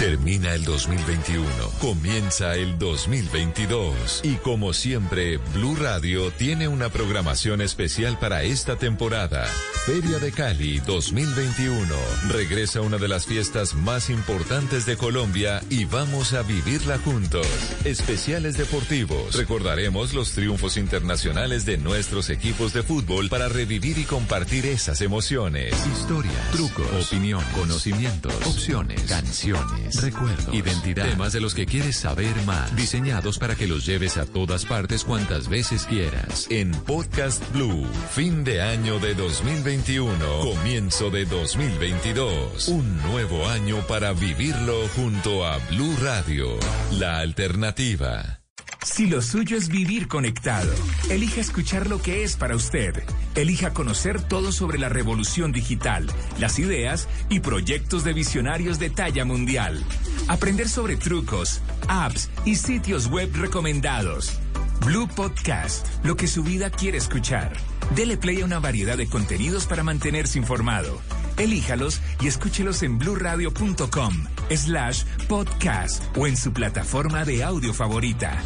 [0.02, 1.45] Termina el 2021,
[1.80, 9.45] comienza el 2022 y como siempre, Blue Radio tiene una programación especial para esta temporada.
[9.86, 11.86] Feria de Cali 2021.
[12.30, 17.48] Regresa una de las fiestas más importantes de Colombia y vamos a vivirla juntos.
[17.84, 19.36] Especiales deportivos.
[19.36, 25.73] Recordaremos los triunfos internacionales de nuestros equipos de fútbol para revivir y compartir esas emociones.
[25.94, 32.76] Historias, trucos, opinión, conocimientos, opciones, canciones, recuerdos, identidad, temas de los que quieres saber más,
[32.76, 36.47] diseñados para que los lleves a todas partes cuantas veces quieras.
[36.49, 42.68] En Podcast Blue, fin de año de 2021, comienzo de 2022.
[42.69, 46.57] Un nuevo año para vivirlo junto a Blue Radio,
[46.91, 48.40] la alternativa.
[48.83, 50.73] Si lo suyo es vivir conectado,
[51.07, 53.03] elija escuchar lo que es para usted.
[53.35, 56.07] Elija conocer todo sobre la revolución digital,
[56.39, 59.83] las ideas y proyectos de visionarios de talla mundial.
[60.27, 64.39] Aprender sobre trucos, apps y sitios web recomendados.
[64.83, 67.53] Blue Podcast, lo que su vida quiere escuchar.
[67.95, 70.99] Dele play a una variedad de contenidos para mantenerse informado.
[71.41, 74.13] Elíjalos y escúchelos en bluradio.com
[74.49, 78.41] slash podcast o en su plataforma de audio favorita.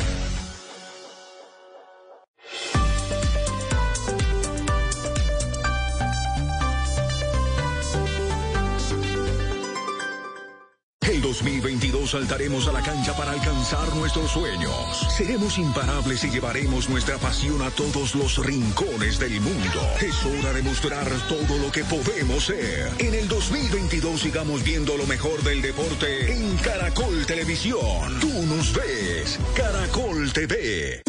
[11.01, 11.74] El 2022
[12.15, 15.05] saltaremos a la cancha para alcanzar nuestros sueños.
[15.17, 19.81] Seremos imparables y llevaremos nuestra pasión a todos los rincones del mundo.
[19.99, 22.89] Es hora de mostrar todo lo que podemos ser.
[22.99, 28.17] En el 2022 sigamos viendo lo mejor del deporte en Caracol Televisión.
[28.21, 31.01] Tú nos ves, Caracol TV.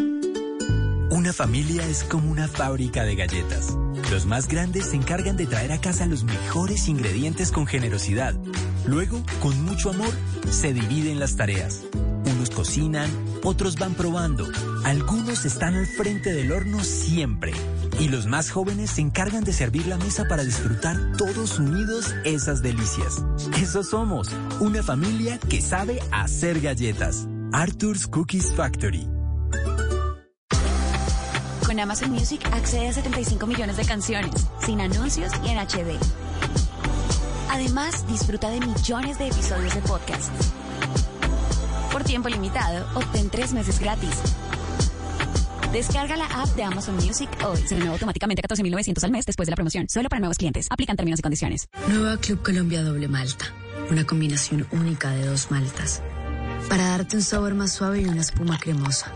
[1.10, 3.76] Una familia es como una fábrica de galletas.
[4.10, 8.34] Los más grandes se encargan de traer a casa los mejores ingredientes con generosidad.
[8.86, 10.12] Luego, con mucho amor,
[10.50, 11.82] se dividen las tareas.
[12.24, 13.10] Unos cocinan,
[13.42, 14.46] otros van probando.
[14.84, 17.52] Algunos están al frente del horno siempre.
[17.98, 22.62] Y los más jóvenes se encargan de servir la mesa para disfrutar todos unidos esas
[22.62, 23.24] delicias.
[23.60, 24.30] Eso somos,
[24.60, 27.26] una familia que sabe hacer galletas.
[27.52, 29.08] Arthur's Cookies Factory.
[31.64, 35.98] Con Amazon Music accede a 75 millones de canciones, sin anuncios y en HD.
[37.56, 40.30] Además, disfruta de millones de episodios de podcast.
[41.90, 44.10] Por tiempo limitado, obtén tres meses gratis.
[45.72, 47.56] Descarga la app de Amazon Music hoy.
[47.62, 49.86] Se renueva automáticamente a 14.900 al mes después de la promoción.
[49.88, 50.66] Solo para nuevos clientes.
[50.68, 51.66] Aplican términos y condiciones.
[51.88, 53.46] Nueva Club Colombia Doble Malta.
[53.90, 56.02] Una combinación única de dos maltas.
[56.68, 59.10] Para darte un sabor más suave y una espuma cremosa.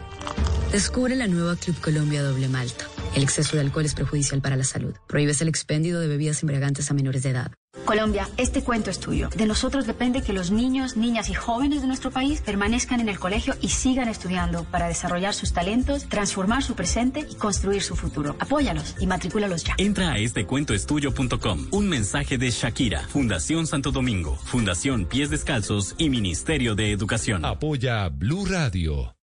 [0.73, 2.87] Descubre la nueva Club Colombia Doble Malta.
[3.15, 4.95] El exceso de alcohol es perjudicial para la salud.
[5.09, 7.53] Prohíbes el expendio de bebidas embriagantes a menores de edad.
[7.85, 9.29] Colombia, este cuento es tuyo.
[9.37, 13.19] De nosotros depende que los niños, niñas y jóvenes de nuestro país permanezcan en el
[13.19, 18.37] colegio y sigan estudiando para desarrollar sus talentos, transformar su presente y construir su futuro.
[18.39, 19.75] Apóyalos y matricúlalos ya.
[19.79, 21.69] Entra a estecuentoestudio.com.
[21.71, 27.45] Un mensaje de Shakira, Fundación Santo Domingo, Fundación Pies Descalzos y Ministerio de Educación.
[27.45, 29.20] Apoya Blue Radio.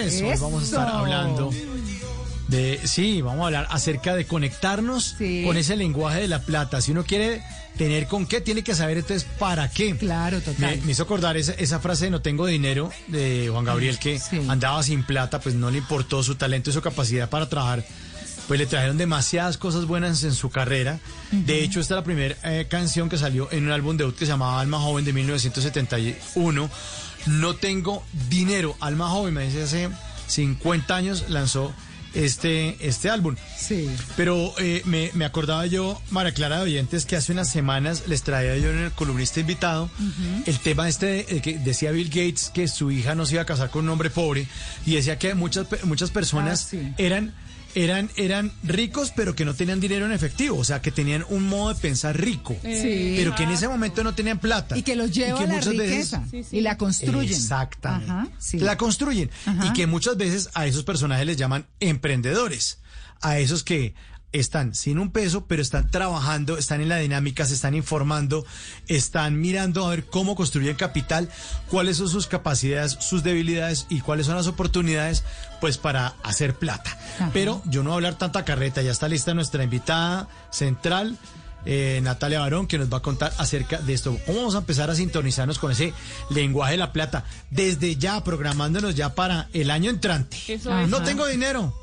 [0.00, 1.50] Hoy vamos a estar hablando
[2.48, 6.80] de, sí, vamos a hablar acerca de conectarnos con ese lenguaje de la plata.
[6.80, 7.42] Si uno quiere
[7.76, 9.96] tener con qué, tiene que saber entonces para qué.
[9.96, 10.78] Claro, total.
[10.78, 14.20] Me, me hizo acordar esa, esa frase de no tengo dinero de Juan Gabriel que
[14.48, 17.84] andaba sin plata, pues no le importó su talento y su capacidad para trabajar.
[18.48, 20.98] Pues le trajeron demasiadas cosas buenas en su carrera.
[21.30, 24.26] De hecho, esta es la primera eh, canción que salió en un álbum debut que
[24.26, 26.68] se llamaba Alma Joven de 1971.
[27.26, 28.76] No tengo dinero.
[28.80, 29.88] Alma Joven, me dice hace
[30.28, 31.72] 50 años lanzó
[32.14, 33.36] este, este álbum.
[33.56, 33.88] Sí.
[34.16, 38.22] Pero eh, me, me acordaba yo, María Clara de Oyentes, que hace unas semanas les
[38.22, 39.88] traía yo en el columnista invitado
[40.46, 43.42] el tema este de, de que decía Bill Gates que su hija no se iba
[43.42, 44.46] a casar con un hombre pobre
[44.86, 46.92] y decía que muchas, muchas personas Ah, sí.
[46.98, 47.32] eran...
[47.74, 51.44] Eran, eran ricos, pero que no tenían dinero en efectivo, o sea, que tenían un
[51.48, 53.14] modo de pensar rico, Sí.
[53.16, 54.76] pero que en ese momento no tenían plata.
[54.76, 56.24] Y que los lleva que a la muchas veces- riqueza
[56.56, 57.30] y la construyen.
[57.32, 58.10] Exactamente.
[58.10, 58.58] Ajá, sí.
[58.58, 59.30] La construyen.
[59.46, 59.66] Ajá.
[59.66, 62.78] Y que muchas veces a esos personajes les llaman emprendedores.
[63.20, 63.94] A esos que
[64.32, 68.44] están sin un peso, pero están trabajando, están en la dinámica, se están informando,
[68.86, 71.28] están mirando a ver cómo construyen capital,
[71.68, 75.24] cuáles son sus capacidades, sus debilidades y cuáles son las oportunidades,
[75.60, 76.96] pues para hacer plata.
[77.16, 77.30] Ajá.
[77.32, 81.18] Pero yo no voy a hablar tanta carreta, ya está lista nuestra invitada central.
[81.66, 84.16] eh, Natalia Barón, que nos va a contar acerca de esto.
[84.26, 85.92] ¿Cómo vamos a empezar a sintonizarnos con ese
[86.30, 87.24] lenguaje de la plata?
[87.50, 90.38] Desde ya, programándonos ya para el año entrante.
[90.48, 91.04] Eso no es.
[91.04, 91.74] tengo dinero.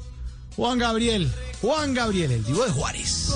[0.57, 1.31] Juan Gabriel,
[1.61, 3.31] Juan Gabriel, el divo de Juárez.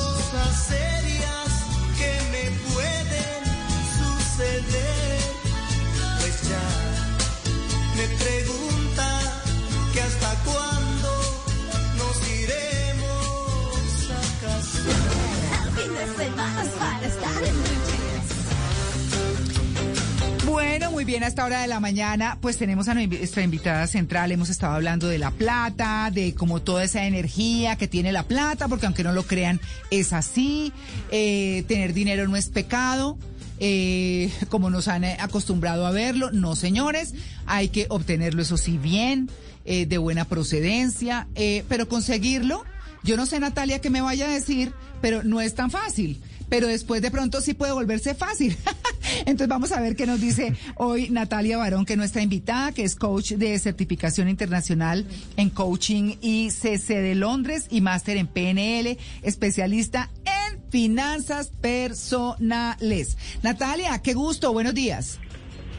[20.72, 24.32] Bueno, muy bien, a esta hora de la mañana, pues tenemos a nuestra invitada central.
[24.32, 28.70] Hemos estado hablando de la plata, de como toda esa energía que tiene la plata,
[28.70, 30.72] porque aunque no lo crean, es así.
[31.12, 33.18] Eh, tener dinero no es pecado.
[33.60, 37.16] eh, como nos han eh, acostumbrado a verlo, no señores,
[37.48, 39.30] hay que obtenerlo, eso sí, bien,
[39.66, 41.28] eh, de buena procedencia,
[41.68, 42.64] pero conseguirlo,
[43.04, 44.72] yo no sé Natalia qué me vaya a decir,
[45.02, 46.22] pero no es tan fácil
[46.52, 48.58] pero después de pronto sí puede volverse fácil.
[49.20, 52.84] Entonces vamos a ver qué nos dice hoy Natalia Barón, que es nuestra invitada, que
[52.84, 55.08] es coach de certificación internacional
[55.38, 63.16] en coaching ICC de Londres y máster en PNL, especialista en finanzas personales.
[63.44, 65.20] Natalia, qué gusto, buenos días.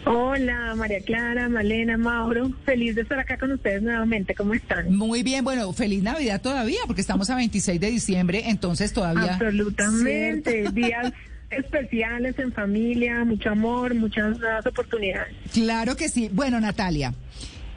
[0.04, 2.50] Hola, María Clara, Malena, Mauro.
[2.64, 4.34] Feliz de estar acá con ustedes nuevamente.
[4.34, 4.94] ¿Cómo están?
[4.94, 9.34] Muy bien, bueno, feliz Navidad todavía, porque estamos a 26 de diciembre, entonces todavía...
[9.34, 10.50] Absolutamente.
[10.50, 10.72] ¿Cierto?
[10.72, 11.12] Días
[11.50, 15.36] especiales en familia, mucho amor, muchas nuevas oportunidades.
[15.52, 16.28] Claro que sí.
[16.32, 17.14] Bueno, Natalia,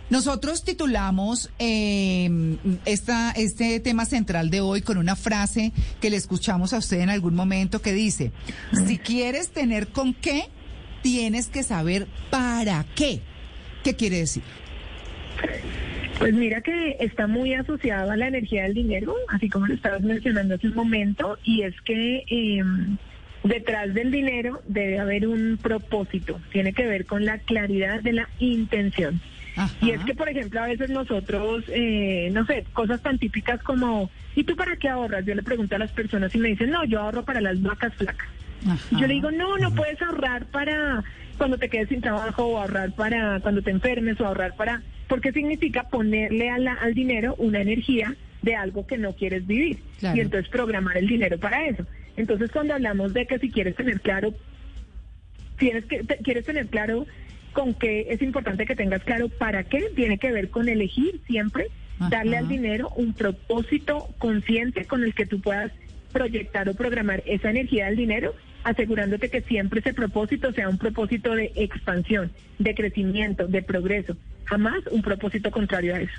[0.10, 6.74] nosotros titulamos eh, esta, este tema central de hoy con una frase que le escuchamos
[6.74, 8.32] a usted en algún momento que dice,
[8.88, 10.46] si quieres tener con qué,
[11.06, 13.20] tienes que saber para qué.
[13.84, 14.42] ¿Qué quiere decir?
[16.18, 20.02] Pues mira que está muy asociado a la energía del dinero, así como lo estabas
[20.02, 22.64] mencionando hace un momento, y es que eh,
[23.44, 28.30] detrás del dinero debe haber un propósito, tiene que ver con la claridad de la
[28.40, 29.22] intención.
[29.82, 34.10] Y es que, por ejemplo, a veces nosotros, eh, no sé, cosas tan típicas como,
[34.36, 35.24] ¿y tú para qué ahorras?
[35.24, 37.94] Yo le pregunto a las personas y me dicen, no, yo ahorro para las vacas
[37.94, 38.28] flacas.
[38.92, 41.04] Y yo le digo, no, no puedes ahorrar para
[41.38, 44.82] cuando te quedes sin trabajo o ahorrar para cuando te enfermes o ahorrar para...
[45.08, 49.80] Porque significa ponerle a la- al dinero una energía de algo que no quieres vivir.
[50.00, 50.18] Claro.
[50.18, 51.86] Y entonces programar el dinero para eso.
[52.18, 54.34] Entonces cuando hablamos de que si quieres tener claro,
[55.58, 57.06] tienes que, te- quieres tener claro
[57.54, 61.68] con qué es importante que tengas claro para qué, tiene que ver con elegir siempre
[62.10, 65.72] darle al dinero un propósito consciente con el que tú puedas
[66.12, 68.34] proyectar o programar esa energía del dinero,
[68.66, 74.80] asegurándote que siempre ese propósito sea un propósito de expansión, de crecimiento, de progreso, jamás
[74.92, 76.14] un propósito contrario a eso.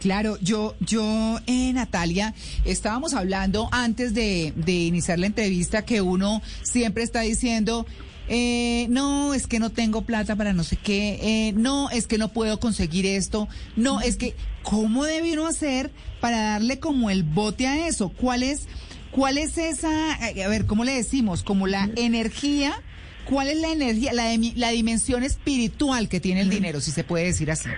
[0.00, 2.34] Claro, yo, yo, eh, Natalia,
[2.64, 7.86] estábamos hablando antes de, de iniciar la entrevista que uno siempre está diciendo,
[8.28, 12.18] eh, no, es que no tengo plata para no sé qué, eh, no, es que
[12.18, 15.90] no puedo conseguir esto, no, es que, ¿cómo debe uno hacer
[16.20, 18.10] para darle como el bote a eso?
[18.10, 18.68] ¿Cuál es,
[19.10, 21.42] cuál es esa, eh, a ver, ¿cómo le decimos?
[21.42, 22.72] Como la energía,
[23.24, 27.50] ¿cuál es la energía, la, dimensión espiritual que tiene el dinero, si se puede decir
[27.50, 27.68] así?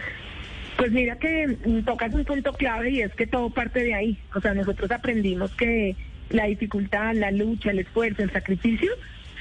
[0.77, 4.19] Pues mira que mm, tocas un punto clave y es que todo parte de ahí.
[4.35, 5.97] O sea, nosotros aprendimos que
[6.31, 8.91] la dificultad, la lucha, el esfuerzo, el sacrificio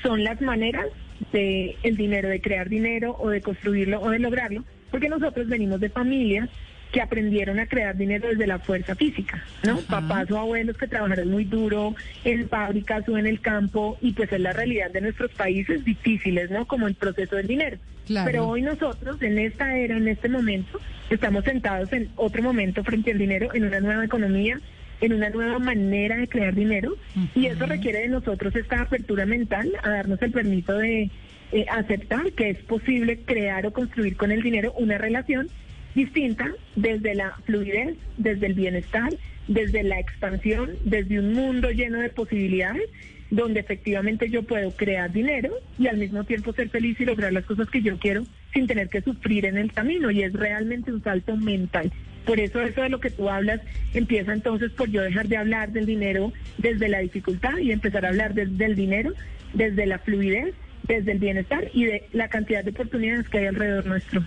[0.04, 0.88] son las maneras
[1.32, 5.80] de el dinero, de crear dinero o de construirlo o de lograrlo, porque nosotros venimos
[5.80, 6.50] de familias
[6.92, 9.78] que aprendieron a crear dinero desde la fuerza física, ¿no?
[9.82, 14.32] Papás o abuelos que trabajaron muy duro en fábricas o en el campo y pues
[14.32, 16.66] es la realidad de nuestros países difíciles, ¿no?
[16.66, 17.78] Como el proceso del dinero.
[18.08, 18.26] Claro.
[18.26, 20.80] Pero hoy nosotros, en esta era, en este momento,
[21.12, 24.60] estamos sentados en otro momento frente al dinero, en una nueva economía,
[25.00, 26.96] en una nueva manera de crear dinero,
[27.36, 31.10] y eso requiere de nosotros esta apertura mental a darnos el permiso de
[31.52, 35.48] eh, aceptar que es posible crear o construir con el dinero una relación
[35.96, 39.10] distinta desde la fluidez, desde el bienestar,
[39.48, 42.84] desde la expansión, desde un mundo lleno de posibilidades
[43.32, 47.46] donde efectivamente yo puedo crear dinero y al mismo tiempo ser feliz y lograr las
[47.46, 51.04] cosas que yo quiero sin tener que sufrir en el camino y es realmente un
[51.04, 51.92] salto mental.
[52.26, 53.62] Por eso eso de lo que tú hablas
[53.94, 58.10] empieza entonces por yo dejar de hablar del dinero desde la dificultad y empezar a
[58.10, 59.14] hablar des- del dinero
[59.54, 60.56] desde la fluidez,
[60.88, 64.24] desde el bienestar y de la cantidad de oportunidades que hay alrededor nuestro.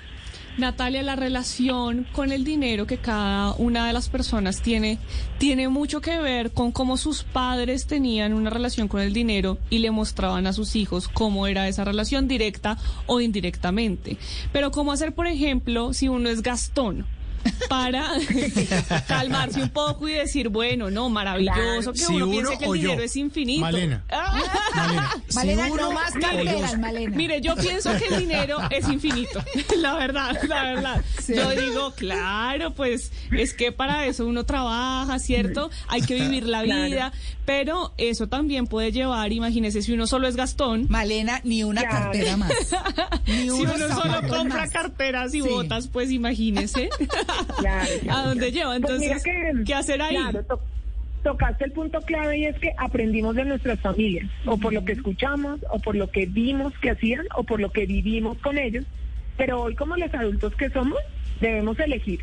[0.58, 4.98] Natalia, la relación con el dinero que cada una de las personas tiene,
[5.38, 9.78] tiene mucho que ver con cómo sus padres tenían una relación con el dinero y
[9.78, 12.76] le mostraban a sus hijos cómo era esa relación directa
[13.06, 14.18] o indirectamente.
[14.52, 17.06] Pero cómo hacer, por ejemplo, si uno es Gastón
[17.68, 18.10] para
[19.08, 22.70] calmarse un poco y decir, bueno, no, maravilloso que Si uno uno piense que el
[22.70, 22.74] yo.
[22.74, 23.60] dinero es infinito.
[23.60, 24.04] Malena.
[24.10, 24.38] Ah.
[24.74, 26.14] Malena, si Malena, uno no más.
[26.78, 27.16] Malena.
[27.16, 29.42] Mire, yo pienso que el dinero es infinito.
[29.78, 31.02] La verdad, la verdad.
[31.20, 31.34] Sí.
[31.34, 35.70] Yo digo, claro, pues es que para eso uno trabaja, ¿cierto?
[35.88, 36.84] Hay que vivir la Claro.
[36.84, 37.12] vida,
[37.44, 40.86] pero eso también puede llevar, imagínese, si uno solo es Gastón.
[40.88, 42.04] Malena, ni una Claro.
[42.04, 42.52] cartera más.
[43.26, 44.70] Ni Si uno solo compra más.
[44.70, 45.48] carteras y Sí.
[45.48, 46.88] botas, pues imagínese
[47.58, 48.52] Claro, a claro, dónde claro.
[48.52, 48.66] lleva.
[48.88, 50.16] Pues Entonces, que- ¿qué hacer ahí?
[50.16, 50.60] Claro, to-
[51.22, 54.92] tocaste el punto clave y es que aprendimos de nuestras familias, o por lo que
[54.92, 58.84] escuchamos, o por lo que vimos que hacían, o por lo que vivimos con ellos.
[59.36, 60.98] Pero hoy como los adultos que somos,
[61.40, 62.20] debemos elegir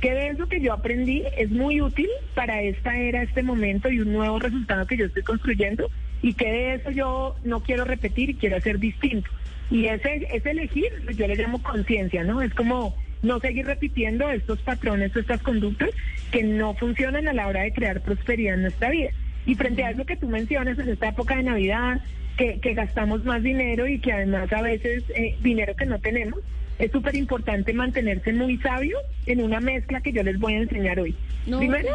[0.00, 4.00] qué de eso que yo aprendí es muy útil para esta era, este momento y
[4.00, 5.90] un nuevo resultado que yo estoy construyendo,
[6.22, 9.30] y qué de eso yo no quiero repetir y quiero hacer distinto.
[9.70, 12.42] Y ese, ese elegir, yo le llamo conciencia, ¿no?
[12.42, 15.90] Es como no seguir repitiendo estos patrones o estas conductas
[16.30, 19.10] que no funcionan a la hora de crear prosperidad en nuestra vida.
[19.46, 22.00] Y frente a eso que tú mencionas en esta época de Navidad,
[22.36, 26.40] que, que gastamos más dinero y que además a veces eh, dinero que no tenemos,
[26.78, 30.98] es súper importante mantenerse muy sabio en una mezcla que yo les voy a enseñar
[30.98, 31.14] hoy.
[31.46, 31.58] No.
[31.58, 31.90] Primero,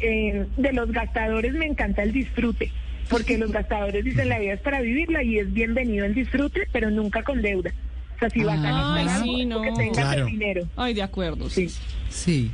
[0.00, 2.70] eh, de los gastadores me encanta el disfrute,
[3.08, 6.90] porque los gastadores dicen la vida es para vivirla y es bienvenido el disfrute, pero
[6.90, 7.72] nunca con deuda.
[8.16, 9.60] O sea, si vas a Ay, sí, no.
[9.62, 10.26] que tengas Claro.
[10.26, 10.68] el dinero.
[10.76, 11.50] Ay, de acuerdo.
[11.50, 11.68] Sí.
[12.08, 12.50] Sí.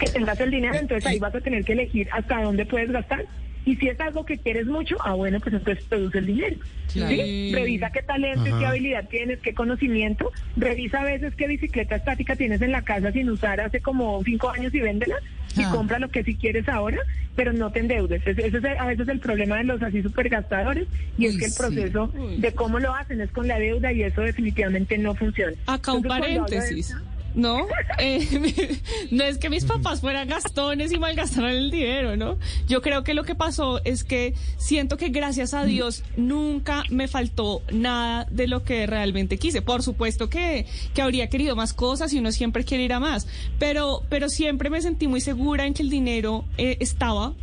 [0.00, 3.24] Que tengas el dinero, entonces ahí vas a tener que elegir hasta dónde puedes gastar.
[3.66, 6.56] Y si es algo que quieres mucho, ah, bueno, pues entonces produce el dinero.
[6.92, 7.10] Claro.
[7.14, 7.52] ¿sí?
[7.52, 10.32] Revisa qué talento y qué habilidad tienes, qué conocimiento.
[10.56, 14.50] Revisa a veces qué bicicleta estática tienes en la casa sin usar hace como cinco
[14.50, 15.16] años y véndela.
[15.56, 15.70] Y Ah.
[15.70, 16.98] compra lo que sí quieres ahora,
[17.34, 18.20] pero no te endeudes.
[18.26, 20.86] Ese ese es a veces el problema de los así supergastadores.
[21.18, 24.20] Y es que el proceso de cómo lo hacen es con la deuda y eso
[24.22, 25.56] definitivamente no funciona.
[25.66, 26.96] Acá un Entonces, paréntesis.
[27.36, 27.66] ¿No?
[27.98, 28.80] Eh,
[29.10, 32.38] no es que mis papás fueran gastones y malgastaran el dinero, ¿no?
[32.66, 37.08] Yo creo que lo que pasó es que siento que gracias a Dios nunca me
[37.08, 39.62] faltó nada de lo que realmente quise.
[39.62, 43.28] Por supuesto que, que habría querido más cosas y uno siempre quiere ir a más,
[43.58, 47.34] pero, pero siempre me sentí muy segura en que el dinero eh, estaba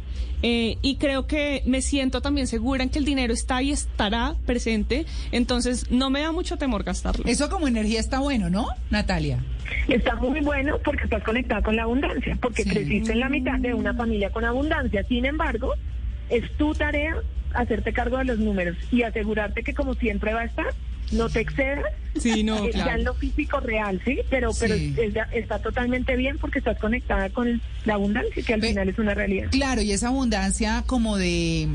[0.46, 4.36] eh, y creo que me siento también segura en que el dinero está y estará
[4.46, 7.24] presente, entonces no me da mucho temor gastarlo.
[7.26, 9.42] Eso como energía está bueno, ¿no, Natalia?
[9.88, 12.70] Está muy bueno porque estás conectada con la abundancia, porque Sí.
[12.70, 15.04] creciste en la mitad de una familia con abundancia.
[15.04, 15.74] Sin embargo,
[16.30, 17.16] es tu tarea
[17.54, 20.66] hacerte cargo de los números y asegurarte que como siempre va a estar,
[21.12, 21.86] no te excedas.
[22.18, 22.90] Sí, no, eh, claro.
[22.92, 24.96] Ya en lo físico real, sí, pero, pero Sí.
[24.98, 29.14] está, está totalmente bien porque estás conectada con la abundancia, que al final es una
[29.14, 29.50] realidad.
[29.52, 31.68] Claro, y esa abundancia como de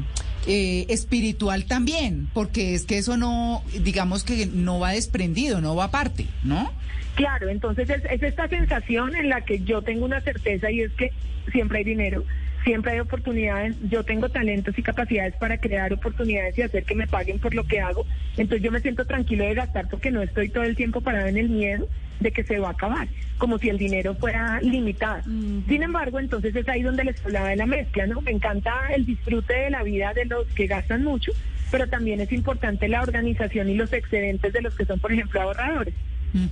[0.46, 5.84] eh, espiritual también, porque es que eso no, digamos que no va desprendido, no va
[5.84, 6.72] aparte, ¿no?
[7.18, 10.92] Claro, entonces es, es esta sensación en la que yo tengo una certeza y es
[10.92, 11.10] que
[11.50, 12.22] siempre hay dinero,
[12.62, 17.08] siempre hay oportunidades, yo tengo talentos y capacidades para crear oportunidades y hacer que me
[17.08, 20.48] paguen por lo que hago, entonces yo me siento tranquilo de gastar porque no estoy
[20.48, 21.88] todo el tiempo parado en el miedo
[22.20, 25.24] de que se va a acabar, como si el dinero fuera limitado.
[25.24, 28.20] Sin embargo, entonces es ahí donde les hablaba de la mezcla, ¿no?
[28.20, 31.32] Me encanta el disfrute de la vida de los que gastan mucho,
[31.72, 35.42] pero también es importante la organización y los excedentes de los que son, por ejemplo,
[35.42, 35.94] ahorradores.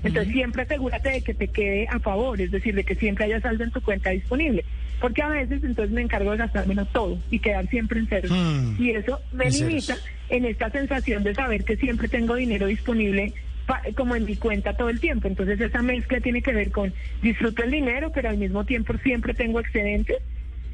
[0.02, 3.40] Entonces siempre asegúrate de que te quede a favor, es decir, de que siempre haya
[3.40, 4.64] saldo en tu cuenta disponible.
[5.00, 8.28] Porque a veces entonces me encargo de gastármelo todo y quedar siempre en cero.
[8.30, 8.82] Mm.
[8.82, 9.60] Y eso me ceros.
[9.68, 9.96] limita
[10.30, 13.34] en esta sensación de saber que siempre tengo dinero disponible
[13.66, 15.28] pa- como en mi cuenta todo el tiempo.
[15.28, 19.34] Entonces esa mezcla tiene que ver con disfruto el dinero, pero al mismo tiempo siempre
[19.34, 20.16] tengo excedentes,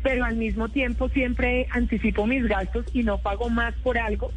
[0.05, 4.31] pero al mismo tiempo siempre anticipo mis gastos y no pago más por algo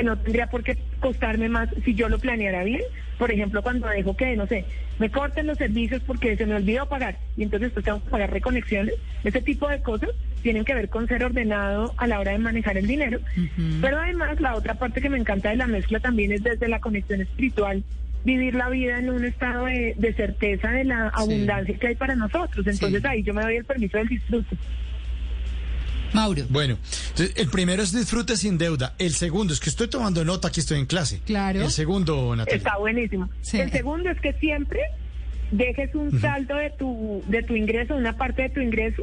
[0.00, 2.80] que no tendría por qué costarme más si yo lo planeara bien.
[3.18, 4.64] Por ejemplo, cuando dejo que, no sé,
[4.98, 8.32] me corten los servicios porque se me olvidó pagar y entonces después tengo que pagar
[8.32, 8.94] reconexiones.
[9.24, 10.08] Ese tipo de cosas
[10.42, 13.20] tienen que ver con ser ordenado a la hora de manejar el dinero.
[13.82, 16.80] Pero además, la otra parte que me encanta de la mezcla también es desde la
[16.80, 17.84] conexión espiritual
[18.24, 22.16] vivir la vida en un estado de, de certeza de la abundancia que hay para
[22.16, 22.66] nosotros.
[22.66, 24.56] Entonces ahí yo me doy el permiso del disfrute.
[26.12, 26.42] Mauro.
[26.48, 26.76] Bueno,
[27.10, 28.94] entonces, el primero es disfrute sin deuda.
[28.98, 31.20] El segundo es que estoy tomando nota, aquí estoy en clase.
[31.26, 31.62] Claro.
[31.62, 32.56] El segundo, Natalia.
[32.58, 33.28] Está buenísimo.
[33.52, 34.80] El segundo es que siempre
[35.50, 39.02] dejes un saldo de tu, de tu ingreso, una parte de tu ingreso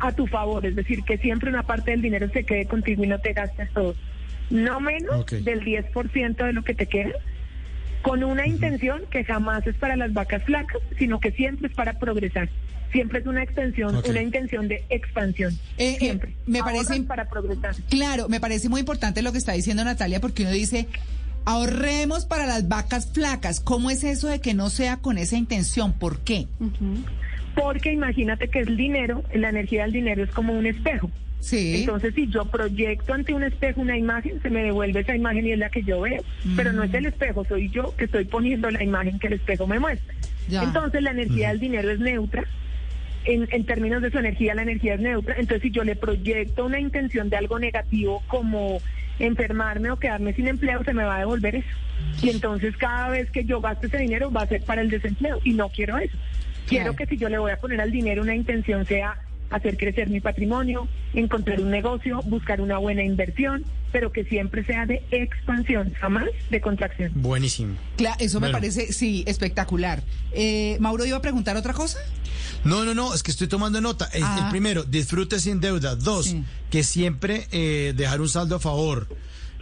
[0.00, 0.64] a tu favor.
[0.66, 3.70] Es decir, que siempre una parte del dinero se quede contigo y no te gastes
[3.72, 3.94] todo.
[4.50, 5.32] No menos Ok.
[5.32, 7.12] del 10% de lo que te queda,
[8.02, 11.98] con una intención que jamás es para las vacas flacas, sino que siempre es para
[11.98, 12.48] progresar.
[12.96, 15.52] Siempre es una extensión, una intención de expansión.
[15.76, 16.34] Eh, eh, siempre.
[16.46, 17.74] me Ahorran parece para progresar.
[17.90, 20.86] Claro, me parece muy importante lo que está diciendo Natalia, porque uno dice,
[21.44, 23.60] ahorremos para las vacas flacas.
[23.60, 25.92] ¿Cómo es eso de que no sea con esa intención?
[25.92, 26.46] ¿Por qué?
[27.54, 31.10] Porque imagínate que el dinero, la energía del dinero es como un espejo.
[31.40, 31.80] Sí.
[31.80, 35.52] Entonces, si yo proyecto ante un espejo una imagen, se me devuelve esa imagen y
[35.52, 36.22] es la que yo veo.
[36.56, 39.66] Pero no es el espejo, soy yo que estoy poniendo la imagen que el espejo
[39.66, 40.14] me muestra.
[40.48, 40.62] Ya.
[40.62, 42.44] Entonces, la energía del dinero es neutra.
[43.26, 45.34] En, en términos de su energía, la energía es neutra.
[45.36, 48.80] Entonces, si yo le proyecto una intención de algo negativo como
[49.18, 51.68] enfermarme o quedarme sin empleo, se me va a devolver eso.
[52.22, 55.40] Y entonces, cada vez que yo gaste ese dinero, va a ser para el desempleo.
[55.44, 56.16] Y no quiero eso.
[56.68, 59.16] Quiero que si yo le voy a poner al dinero una intención sea
[59.50, 64.86] hacer crecer mi patrimonio, encontrar un negocio, buscar una buena inversión, pero que siempre sea
[64.86, 67.12] de expansión, jamás de contracción.
[67.14, 67.76] Buenísimo.
[67.96, 70.02] Cla- eso me parece, sí, espectacular.
[70.32, 71.98] Eh, Mauro iba a preguntar otra cosa.
[72.64, 74.08] No, no, no, es que estoy tomando nota.
[74.12, 74.40] El, Ah.
[74.44, 75.94] el primero, disfrute sin deuda.
[75.94, 76.34] Dos,
[76.70, 79.06] que siempre eh, dejar un saldo a favor.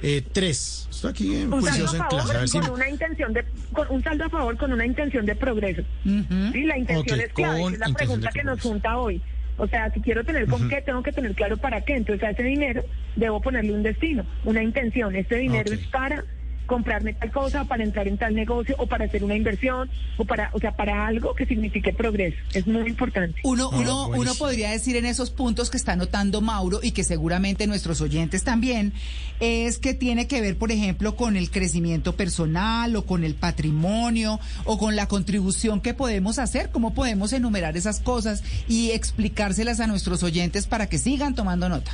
[0.03, 2.25] Eh, tres, estoy aquí en Un saldo juicioso en a clase.
[2.25, 4.85] A ver favor si con una intención de con un saldo a favor con una
[4.85, 5.83] intención de progreso.
[6.05, 9.23] Sí, la intención es clave, que es la pregunta que nos junta hoy.
[9.57, 11.95] O sea, si quiero tener con qué, tengo que tener claro para qué.
[11.95, 12.85] Entonces a ese dinero
[13.17, 15.15] debo ponerle un destino, una intención.
[15.15, 16.25] Este dinero es para
[16.67, 20.51] comprarme tal cosa, para entrar en tal negocio, o para hacer una inversión, o para,
[20.53, 22.37] o sea, para algo que signifique progreso.
[22.53, 23.41] Es muy importante.
[23.45, 27.67] Uno, uno, uno podría decir en esos puntos que está anotando Mauro y que seguramente
[27.67, 28.93] nuestros oyentes también,
[29.41, 34.41] es que tiene que ver, por ejemplo, con el crecimiento personal o con el patrimonio
[34.65, 39.87] o con la contribución que podemos hacer, cómo podemos enumerar esas cosas y explicárselas a
[39.87, 41.93] nuestros oyentes para que sigan tomando nota.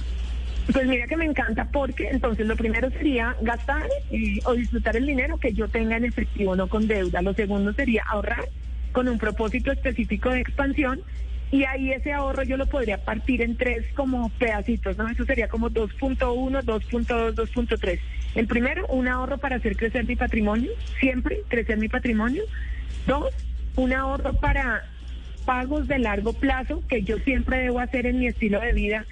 [0.72, 5.06] Pues mira que me encanta porque entonces lo primero sería gastar eh, o disfrutar el
[5.06, 7.22] dinero que yo tenga en efectivo, no con deuda.
[7.22, 8.48] Lo segundo sería ahorrar
[8.92, 11.00] con un propósito específico de expansión
[11.50, 15.08] y ahí ese ahorro yo lo podría partir en tres como pedacitos, ¿no?
[15.08, 17.98] Eso sería como 2.1, 2.2, 2.3.
[18.36, 20.70] El primero, un ahorro para hacer crecer mi patrimonio,
[21.00, 22.44] siempre crecer mi patrimonio.
[23.06, 23.34] Dos,
[23.74, 24.84] un ahorro para
[25.44, 29.04] pagos de largo plazo que yo siempre debo hacer en mi estilo de vida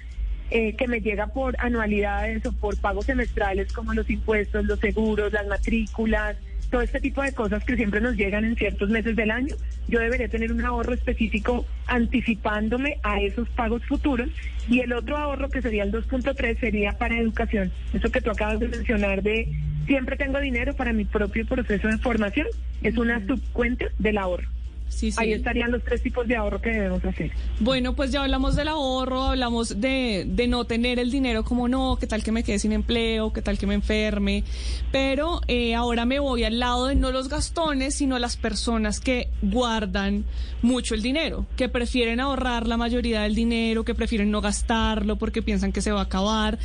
[0.51, 5.31] eh, que me llega por anualidades o por pagos semestrales como los impuestos, los seguros,
[5.31, 6.37] las matrículas,
[6.69, 9.55] todo este tipo de cosas que siempre nos llegan en ciertos meses del año.
[9.87, 14.29] Yo debería tener un ahorro específico anticipándome a esos pagos futuros
[14.67, 17.71] y el otro ahorro que sería el 2.3 sería para educación.
[17.93, 19.47] Eso que tú acabas de mencionar de
[19.87, 22.47] siempre tengo dinero para mi propio proceso de formación
[22.83, 24.47] es una subcuenta del ahorro.
[24.89, 25.17] Sí, sí.
[25.19, 27.31] Ahí estarían los tres tipos de ahorro que debemos hacer.
[27.59, 31.97] Bueno, pues ya hablamos del ahorro, hablamos de, de no tener el dinero como no,
[31.99, 34.43] qué tal que me quede sin empleo, qué tal que me enferme,
[34.91, 39.29] pero eh, ahora me voy al lado de no los gastones, sino las personas que
[39.41, 40.25] guardan
[40.61, 45.41] mucho el dinero, que prefieren ahorrar la mayoría del dinero, que prefieren no gastarlo porque
[45.41, 46.59] piensan que se va a acabar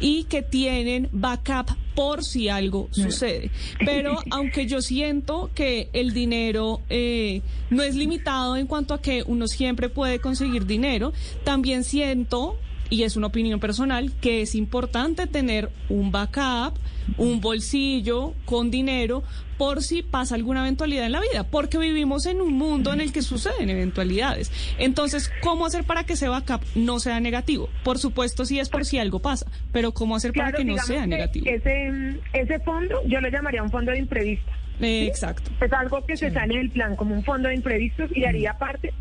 [0.00, 3.50] y que tienen backup por si algo sucede.
[3.84, 9.22] Pero aunque yo siento que el dinero eh, no es limitado en cuanto a que
[9.26, 11.12] uno siempre puede conseguir dinero,
[11.44, 12.58] también siento
[12.90, 16.76] y es una opinión personal, que es importante tener un backup,
[17.16, 19.22] un bolsillo con dinero
[19.56, 23.12] por si pasa alguna eventualidad en la vida, porque vivimos en un mundo en el
[23.12, 24.50] que suceden eventualidades.
[24.78, 27.68] Entonces, ¿cómo hacer para que ese backup no sea negativo?
[27.84, 31.02] Por supuesto, si es por si algo pasa, pero ¿cómo hacer para que no sea
[31.02, 31.46] que negativo?
[31.48, 34.59] Ese, ese fondo yo lo llamaría un fondo de imprevistos.
[34.80, 35.50] Eh, exacto.
[35.60, 38.92] Es algo que se sale del plan como un fondo de imprevistos y haría parte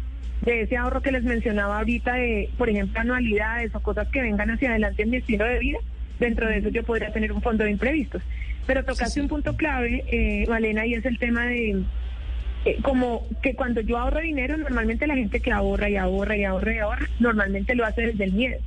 [0.41, 4.49] de ese ahorro que les mencionaba ahorita de, por ejemplo, anualidades o cosas que vengan
[4.51, 5.79] hacia adelante en mi estilo de vida.
[6.19, 8.21] Dentro de eso yo podría tener un fondo de imprevistos.
[8.65, 11.81] Pero tocaste un punto clave, eh, Valena, y es el tema de
[12.65, 16.43] eh, como que cuando yo ahorro dinero, normalmente la gente que ahorra y ahorra y
[16.43, 18.59] ahorra y ahorra, normalmente lo hace desde el miedo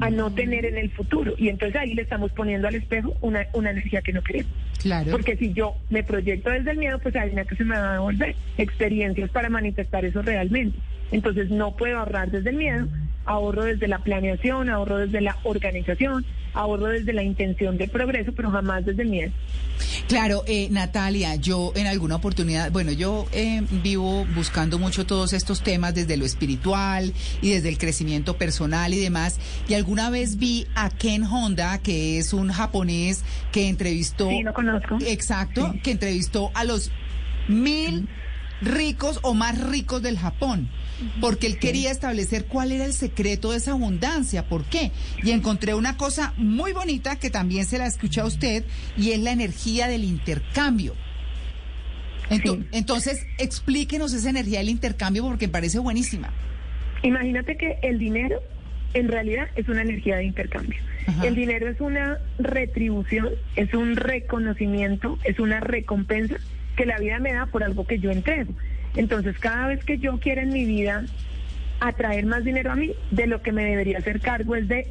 [0.00, 1.34] a no tener en el futuro.
[1.38, 4.52] Y entonces ahí le estamos poniendo al espejo una, una energía que no queremos.
[4.80, 5.10] Claro.
[5.10, 7.92] Porque si yo me proyecto desde el miedo, pues adivina que se me va a
[7.94, 10.78] devolver experiencias para manifestar eso realmente.
[11.12, 12.88] Entonces no puedo ahorrar desde el miedo,
[13.24, 16.24] ahorro desde la planeación, ahorro desde la organización,
[16.54, 19.32] ahorro desde la intención de progreso, pero jamás desde el miedo.
[20.08, 25.62] Claro, eh, Natalia, yo en alguna oportunidad, bueno, yo eh, vivo buscando mucho todos estos
[25.62, 27.12] temas desde lo espiritual
[27.42, 32.18] y desde el crecimiento personal y demás, y alguna vez vi a Ken Honda, que
[32.18, 34.28] es un japonés que entrevistó...
[34.28, 34.98] Sí, lo conozco.
[35.06, 36.90] Exacto, que entrevistó a los
[37.48, 38.08] mil
[38.60, 40.68] ricos o más ricos del Japón,
[41.20, 44.92] porque él quería establecer cuál era el secreto de esa abundancia, ¿por qué?
[45.22, 48.64] Y encontré una cosa muy bonita que también se la escuché a usted
[48.96, 50.94] y es la energía del intercambio.
[52.30, 56.30] Ento- Entonces, explíquenos esa energía del intercambio porque me parece buenísima.
[57.02, 58.40] Imagínate que el dinero
[58.94, 60.78] en realidad es una energía de intercambio.
[61.22, 66.36] El dinero es una retribución, es un reconocimiento, es una recompensa
[66.76, 68.54] que la vida me da por algo que yo entrego.
[68.96, 71.04] Entonces, cada vez que yo quiera en mi vida
[71.80, 74.86] atraer más dinero a mí, de lo que me debería hacer cargo es de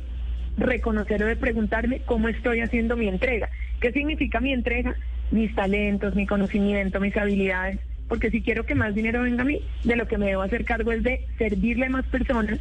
[0.57, 3.49] reconocer o de preguntarme cómo estoy haciendo mi entrega.
[3.80, 4.95] ¿Qué significa mi entrega?
[5.31, 7.80] Mis talentos, mi conocimiento, mis habilidades.
[8.07, 10.65] Porque si quiero que más dinero venga a mí, de lo que me debo hacer
[10.65, 12.59] cargo es de servirle a más personas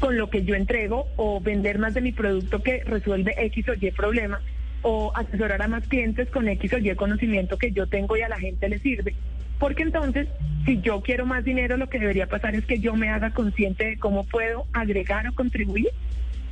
[0.00, 3.74] con lo que yo entrego o vender más de mi producto que resuelve X o
[3.74, 4.40] Y problema
[4.82, 8.28] o asesorar a más clientes con X o Y conocimiento que yo tengo y a
[8.28, 9.14] la gente le sirve.
[9.58, 10.28] Porque entonces,
[10.64, 13.84] si yo quiero más dinero, lo que debería pasar es que yo me haga consciente
[13.84, 15.88] de cómo puedo agregar o contribuir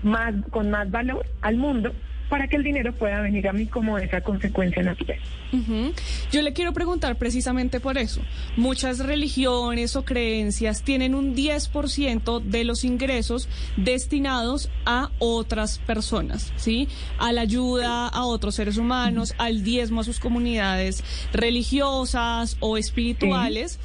[0.02, 1.92] más con más valor al mundo
[2.30, 5.18] para que el dinero pueda venir a mí como esa consecuencia natural.
[5.52, 5.92] Ujú.
[6.30, 8.22] Yo le quiero preguntar precisamente por eso.
[8.56, 16.88] Muchas religiones o creencias tienen un 10% de los ingresos destinados a otras personas, ¿sí?
[17.18, 21.02] A la ayuda a otros seres humanos, al diezmo a sus comunidades
[21.32, 23.80] religiosas o espirituales.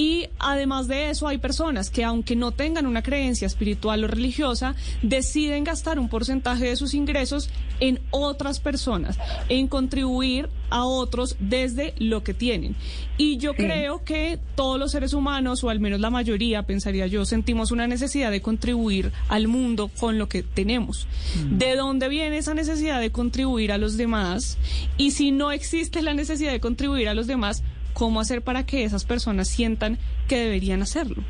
[0.00, 4.74] Y además de eso, hay personas que aunque no tengan una creencia espiritual o religiosa,
[5.02, 7.50] deciden gastar un porcentaje de sus ingresos
[7.80, 9.18] en otras personas,
[9.50, 12.76] en contribuir a otros desde lo que tienen.
[13.18, 17.26] Y yo creo que todos los seres humanos, o al menos la mayoría, pensaría yo,
[17.26, 21.08] sentimos una necesidad de contribuir al mundo con lo que tenemos.
[21.50, 24.56] ¿De dónde viene esa necesidad de contribuir a los demás?
[24.96, 27.62] Y si no existe la necesidad de contribuir a los demás,
[28.00, 31.22] ¿cómo hacer para que esas personas sientan que deberían hacerlo?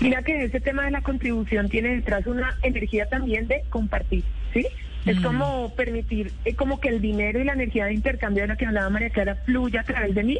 [0.00, 4.24] Mira que ese tema de la contribución tiene detrás una energía también de compartir,
[4.54, 4.66] ¿sí?
[5.04, 8.56] Es como permitir, eh, como que el dinero y la energía de intercambio de la
[8.56, 10.38] que hablaba María Clara fluya a través de mí,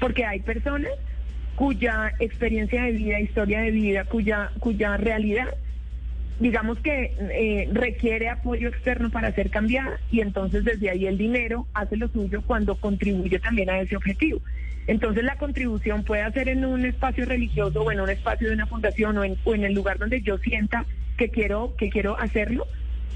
[0.00, 0.92] porque hay personas
[1.56, 5.48] cuya experiencia de vida, historia de vida, cuya, cuya realidad,
[6.40, 11.66] digamos que eh, requiere apoyo externo para ser cambiada y entonces desde ahí el dinero
[11.74, 14.40] hace lo suyo cuando contribuye también a ese objetivo.
[14.86, 18.66] Entonces la contribución puede hacer en un espacio religioso o en un espacio de una
[18.66, 20.84] fundación o en, o en el lugar donde yo sienta
[21.16, 22.66] que quiero, que quiero hacerlo.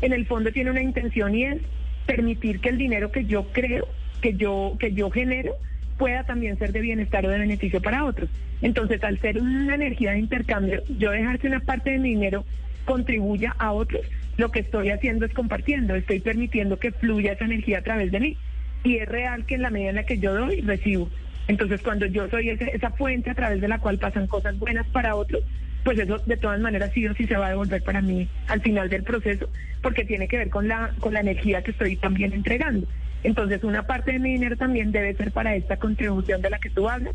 [0.01, 1.59] En el fondo tiene una intención y es
[2.07, 3.87] permitir que el dinero que yo creo,
[4.23, 5.57] que yo, que yo genero,
[5.99, 8.31] pueda también ser de bienestar o de beneficio para otros.
[8.63, 12.45] Entonces, al ser una energía de intercambio, yo dejar que una parte de mi dinero
[12.89, 14.01] contribuya a otros,
[14.39, 18.19] lo que estoy haciendo es compartiendo, estoy permitiendo que fluya esa energía a través de
[18.21, 18.37] mí.
[18.83, 21.11] Y es real que en la medida en la que yo doy, recibo.
[21.49, 24.87] Entonces, cuando yo soy ese- esa fuente a través de la cual pasan cosas buenas
[24.87, 25.43] para otros,
[25.85, 28.63] pues eso de todas maneras sí o sí se va a devolver para mí al
[28.63, 29.51] final del proceso,
[29.83, 32.87] porque tiene que ver con la, con la energía que estoy también entregando.
[33.25, 36.71] Entonces, una parte de mi dinero también debe ser para esta contribución de la que
[36.71, 37.15] tú hablas,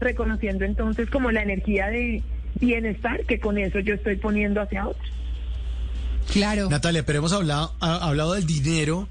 [0.00, 2.22] reconociendo entonces como la energía de
[2.60, 5.06] bienestar que con eso yo estoy poniendo hacia otros.
[6.32, 6.70] Claro.
[6.70, 9.08] Natalia, pero hemos hablado, ha- hablado del dinero,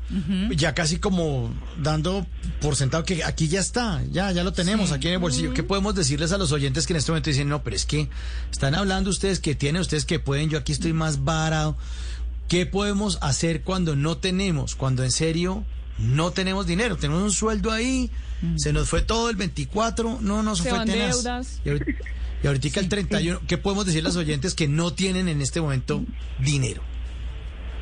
[0.55, 2.25] ya casi como dando
[2.59, 5.53] por sentado que aquí ya está, ya, ya lo tenemos aquí en el bolsillo.
[5.53, 8.09] ¿Qué podemos decirles a los oyentes que en este momento dicen, no, pero es que
[8.51, 11.77] están hablando ustedes que tienen, ustedes que pueden, yo aquí estoy más varado?
[12.49, 15.63] ¿Qué podemos hacer cuando no tenemos, cuando en serio
[15.99, 16.97] no tenemos dinero?
[16.97, 18.09] Tenemos un sueldo ahí,
[18.57, 21.17] se nos fue todo el 24, no nos Se fue van tenaz.
[21.23, 21.61] deudas.
[21.63, 21.91] Y ahorita,
[22.43, 25.61] y ahorita el 31, ¿qué podemos decirle a los oyentes que no tienen en este
[25.61, 26.03] momento
[26.39, 26.81] dinero?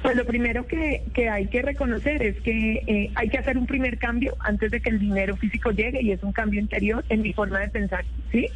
[0.03, 3.65] Pues lo primero que, que hay que reconocer es que eh, hay que hacer un
[3.65, 7.23] primer cambio antes de que el dinero físico llegue y es un cambio interior en
[7.23, 8.47] mi forma de pensar, ¿sí?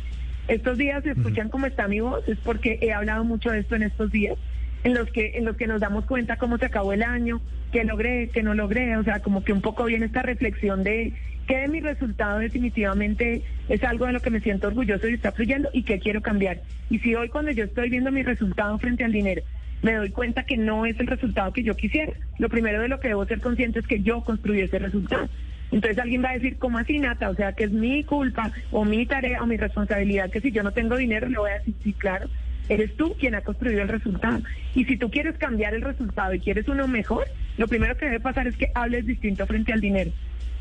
[0.47, 3.75] Estos días se escuchan cómo está mi voz, es porque he hablado mucho de esto
[3.75, 4.37] en estos días,
[4.83, 7.41] en los que en los que nos damos cuenta cómo se acabó el año,
[7.71, 11.13] qué logré, qué no logré, o sea, como que un poco viene esta reflexión de
[11.47, 15.31] qué de mi resultado definitivamente es algo de lo que me siento orgulloso y está
[15.31, 16.61] fluyendo y qué quiero cambiar.
[16.89, 19.41] Y si hoy cuando yo estoy viendo mi resultado frente al dinero,
[19.81, 22.13] me doy cuenta que no es el resultado que yo quisiera.
[22.39, 25.29] Lo primero de lo que debo ser consciente es que yo construí ese resultado.
[25.71, 27.29] Entonces alguien va a decir, ¿cómo así, Nata?
[27.29, 30.63] O sea, que es mi culpa o mi tarea o mi responsabilidad, que si yo
[30.63, 32.29] no tengo dinero, le voy a decir, sí, claro,
[32.69, 34.41] eres tú quien ha construido el resultado.
[34.73, 37.25] Y si tú quieres cambiar el resultado y quieres uno mejor,
[37.57, 40.11] lo primero que debe pasar es que hables distinto frente al dinero.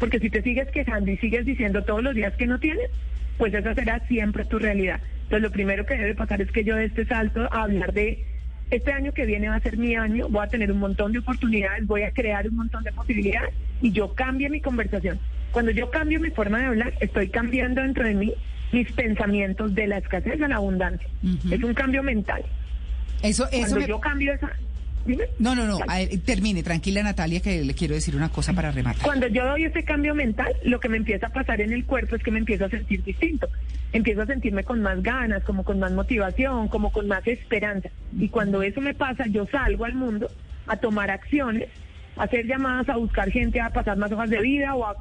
[0.05, 2.91] Porque si te sigues quejando y sigues diciendo todos los días que no tienes,
[3.39, 5.01] pues esa será siempre tu realidad.
[5.23, 8.23] Entonces lo primero que debe pasar es que yo de este salto a hablar de
[8.71, 11.21] este año que viene va a ser mi año, voy a tener un montón de
[11.21, 15.19] oportunidades, voy a crear un montón de posibilidades y yo cambie mi conversación.
[15.53, 18.35] Cuando yo cambio mi forma de hablar, estoy cambiando dentro de mí
[18.73, 21.09] mis pensamientos de la escasez a la abundancia.
[21.51, 22.43] Es un cambio mental.
[23.23, 24.51] Eso, eso Cuando me- yo cambio esa...
[25.05, 25.25] Dime.
[25.39, 25.79] No, no, no.
[25.87, 29.03] a ver, termine, tranquila Natalia, que le quiero decir una cosa para rematar.
[29.03, 32.17] Cuando yo doy ese cambio mental, lo que me empieza a pasar en el cuerpo
[32.17, 33.49] es que me empiezo a sentir distinto.
[33.93, 37.91] Empiezo a sentirme con más ganas, como con más motivación, como con más esperanza.
[38.19, 40.31] Y cuando eso me pasa, yo salgo al mundo
[40.67, 41.69] a tomar acciones,
[42.17, 44.95] a hacer llamadas, a buscar gente, a pasar más hojas de vida o a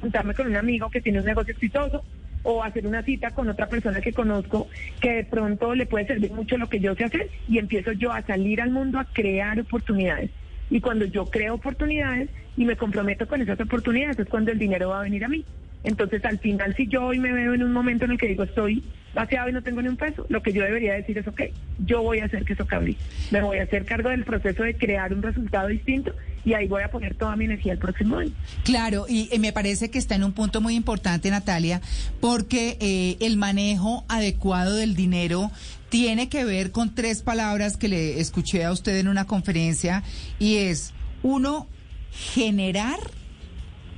[0.00, 2.02] juntarme con un amigo que tiene un negocio exitoso
[2.44, 4.68] o hacer una cita con otra persona que conozco
[5.00, 8.12] que de pronto le puede servir mucho lo que yo sé hacer y empiezo yo
[8.12, 10.30] a salir al mundo a crear oportunidades.
[10.70, 14.90] Y cuando yo creo oportunidades y me comprometo con esas oportunidades es cuando el dinero
[14.90, 15.44] va a venir a mí.
[15.84, 18.42] Entonces, al final, si yo hoy me veo en un momento en el que digo
[18.42, 18.82] estoy
[19.14, 21.42] vaciado y no tengo ni un peso, lo que yo debería decir es, ok,
[21.84, 22.96] yo voy a hacer que eso cambie.
[23.30, 26.12] Me voy a hacer cargo del proceso de crear un resultado distinto
[26.44, 28.32] y ahí voy a poner toda mi energía el próximo año.
[28.64, 31.80] Claro, y me parece que está en un punto muy importante, Natalia,
[32.20, 35.50] porque eh, el manejo adecuado del dinero
[35.88, 40.02] tiene que ver con tres palabras que le escuché a usted en una conferencia
[40.38, 40.92] y es,
[41.22, 41.68] uno,
[42.10, 42.98] generar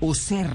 [0.00, 0.48] o ser,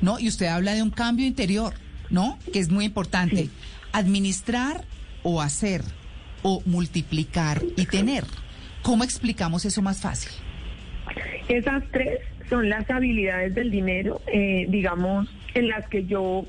[0.00, 0.18] ¿no?
[0.18, 1.74] Y usted habla de un cambio interior,
[2.10, 2.38] ¿no?
[2.52, 3.48] Que es muy importante.
[3.92, 4.84] Administrar
[5.22, 5.82] o hacer
[6.42, 8.24] o multiplicar y tener.
[8.82, 10.30] ¿Cómo explicamos eso más fácil?
[11.48, 16.46] Esas tres son las habilidades del dinero, eh, digamos, en las que yo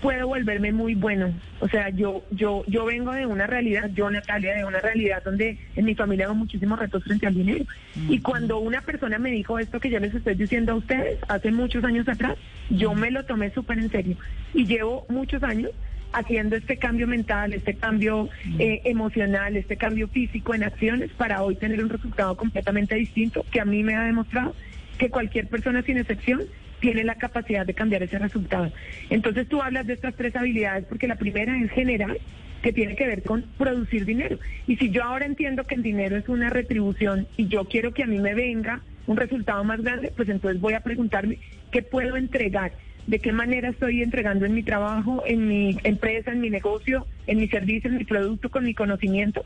[0.00, 1.32] puedo volverme muy bueno.
[1.60, 5.58] O sea, yo, yo, yo vengo de una realidad, yo Natalia, de una realidad donde
[5.74, 7.64] en mi familia hago muchísimos retos frente al dinero.
[8.08, 11.50] Y cuando una persona me dijo esto que yo les estoy diciendo a ustedes hace
[11.50, 12.36] muchos años atrás,
[12.70, 14.16] yo me lo tomé súper en serio.
[14.54, 15.70] Y llevo muchos años
[16.12, 18.28] haciendo este cambio mental, este cambio
[18.58, 23.60] eh, emocional, este cambio físico en acciones para hoy tener un resultado completamente distinto que
[23.60, 24.54] a mí me ha demostrado
[24.98, 26.42] que cualquier persona sin excepción
[26.86, 28.70] tiene la capacidad de cambiar ese resultado.
[29.10, 32.16] Entonces tú hablas de estas tres habilidades porque la primera es general,
[32.62, 34.38] que tiene que ver con producir dinero.
[34.68, 38.04] Y si yo ahora entiendo que el dinero es una retribución y yo quiero que
[38.04, 41.38] a mí me venga un resultado más grande, pues entonces voy a preguntarme
[41.72, 42.70] qué puedo entregar,
[43.08, 47.38] de qué manera estoy entregando en mi trabajo, en mi empresa, en mi negocio, en
[47.38, 49.44] mi servicio, en mi producto, con mi conocimiento,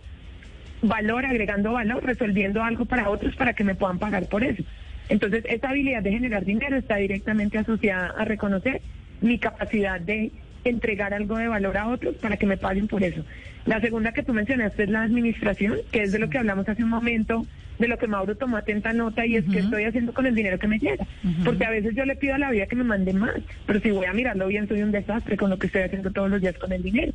[0.83, 4.63] valor, agregando valor, resolviendo algo para otros para que me puedan pagar por eso.
[5.11, 8.81] Entonces, esta habilidad de generar dinero está directamente asociada a reconocer
[9.21, 10.31] mi capacidad de
[10.65, 13.25] entregar algo de valor a otros para que me paguen por eso.
[13.67, 16.85] La segunda que tú mencionaste es la administración, que es de lo que hablamos hace
[16.85, 17.45] un momento,
[17.81, 20.59] de lo que Mauro tomó atenta nota y es que estoy haciendo con el dinero
[20.59, 21.07] que me llega.
[21.45, 23.35] Porque a veces yo le pido a la vida que me mande más,
[23.67, 26.31] pero si voy a mirarlo bien soy un desastre con lo que estoy haciendo todos
[26.31, 27.13] los días con el dinero.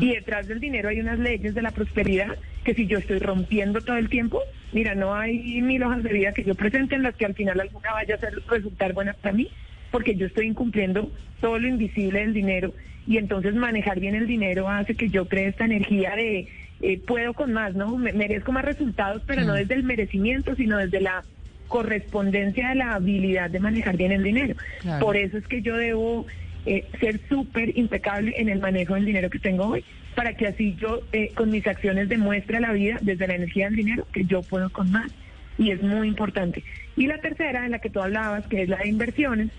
[0.00, 3.80] Y detrás del dinero hay unas leyes de la prosperidad que si yo estoy rompiendo
[3.80, 4.42] todo el tiempo,
[4.72, 7.58] mira, no hay mil hojas de vida que yo presente en las que al final
[7.60, 9.48] alguna vaya a ser, resultar buena para mí.
[9.90, 11.10] porque yo estoy incumpliendo
[11.40, 12.72] todo lo invisible del dinero
[13.06, 16.48] y entonces manejar bien el dinero hace que yo cree esta energía de
[16.82, 17.96] eh, puedo con más, ¿no?
[17.96, 21.22] Me- merezco más resultados, pero no desde el merecimiento, sino desde la
[21.68, 24.54] correspondencia de la habilidad de manejar bien el dinero.
[24.80, 25.04] Claro.
[25.04, 26.26] Por eso es que yo debo
[26.66, 29.84] eh, ser súper impecable en el manejo del dinero que tengo hoy,
[30.16, 33.66] para que así yo eh, con mis acciones demuestre a la vida desde la energía
[33.66, 35.10] del dinero que yo puedo con más.
[35.58, 36.64] Y es muy importante.
[36.96, 39.50] Y la tercera, en la que tú hablabas, que es la de inversiones,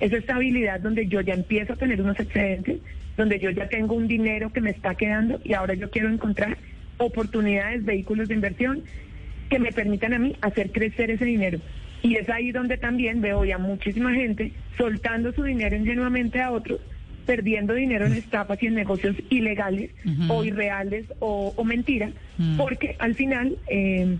[0.00, 2.80] es esta habilidad donde yo ya empiezo a tener unos excedentes,
[3.16, 6.56] donde yo ya tengo un dinero que me está quedando y ahora yo quiero encontrar
[6.98, 8.82] oportunidades, vehículos de inversión
[9.50, 11.58] que me permitan a mí hacer crecer ese dinero.
[12.02, 16.80] Y es ahí donde también veo ya muchísima gente soltando su dinero ingenuamente a otros,
[17.26, 19.90] perdiendo dinero en estafas y en negocios ilegales
[20.28, 22.58] o irreales o, o mentiras, Mm.
[22.58, 24.18] porque al final eh,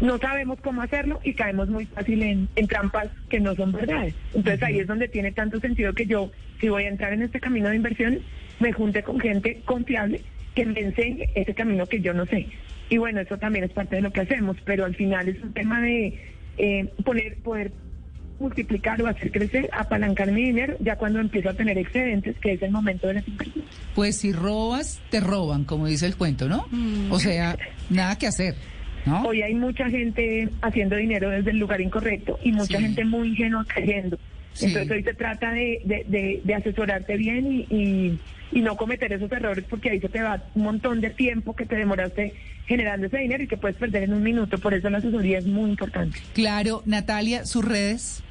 [0.00, 4.14] no sabemos cómo hacerlo y caemos muy fácil en, en trampas que no son verdades.
[4.34, 7.40] Entonces ahí es donde tiene tanto sentido que yo, si voy a entrar en este
[7.40, 8.20] camino de inversiones,
[8.60, 10.22] me junte con gente confiable
[10.54, 12.48] que me enseñe ese camino que yo no sé.
[12.88, 15.52] Y bueno, eso también es parte de lo que hacemos, pero al final es un
[15.52, 16.18] tema de
[16.56, 17.72] eh, poner, poder
[18.38, 22.62] multiplicar o hacer crecer, apalancar mi dinero ya cuando empiezo a tener excedentes, que es
[22.62, 23.70] el momento de las inversiones.
[23.94, 26.66] Pues si robas, te roban, como dice el cuento, ¿no?
[27.10, 27.56] O sea,
[27.90, 28.54] nada que hacer.
[29.06, 29.22] ¿No?
[29.22, 32.84] Hoy hay mucha gente haciendo dinero desde el lugar incorrecto y mucha Sí.
[32.84, 34.18] gente muy ingenua cayendo.
[34.52, 34.66] Sí.
[34.66, 38.18] Entonces hoy se trata de, de, de- de asesorarte bien y, y,
[38.52, 41.66] y no cometer esos errores porque ahí se te va un montón de tiempo que
[41.66, 42.32] te demoraste
[42.66, 44.58] generando ese dinero y que puedes perder en un minuto.
[44.58, 46.18] Por eso la asesoría es muy importante.
[46.34, 48.22] Claro, Natalia, sus redes.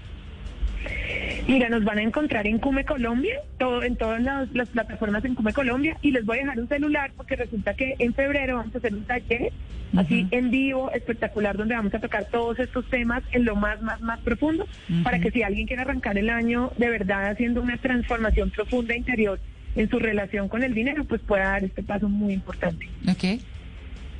[1.47, 5.35] Mira, nos van a encontrar en Cume Colombia, todo, en todas las, las plataformas en
[5.35, 8.73] Cume Colombia, y les voy a dejar un celular porque resulta que en febrero vamos
[8.73, 9.53] a hacer un taller,
[9.95, 14.01] así en vivo, espectacular, donde vamos a tocar todos estos temas en lo más, más,
[14.01, 14.67] más profundo,
[15.03, 19.39] para que si alguien quiere arrancar el año de verdad haciendo una transformación profunda interior
[19.75, 22.87] en su relación con el dinero, pues pueda dar este paso muy importante.
[23.07, 23.23] ¿Ok?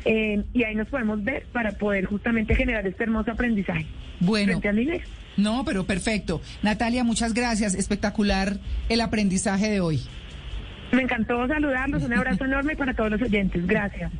[0.06, 3.86] Eh, y ahí nos podemos ver para poder justamente generar este hermoso aprendizaje.
[4.20, 4.52] Bueno.
[4.52, 5.04] Frente al dinero.
[5.36, 6.40] No, pero perfecto.
[6.62, 7.74] Natalia, muchas gracias.
[7.74, 10.00] Espectacular el aprendizaje de hoy.
[10.92, 12.02] Me encantó saludarlos.
[12.02, 13.66] Un abrazo enorme para todos los oyentes.
[13.66, 14.10] Gracias.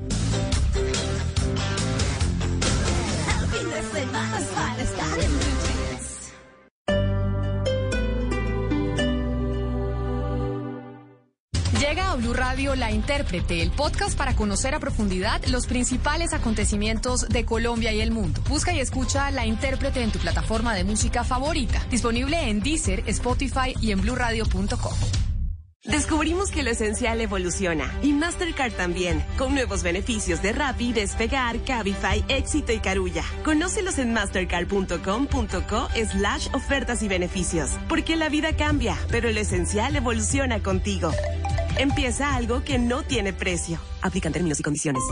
[11.91, 17.29] Llega a Blue Radio La Intérprete, el podcast para conocer a profundidad los principales acontecimientos
[17.29, 18.41] de Colombia y el mundo.
[18.49, 21.85] Busca y escucha La Intérprete en tu plataforma de música favorita.
[21.91, 25.30] Disponible en Deezer, Spotify y en bluradio.com.
[25.85, 32.23] Descubrimos que lo esencial evoluciona y Mastercard también, con nuevos beneficios de Rappi, Despegar, Cabify,
[32.29, 33.25] Éxito y Carulla.
[33.45, 40.63] Conócelos en mastercard.com.co slash ofertas y beneficios, porque la vida cambia, pero lo esencial evoluciona
[40.63, 41.13] contigo.
[41.79, 43.81] Empieza algo que no tiene precio.
[44.03, 45.03] Aplican términos y condiciones.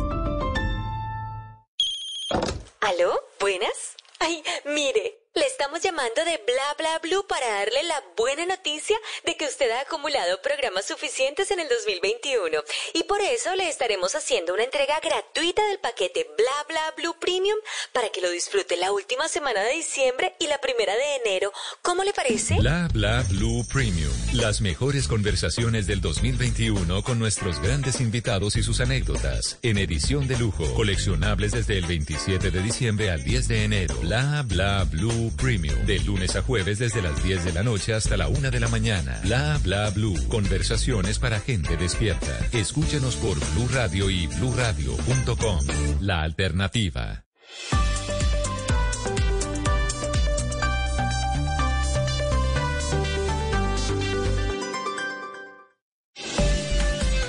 [2.81, 3.19] ¿Aló?
[3.41, 3.97] ¿Buenas?
[4.21, 9.37] Ay, mire, le estamos llamando de Bla Bla Blue para darle la buena noticia de
[9.37, 12.59] que usted ha acumulado programas suficientes en el 2021
[12.95, 17.57] y por eso le estaremos haciendo una entrega gratuita del paquete Bla Bla Blue Premium
[17.93, 21.53] para que lo disfrute la última semana de diciembre y la primera de enero.
[21.83, 22.57] ¿Cómo le parece?
[22.57, 24.13] Bla Bla Blue Premium.
[24.33, 29.59] Las mejores conversaciones del 2021 con nuestros grandes invitados y sus anécdotas.
[29.63, 30.65] En edición de lujo.
[30.75, 33.95] Coleccionables desde el 27 de diciembre al 10 de enero.
[34.01, 35.87] Bla Bla Blue Premium.
[35.87, 38.69] De lunes a jueves desde las 10 de la noche hasta la 1 de la
[38.69, 39.21] mañana.
[39.23, 40.17] Bla Bla Blue.
[40.29, 42.39] Conversaciones para gente despierta.
[42.53, 45.67] Escúchenos por Blue Radio y bluradio.com.
[46.01, 47.25] La alternativa.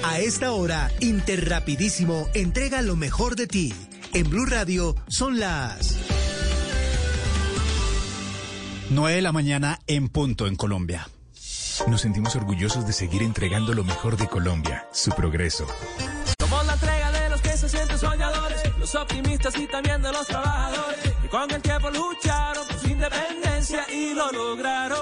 [0.03, 3.73] A esta hora, Interrapidísimo entrega lo mejor de ti.
[4.13, 5.97] En Blue Radio son las
[8.91, 11.07] 9 de la mañana en punto en Colombia.
[11.87, 15.67] Nos sentimos orgullosos de seguir entregando lo mejor de Colombia, su progreso.
[16.39, 20.25] Somos la entrega de los que se sienten soñadores, los optimistas y también de los
[20.25, 24.99] trabajadores, que con el tiempo lucharon por su independencia y lo lograron.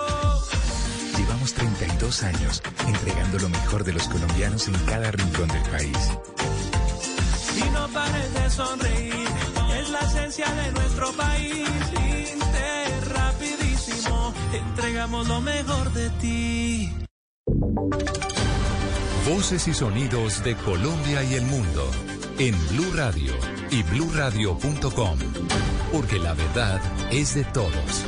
[1.17, 6.11] Llevamos 32 años entregando lo mejor de los colombianos en cada rincón del país.
[7.55, 9.27] Y no pares de sonreír,
[9.79, 11.67] es la esencia de nuestro país.
[11.67, 12.16] Rapidísimo,
[14.53, 16.89] entregamos lo mejor de ti.
[19.29, 21.89] Voces y sonidos de Colombia y el mundo
[22.39, 23.33] en Blue Radio
[23.71, 25.19] y bluradio.com,
[25.91, 28.05] porque la verdad es de todos.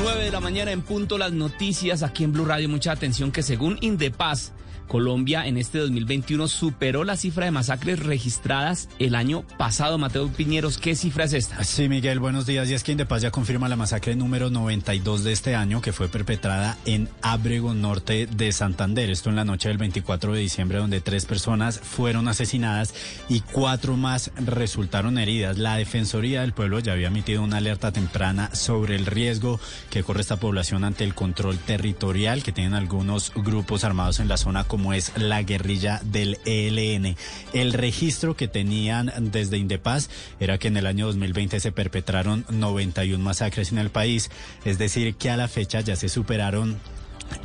[0.00, 2.68] 9 de la mañana en punto las noticias aquí en Blue Radio.
[2.68, 4.52] Mucha atención que según Indepaz,
[4.88, 9.98] Colombia en este 2021 superó la cifra de masacres registradas el año pasado.
[9.98, 11.62] Mateo Piñeros, ¿qué cifra es esta?
[11.62, 12.68] Sí, Miguel, buenos días.
[12.68, 16.08] Y es que Indepaz ya confirma la masacre número 92 de este año que fue
[16.08, 19.10] perpetrada en Ábrego Norte de Santander.
[19.10, 22.94] Esto en la noche del 24 de diciembre donde tres personas fueron asesinadas
[23.28, 25.58] y cuatro más resultaron heridas.
[25.58, 29.60] La Defensoría del Pueblo ya había emitido una alerta temprana sobre el riesgo
[29.90, 34.36] que corre esta población ante el control territorial que tienen algunos grupos armados en la
[34.36, 37.16] zona como es la guerrilla del ELN.
[37.52, 43.18] El registro que tenían desde Indepaz era que en el año 2020 se perpetraron 91
[43.22, 44.30] masacres en el país,
[44.64, 46.78] es decir, que a la fecha ya se superaron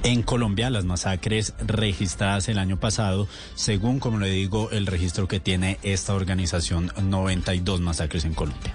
[0.04, 5.40] en Colombia las masacres registradas el año pasado, según, como le digo, el registro que
[5.40, 8.74] tiene esta organización, 92 masacres en Colombia.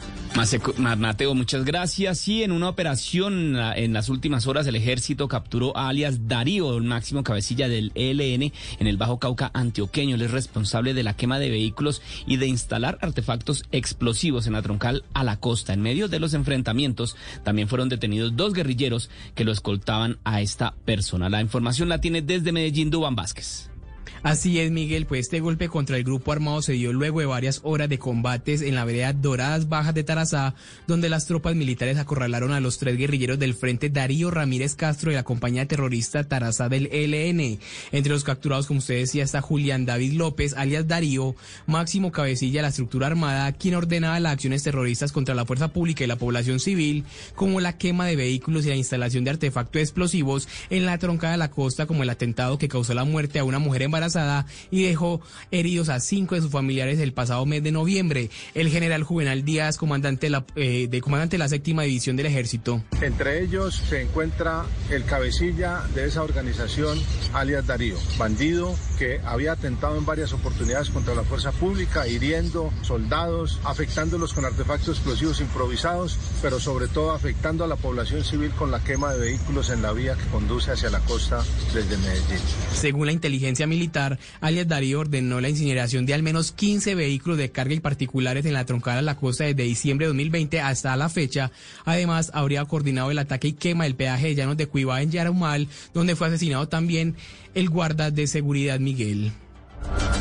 [0.77, 2.29] Mateo, muchas gracias.
[2.29, 7.25] Y en una operación en las últimas horas el ejército capturó alias Darío, el máximo
[7.25, 10.15] cabecilla del ELN en el Bajo Cauca antioqueño.
[10.15, 14.63] Él es responsable de la quema de vehículos y de instalar artefactos explosivos en la
[14.63, 15.73] troncal a la costa.
[15.73, 20.75] En medio de los enfrentamientos también fueron detenidos dos guerrilleros que lo escoltaban a esta
[20.85, 20.98] persona.
[21.29, 23.70] La información la tiene desde Medellín Dubán Vázquez.
[24.23, 27.61] Así es, Miguel, pues este golpe contra el grupo armado se dio luego de varias
[27.62, 30.55] horas de combates en la vereda Doradas Bajas de Tarazá,
[30.89, 35.15] donde las tropas militares acorralaron a los tres guerrilleros del frente Darío Ramírez Castro y
[35.15, 37.61] la compañía terrorista Tarazá del ELN.
[37.93, 41.36] Entre los capturados, como usted decía, está Julián David López, alias Darío,
[41.66, 46.03] máximo cabecilla de la estructura armada, quien ordenaba las acciones terroristas contra la fuerza pública
[46.03, 47.05] y la población civil,
[47.36, 51.39] como la quema de vehículos y la instalación de artefactos explosivos en la troncada de
[51.39, 54.08] la costa, como el atentado que causó la muerte a una mujer embarazada
[54.71, 55.21] y dejó
[55.51, 58.31] heridos a cinco de sus familiares el pasado mes de noviembre.
[58.55, 62.83] El general Juvenal Díaz, comandante, la, eh, de, comandante de la séptima división del ejército.
[63.01, 66.99] Entre ellos se encuentra el cabecilla de esa organización,
[67.33, 73.61] alias Darío, bandido que había atentado en varias oportunidades contra la fuerza pública, hiriendo soldados,
[73.65, 78.83] afectándolos con artefactos explosivos improvisados, pero sobre todo afectando a la población civil con la
[78.83, 81.45] quema de vehículos en la vía que conduce hacia la costa
[81.75, 82.41] desde Medellín.
[82.73, 83.98] Según la inteligencia militar,
[84.41, 88.53] alias Darío ordenó la incineración de al menos 15 vehículos de carga y particulares en
[88.53, 91.51] la troncada a la costa desde diciembre de 2020 hasta la fecha.
[91.85, 95.69] Además, habría coordinado el ataque y quema del peaje de llanos de Cuibá en Yarumal,
[95.95, 97.16] donde fue asesinado también
[97.55, 99.33] el guarda de seguridad Miguel.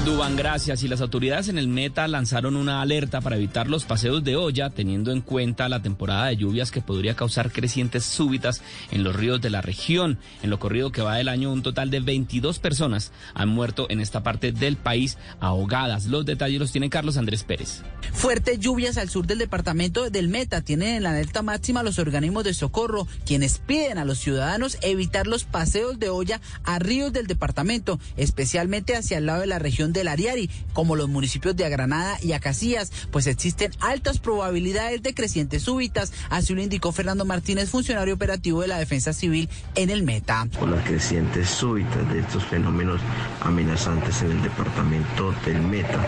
[0.08, 0.84] Duban, gracias.
[0.84, 4.70] Y las autoridades en el Meta lanzaron una alerta para evitar los paseos de olla,
[4.70, 8.62] teniendo en cuenta la temporada de lluvias que podría causar crecientes súbitas
[8.92, 10.18] en los ríos de la región.
[10.44, 14.00] En lo corrido que va del año, un total de 22 personas han muerto en
[14.00, 16.06] esta parte del país ahogadas.
[16.06, 17.82] Los detalles los tiene Carlos Andrés Pérez.
[18.14, 22.46] Fuertes lluvias al sur del departamento del Meta tienen en la alerta máxima los organismos
[22.46, 27.28] de socorro, quienes piden a los ciudadanos evitar los paseos de olla a ríos del
[27.28, 32.18] departamento, especialmente hacia el lado de la región del Ariari, como los municipios de Agranada
[32.22, 38.14] y Acacías, pues existen altas probabilidades de crecientes súbitas, así lo indicó Fernando Martínez, funcionario
[38.14, 40.48] operativo de la Defensa Civil en el Meta.
[40.60, 43.02] Por las crecientes súbitas de estos fenómenos
[43.42, 46.06] amenazantes en el departamento del Meta,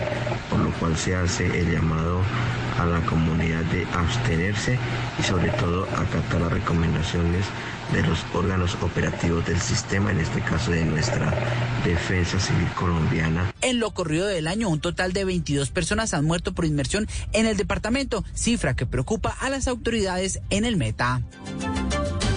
[0.48, 2.20] por lo cual se hace el llamado
[2.78, 4.78] a la comunidad de abstenerse
[5.18, 7.44] y sobre todo acatar las recomendaciones
[7.92, 11.32] de los órganos operativos del sistema, en este caso de nuestra
[11.84, 13.52] Defensa Civil Colombiana.
[13.60, 17.46] En lo corrido del año, un total de 22 personas han muerto por inmersión en
[17.46, 21.22] el departamento, cifra que preocupa a las autoridades en el Meta.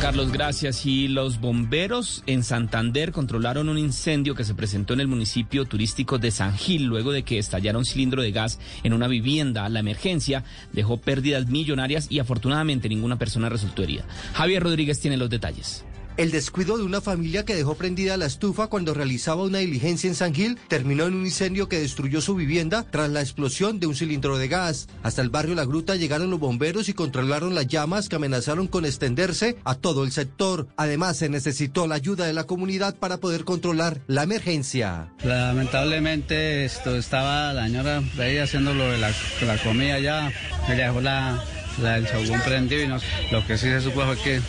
[0.03, 0.85] Carlos, gracias.
[0.85, 6.17] Y los bomberos en Santander controlaron un incendio que se presentó en el municipio turístico
[6.17, 9.69] de San Gil luego de que estallara un cilindro de gas en una vivienda.
[9.69, 10.43] La emergencia
[10.73, 14.03] dejó pérdidas millonarias y afortunadamente ninguna persona resultó herida.
[14.33, 15.85] Javier Rodríguez tiene los detalles.
[16.15, 20.13] El descuido de una familia que dejó prendida la estufa cuando realizaba una diligencia en
[20.15, 23.95] San Gil terminó en un incendio que destruyó su vivienda tras la explosión de un
[23.95, 24.87] cilindro de gas.
[25.01, 28.85] Hasta el barrio La Gruta llegaron los bomberos y controlaron las llamas que amenazaron con
[28.85, 30.67] extenderse a todo el sector.
[30.77, 35.11] Además, se necesitó la ayuda de la comunidad para poder controlar la emergencia.
[35.23, 39.11] Lamentablemente esto estaba la señora ahí haciendo lo de la,
[39.47, 40.31] la comida ya,
[40.69, 41.43] ella dejó la,
[41.81, 42.97] la, el fogón prendido y no,
[43.31, 44.41] lo que sí se supo fue que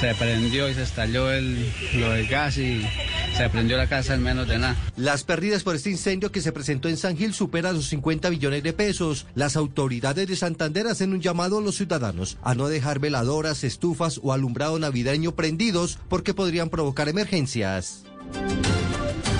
[0.00, 2.82] se prendió y se estalló el, lo del gas y
[3.36, 4.76] se prendió la casa en menos de nada.
[4.96, 8.62] Las pérdidas por este incendio que se presentó en San Gil superan los 50 billones
[8.62, 9.26] de pesos.
[9.34, 14.20] Las autoridades de Santander hacen un llamado a los ciudadanos a no dejar veladoras, estufas
[14.22, 18.04] o alumbrado navideño prendidos porque podrían provocar emergencias.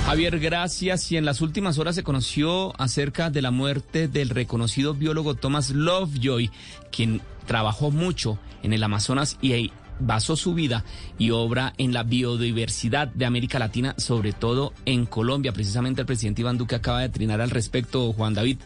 [0.05, 1.11] Javier, gracias.
[1.11, 5.71] Y en las últimas horas se conoció acerca de la muerte del reconocido biólogo Thomas
[5.71, 6.51] Lovejoy,
[6.91, 10.83] quien trabajó mucho en el Amazonas y basó su vida
[11.17, 15.53] y obra en la biodiversidad de América Latina, sobre todo en Colombia.
[15.53, 18.59] Precisamente el presidente Iván Duque acaba de trinar al respecto, Juan David.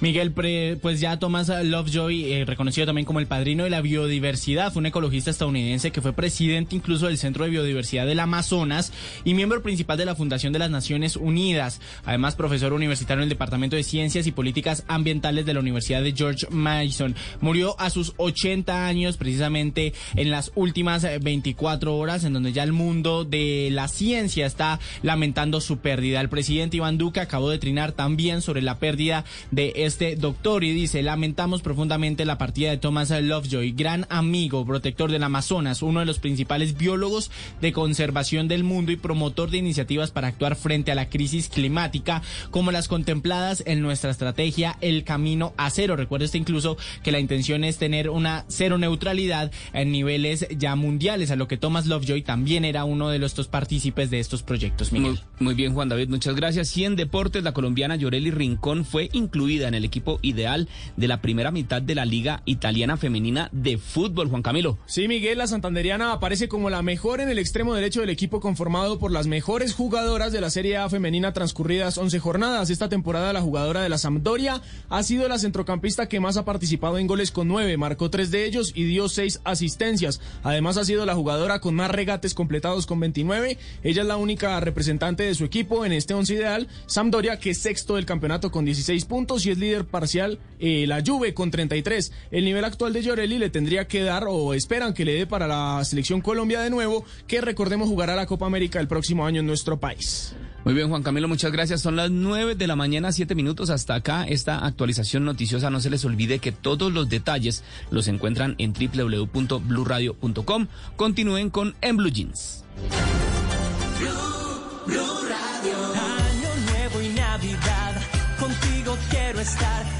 [0.00, 4.80] Miguel, pues ya Thomas Lovejoy, eh, reconocido también como el padrino de la biodiversidad, fue
[4.80, 8.92] un ecologista estadounidense que fue presidente incluso del Centro de Biodiversidad del Amazonas
[9.24, 11.80] y miembro principal de la Fundación de las Naciones Unidas.
[12.04, 16.12] Además, profesor universitario en el Departamento de Ciencias y Políticas Ambientales de la Universidad de
[16.12, 17.14] George Mason.
[17.40, 22.72] Murió a sus 80 años, precisamente en las últimas 24 horas, en donde ya el
[22.72, 26.20] mundo de la ciencia está lamentando su pérdida.
[26.20, 30.72] El presidente Iván Duque acabó de trinar también sobre la pérdida de este doctor y
[30.72, 36.06] dice, lamentamos profundamente la partida de Thomas Lovejoy, gran amigo, protector del Amazonas, uno de
[36.06, 37.30] los principales biólogos
[37.60, 42.22] de conservación del mundo y promotor de iniciativas para actuar frente a la crisis climática,
[42.50, 45.96] como las contempladas en nuestra estrategia El Camino a Cero.
[45.96, 51.30] Recuerde usted incluso que la intención es tener una cero neutralidad en niveles ya mundiales,
[51.30, 54.92] a lo que Thomas Lovejoy también era uno de los partícipes de estos proyectos.
[54.92, 56.76] Muy, muy bien, Juan David, muchas gracias.
[56.76, 61.20] Y en deportes, la colombiana Yoreli Rincón fue incluida en el equipo ideal de la
[61.20, 64.78] primera mitad de la Liga Italiana Femenina de Fútbol, Juan Camilo.
[64.86, 68.98] Sí, Miguel, la santanderiana aparece como la mejor en el extremo derecho del equipo conformado
[68.98, 72.70] por las mejores jugadoras de la Serie A femenina transcurridas 11 jornadas.
[72.70, 76.98] Esta temporada la jugadora de la Sampdoria ha sido la centrocampista que más ha participado
[76.98, 80.20] en goles con 9, marcó 3 de ellos y dio 6 asistencias.
[80.42, 83.58] Además ha sido la jugadora con más regates completados con 29.
[83.82, 86.68] Ella es la única representante de su equipo en este 11 ideal.
[86.86, 91.02] Sampdoria que es sexto del campeonato con 16 puntos y es líder parcial eh, la
[91.04, 92.12] Juve con 33.
[92.30, 95.46] El nivel actual de Llorelli le tendría que dar o esperan que le dé para
[95.46, 99.46] la selección Colombia de nuevo, que recordemos jugará la Copa América el próximo año en
[99.46, 100.34] nuestro país.
[100.64, 101.82] Muy bien, Juan Camilo, muchas gracias.
[101.82, 104.24] Son las 9 de la mañana, 7 minutos hasta acá.
[104.24, 110.66] Esta actualización noticiosa, no se les olvide que todos los detalles los encuentran en www.bluradio.com.
[110.96, 112.64] Continúen con En Blue Jeans.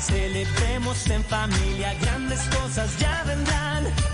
[0.01, 4.14] Celebremos en familia, grandes cosas ya vendrán.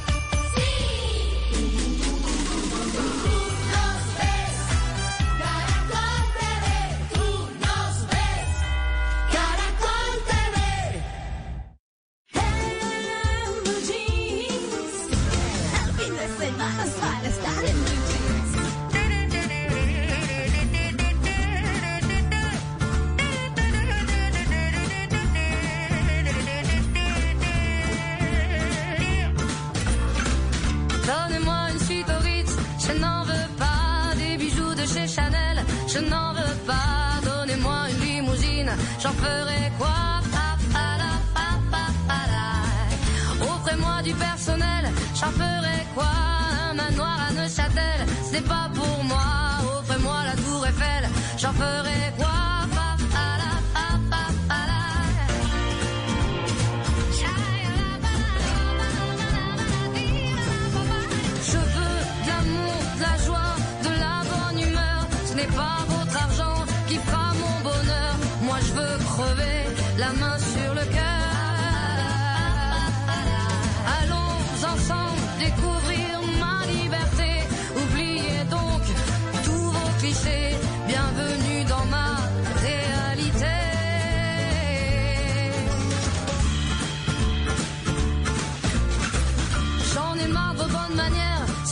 [48.40, 48.79] live up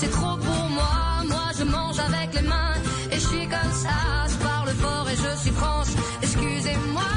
[0.01, 0.95] c'est trop pour moi.
[1.33, 2.77] Moi je mange avec les mains
[3.13, 3.99] et je suis comme ça.
[4.33, 5.93] Je parle fort et je suis franche.
[6.23, 7.13] Excusez-moi.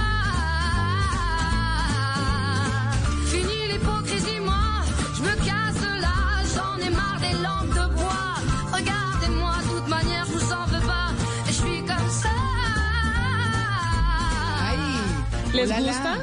[3.31, 4.65] Fini l'hypocrisie, moi.
[5.17, 6.17] Je me casse de là.
[6.53, 8.33] J'en ai marre des lampes de bois.
[8.77, 11.09] Regardez-moi, de toute manière, je vous en veux pas.
[11.47, 12.35] Et je suis comme ça.
[15.53, 16.13] ¿Les gusta?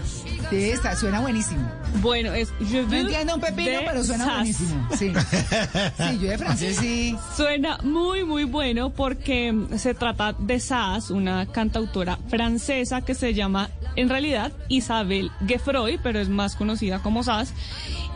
[0.50, 1.77] Sí, esta suena buenísimo.
[2.00, 4.88] Bueno, es Je No veux entiendo un pepino, pero suena buenísimo.
[4.98, 5.12] Sí.
[5.12, 7.16] Sí, yo de francés sí.
[7.36, 13.70] Suena muy, muy bueno porque se trata de Sass, una cantautora francesa que se llama
[13.96, 17.52] en realidad Isabel Geffroy, pero es más conocida como Sass.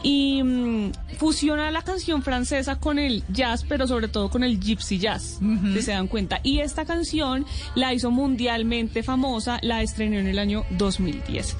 [0.03, 4.99] Y mm, fusiona la canción francesa con el jazz, pero sobre todo con el gypsy
[4.99, 5.39] jazz,
[5.73, 6.41] si se dan cuenta.
[6.43, 11.57] Y esta canción la hizo mundialmente famosa, la estrenó en el año 2010.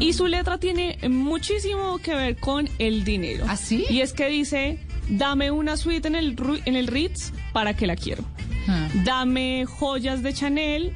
[0.00, 3.44] Y su letra tiene muchísimo que ver con el dinero.
[3.48, 3.84] ¿Así?
[3.88, 7.86] Y es que dice, dame una suite en el, Ru- en el Ritz para que
[7.86, 8.24] la quiero.
[8.68, 8.88] Ah.
[9.04, 10.92] Dame joyas de Chanel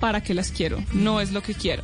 [0.00, 0.82] ¿para qué las quiero?
[0.92, 1.82] No es lo que quiero.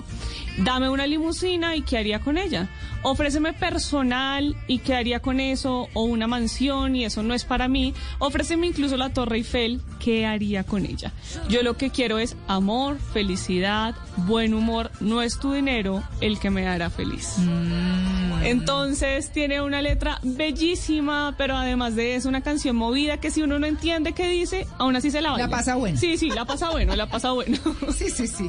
[0.58, 2.68] Dame una limusina y ¿qué haría con ella?
[3.02, 5.88] Ofréceme personal y ¿qué haría con eso?
[5.92, 7.94] O una mansión y eso no es para mí.
[8.18, 11.12] Ofréceme incluso la Torre Eiffel, ¿qué haría con ella?
[11.48, 14.90] Yo lo que quiero es amor, felicidad, buen humor.
[15.00, 17.34] No es tu dinero el que me hará feliz.
[17.38, 18.42] Mm.
[18.44, 23.58] Entonces tiene una letra bellísima, pero además de eso una canción movida que si uno
[23.58, 25.46] no entiende qué dice, aún así se la baila.
[25.46, 25.98] La pasa bueno.
[25.98, 27.58] Sí, sí, la pasa bueno, la pasa bueno.
[27.92, 28.48] Sí, sí, sí.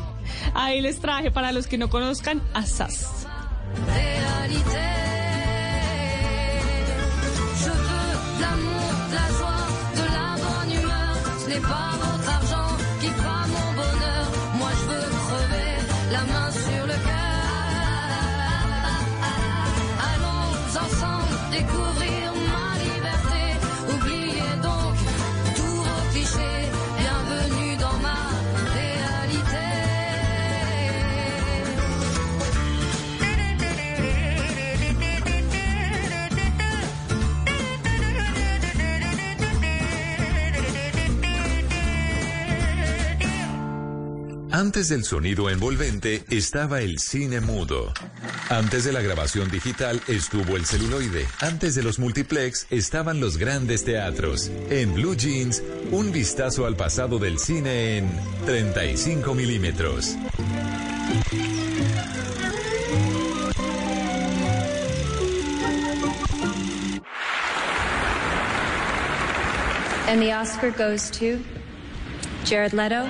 [0.53, 3.27] Ahí les traje para los que no conozcan a Sass.
[3.87, 4.87] Réalité.
[7.63, 9.65] Je veux de l'amour, de la joie,
[9.99, 11.13] de la bonne humeur.
[11.41, 12.71] Ce n'est pas votre argent
[13.01, 14.25] qui fera mon bonheur.
[14.59, 15.71] Moi je veux crever
[16.11, 17.41] la main sur le cœur.
[20.11, 20.49] Allons
[20.85, 21.92] ensemble découvrir
[44.55, 47.91] Antes del sonido envolvente estaba el cine mudo.
[48.49, 51.25] Antes de la grabación digital estuvo el celuloide.
[51.39, 54.51] Antes de los multiplex estaban los grandes teatros.
[54.69, 58.07] En Blue Jeans, un vistazo al pasado del cine en
[58.45, 60.15] 35 milímetros.
[70.07, 71.39] And the Oscar goes to
[72.45, 73.09] Jared Leto.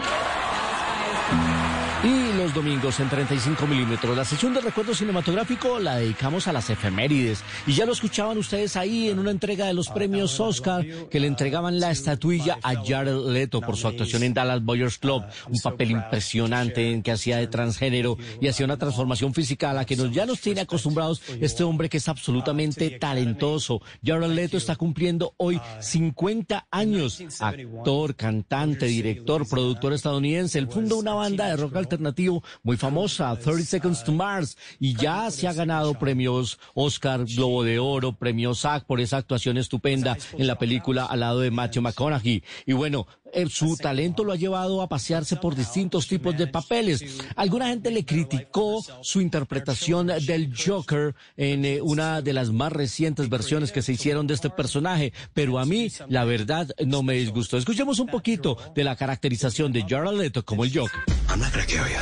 [2.44, 4.18] Los domingos en 35 milímetros.
[4.18, 7.41] La sesión de recuerdo cinematográfico la dedicamos a las efemérides.
[7.65, 11.28] Y ya lo escuchaban ustedes ahí en una entrega de los premios Oscar que le
[11.28, 15.24] entregaban la estatuilla a Jared Leto por su actuación en Dallas Boyers Club.
[15.49, 19.86] Un papel impresionante en que hacía de transgénero y hacía una transformación física a la
[19.86, 23.82] que nos, ya nos tiene acostumbrados este hombre que es absolutamente talentoso.
[24.03, 27.24] Jared Leto está cumpliendo hoy 50 años.
[27.40, 30.60] Actor, cantante, director, productor estadounidense.
[30.60, 32.32] Él fundó una banda de rock alternativo
[32.64, 37.80] muy famosa, 30 Seconds to Mars, y ya se ha ganado premios Oscar, Globo de
[37.80, 42.43] Oro, premios SAG por esa actuación estupenda en la película al lado de Matthew McConaughey.
[42.65, 43.07] Y bueno,
[43.49, 47.03] su talento lo ha llevado a pasearse por distintos tipos de papeles.
[47.35, 53.30] Alguna gente le criticó su interpretación del Joker en eh, una de las más recientes
[53.30, 57.57] versiones que se hicieron de este personaje, pero a mí, la verdad, no me disgustó.
[57.57, 61.01] Escuchemos un poquito de la caracterización de Jared Leto como el Joker.
[61.30, 61.97] I'm not gonna kill you.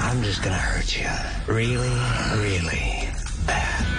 [0.00, 1.08] I'm just gonna hurt you.
[1.46, 1.88] Really,
[2.40, 3.08] really
[3.46, 3.95] bad.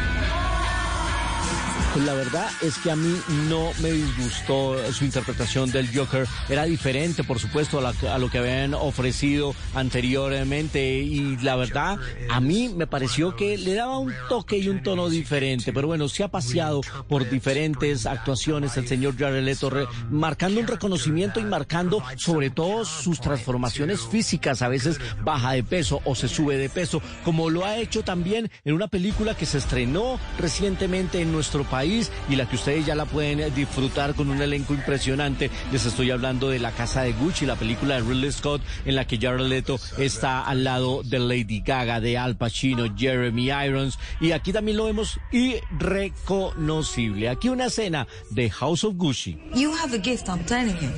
[1.98, 3.20] Pues la verdad es que a mí
[3.50, 6.28] no me disgustó su interpretación del Joker.
[6.48, 11.00] Era diferente, por supuesto, a, la- a lo que habían ofrecido anteriormente.
[11.00, 11.98] Y la verdad,
[12.30, 15.74] a mí me pareció que le daba un toque y un tono diferente.
[15.74, 19.72] Pero bueno, se ha paseado por diferentes actuaciones el señor Jared Leto,
[20.12, 24.62] marcando un reconocimiento y marcando sobre todo sus transformaciones físicas.
[24.62, 28.52] A veces baja de peso o se sube de peso, como lo ha hecho también
[28.66, 32.96] en una película que se estrenó recientemente en nuestro país y la que ustedes ya
[32.96, 35.50] la pueden eh, disfrutar con un elenco impresionante.
[35.72, 39.06] Les estoy hablando de La Casa de Gucci, la película de Ridley Scott en la
[39.06, 44.32] que Jared Leto está al lado de Lady Gaga, de Al Pacino, Jeremy Irons y
[44.32, 47.30] aquí también lo vemos irreconocible.
[47.30, 49.38] Aquí una escena de House of Gucci.
[49.56, 50.90] You have a gift, I'm telling you.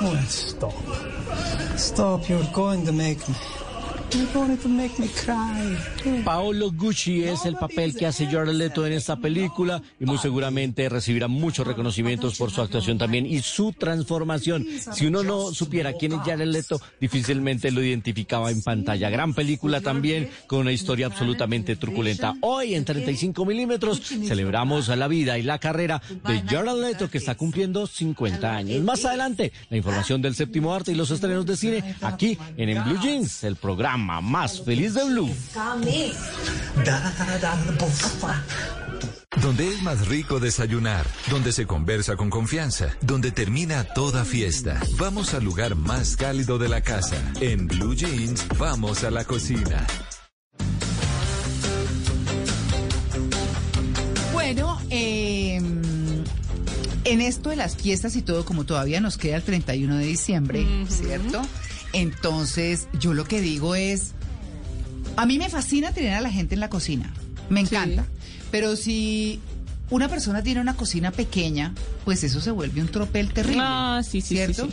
[0.00, 0.72] Oh, stop.
[1.76, 3.61] Stop, you're going to make me.
[6.22, 10.86] Paolo Gucci es el papel que hace Jared Leto en esta película y muy seguramente
[10.90, 14.66] recibirá muchos reconocimientos por su actuación también y su transformación.
[14.92, 19.08] Si uno no supiera quién es Jared Leto, difícilmente lo identificaba en pantalla.
[19.08, 22.34] Gran película también con una historia absolutamente truculenta.
[22.42, 27.34] Hoy en 35 milímetros celebramos la vida y la carrera de Jared Leto que está
[27.34, 28.82] cumpliendo 50 años.
[28.82, 32.84] Más adelante, la información del séptimo arte y los estrenos de cine aquí en En
[32.84, 35.34] Blue Jeans, el programa más feliz de Blue.
[39.40, 44.80] Donde es más rico desayunar, donde se conversa con confianza, donde termina toda fiesta.
[44.98, 47.16] Vamos al lugar más cálido de la casa.
[47.40, 49.86] En Blue Jeans, vamos a la cocina.
[54.32, 55.56] Bueno, eh,
[57.04, 60.66] en esto de las fiestas y todo, como todavía nos queda el 31 de diciembre,
[60.88, 61.42] ¿cierto?
[61.92, 64.12] Entonces, yo lo que digo es,
[65.16, 67.12] a mí me fascina tener a la gente en la cocina,
[67.50, 68.06] me encanta,
[68.50, 69.40] pero si
[69.90, 71.74] una persona tiene una cocina pequeña,
[72.04, 74.66] pues eso se vuelve un tropel terrible, Ah, sí, sí, sí, ¿cierto?
[74.66, 74.72] sí.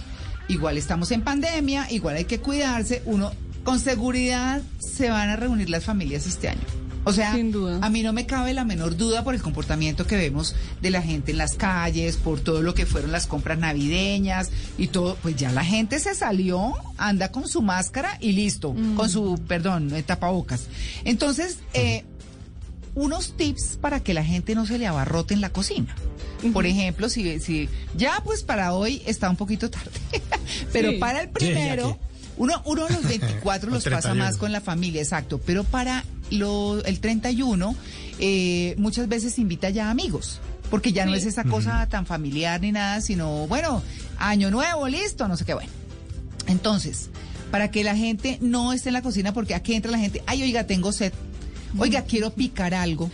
[0.54, 3.32] Igual estamos en pandemia, igual hay que cuidarse, uno
[3.64, 6.62] con seguridad se van a reunir las familias este año.
[7.10, 10.56] O sea, a mí no me cabe la menor duda por el comportamiento que vemos
[10.82, 14.88] de la gente en las calles, por todo lo que fueron las compras navideñas y
[14.88, 19.40] todo, pues ya la gente se salió, anda con su máscara y listo, con su,
[19.48, 20.68] perdón, eh, tapabocas.
[21.04, 22.04] Entonces, eh,
[22.96, 25.96] unos tips para que la gente no se le abarrote en la cocina.
[26.54, 27.68] Por ejemplo, si, si
[27.98, 29.92] ya pues para hoy está un poquito tarde,
[30.72, 30.98] pero Sí.
[30.98, 32.00] para el primero,
[32.40, 34.26] uno, uno de los 24 O los pasa 31.
[34.26, 37.76] más con la familia, exacto, pero para lo, el 31
[38.20, 40.40] eh, muchas veces invita ya amigos.
[40.72, 43.82] Porque ya no es esa cosa tan familiar ni nada, sino, bueno,
[44.20, 45.72] año nuevo, listo, no sé qué, bueno.
[46.46, 47.10] Entonces,
[47.50, 50.44] para que la gente no esté en la cocina, porque aquí entra la gente, ay,
[50.44, 51.12] oiga, tengo sed,
[51.78, 53.10] oiga, quiero picar algo.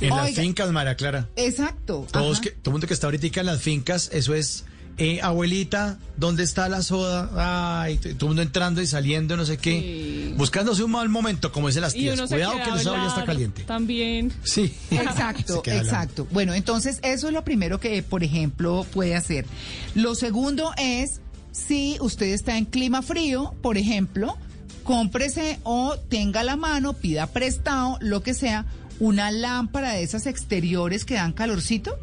[0.00, 1.28] En las fincas, María Clara.
[1.36, 2.06] Exacto.
[2.10, 4.64] Todos que, todo el mundo que está ahorita en las fincas, eso es,
[4.98, 7.82] eh, abuelita, ¿dónde está la soda?
[7.82, 10.34] Ay, todo el mundo entrando y saliendo, no sé qué.
[10.36, 12.20] Buscándose un mal momento, como dicen las tías.
[12.20, 13.62] Cuidado que a la soda ya está caliente.
[13.62, 14.32] También.
[14.42, 14.74] Sí.
[14.90, 15.82] Exacto, hablando.
[15.82, 16.26] exacto.
[16.32, 19.46] Bueno, entonces eso es lo primero que, por ejemplo, puede hacer.
[19.94, 21.20] Lo segundo es,
[21.52, 24.36] si usted está en clima frío, por ejemplo,
[24.82, 28.66] cómprese o tenga a la mano, pida prestado, lo que sea,
[29.00, 31.96] una lámpara de esas exteriores que dan calorcito,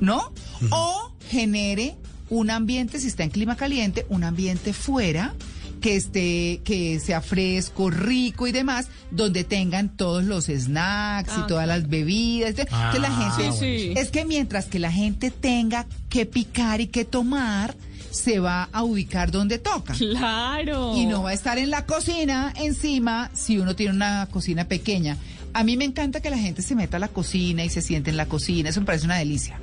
[0.00, 0.32] ¿no?
[0.70, 1.96] O genere
[2.38, 5.34] un ambiente, si está en clima caliente, un ambiente fuera
[5.80, 11.46] que esté, que sea fresco, rico y demás, donde tengan todos los snacks y Ah,
[11.46, 12.54] todas las bebidas.
[12.70, 13.94] Ah, la gente, Sí, sí.
[13.96, 17.74] es que mientras que la gente tenga que picar y que tomar,
[18.10, 19.92] se va a ubicar donde toca.
[19.94, 20.96] Claro.
[20.96, 25.18] Y no va a estar en la cocina encima si uno tiene una cocina pequeña.
[25.54, 28.10] A mí me encanta que la gente se meta a la cocina y se siente
[28.10, 29.58] en la cocina, eso me parece una delicia.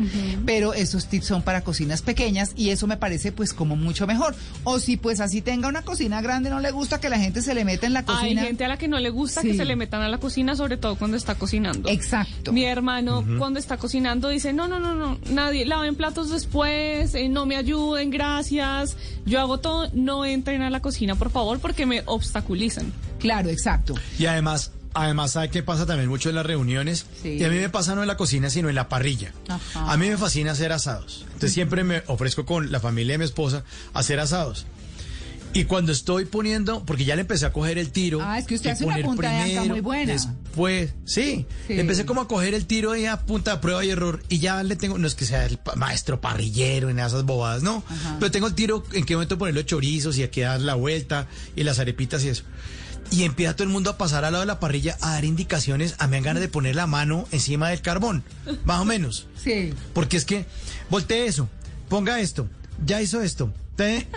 [0.45, 4.35] Pero esos tips son para cocinas pequeñas y eso me parece pues como mucho mejor.
[4.63, 7.53] O si pues así tenga una cocina grande, no le gusta que la gente se
[7.53, 8.41] le meta en la Hay cocina.
[8.43, 9.49] gente a la que no le gusta Sí.
[9.49, 11.89] que se le metan a la cocina, sobre todo cuando está cocinando.
[11.89, 12.51] Exacto.
[12.53, 17.27] Mi hermano cuando está cocinando dice, no, no, no, no, nadie, laven platos después, eh,
[17.29, 18.95] no me ayuden, gracias,
[19.25, 22.91] yo hago todo, no entren a la cocina, por favor, porque me obstaculizan.
[23.19, 23.93] Claro, exacto.
[24.17, 27.05] Y además, además, ¿sabe qué pasa también mucho en las reuniones?
[27.21, 27.37] Sí.
[27.39, 29.33] Y a mí me pasa no en la cocina, sino en la parrilla.
[29.47, 29.91] Ajá.
[29.91, 31.21] A mí me fascina hacer asados.
[31.27, 33.63] Entonces siempre me ofrezco con la familia de mi esposa
[33.93, 34.65] a hacer asados.
[35.53, 38.19] Y cuando estoy poniendo, porque ya le empecé a coger el tiro.
[38.21, 40.13] Ah, es que usted de hace una punta de anca primero, muy buena.
[40.13, 41.79] Después, sí, Sí.
[41.79, 44.23] Empecé como a coger el tiro ahí a punta de prueba y error.
[44.29, 47.83] Y ya le tengo, no es que sea el maestro parrillero en esas bobadas, no.
[47.85, 48.15] Ajá.
[48.19, 51.27] Pero tengo el tiro en qué momento poner los chorizos y aquí dar la vuelta
[51.55, 52.43] y las arepitas y eso.
[53.11, 55.95] Y empieza todo el mundo a pasar al lado de la parrilla a dar indicaciones.
[55.99, 58.23] A mí me dan ganas de poner la mano encima del carbón,
[58.63, 59.27] más o menos.
[59.35, 59.73] Sí.
[59.93, 60.45] Porque es que,
[60.89, 61.49] voltee eso,
[61.89, 62.47] ponga esto,
[62.85, 63.53] ya hizo esto.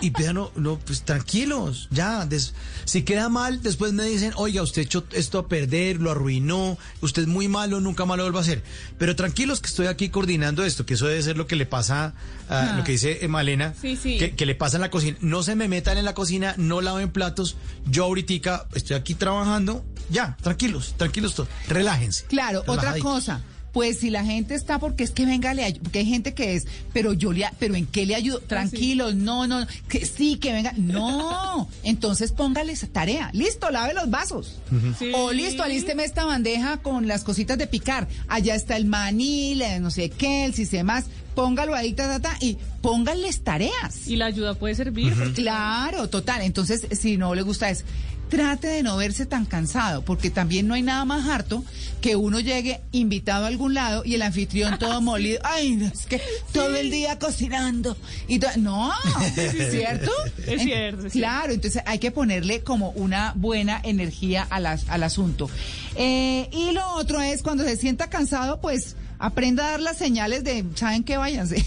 [0.01, 2.25] Y empiezan, no, pues tranquilos, ya.
[2.25, 2.53] des-
[2.85, 7.23] si queda mal, después me dicen, oiga, usted echó esto a perder, lo arruinó, usted
[7.23, 8.63] es muy malo, nunca más lo vuelva a hacer.
[8.97, 12.13] Pero tranquilos que estoy aquí coordinando esto, que eso debe ser lo que le pasa,
[12.49, 12.77] a Ah.
[12.77, 14.17] lo que dice eh, Malena, Sí, sí.
[14.17, 15.17] Que, que le pasa en la cocina.
[15.21, 17.55] No se me metan en la cocina, no laven platos.
[17.89, 22.25] Yo ahorita estoy aquí trabajando, ya, tranquilos, tranquilos todos, relájense.
[22.25, 23.41] Claro, otra cosa.
[23.75, 26.65] Pues si la gente está porque es que venga, le porque hay gente que es,
[26.93, 28.39] pero yo le, pero ¿en qué le ayudo?
[28.39, 30.71] Tranquilos, no, no, que sí, que venga.
[30.77, 33.29] No, entonces póngale esa tarea.
[33.33, 34.61] Listo, lave los vasos.
[34.97, 35.11] Sí.
[35.13, 38.07] O listo, alísteme esta bandeja con las cositas de picar.
[38.29, 41.07] Allá está el maní, la no sé qué, el más.
[41.35, 44.07] Póngalo ahí, ta, ta, ta, y póngales tareas.
[44.07, 45.13] Y la ayuda puede servir.
[45.13, 46.43] porque- Claro, total.
[46.43, 47.83] Entonces, si no le gusta eso,
[48.29, 51.63] trate de no verse tan cansado, porque también no hay nada más harto
[52.01, 55.39] que uno llegue invitado a algún lado y el anfitrión todo molido.
[55.43, 56.21] Ay, no, es que
[56.51, 57.97] todo el día cocinando.
[58.27, 58.91] Y no,
[59.71, 60.11] ¿cierto?
[60.45, 61.07] Es cierto.
[61.09, 65.49] Claro, entonces hay que ponerle como una buena energía a las- al asunto.
[65.95, 70.43] Eh, y lo otro es cuando se sienta cansado, pues aprenda a dar las señales
[70.43, 71.17] de, ¿saben qué?
[71.17, 71.63] Váyanse.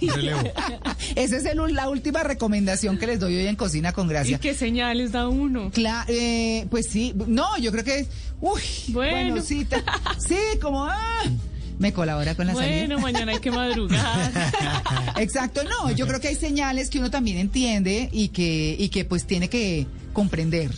[1.14, 4.38] Esa es el- la última recomendación que les doy hoy en Cocina con ¿Y Gracia.
[4.38, 5.70] qué señales da uno?
[5.70, 8.08] Cla- eh, pues sí, no, yo creo que es,
[8.40, 9.34] uy, Bueno.
[9.34, 9.66] bueno, sí,
[10.60, 11.22] como, ah,
[11.78, 12.98] me colabora con la Bueno, salida.
[12.98, 14.32] mañana hay que madrugar.
[15.18, 19.04] Exacto, no, yo creo que hay señales que uno también entiende y que, y que
[19.04, 20.70] pues tiene que comprender,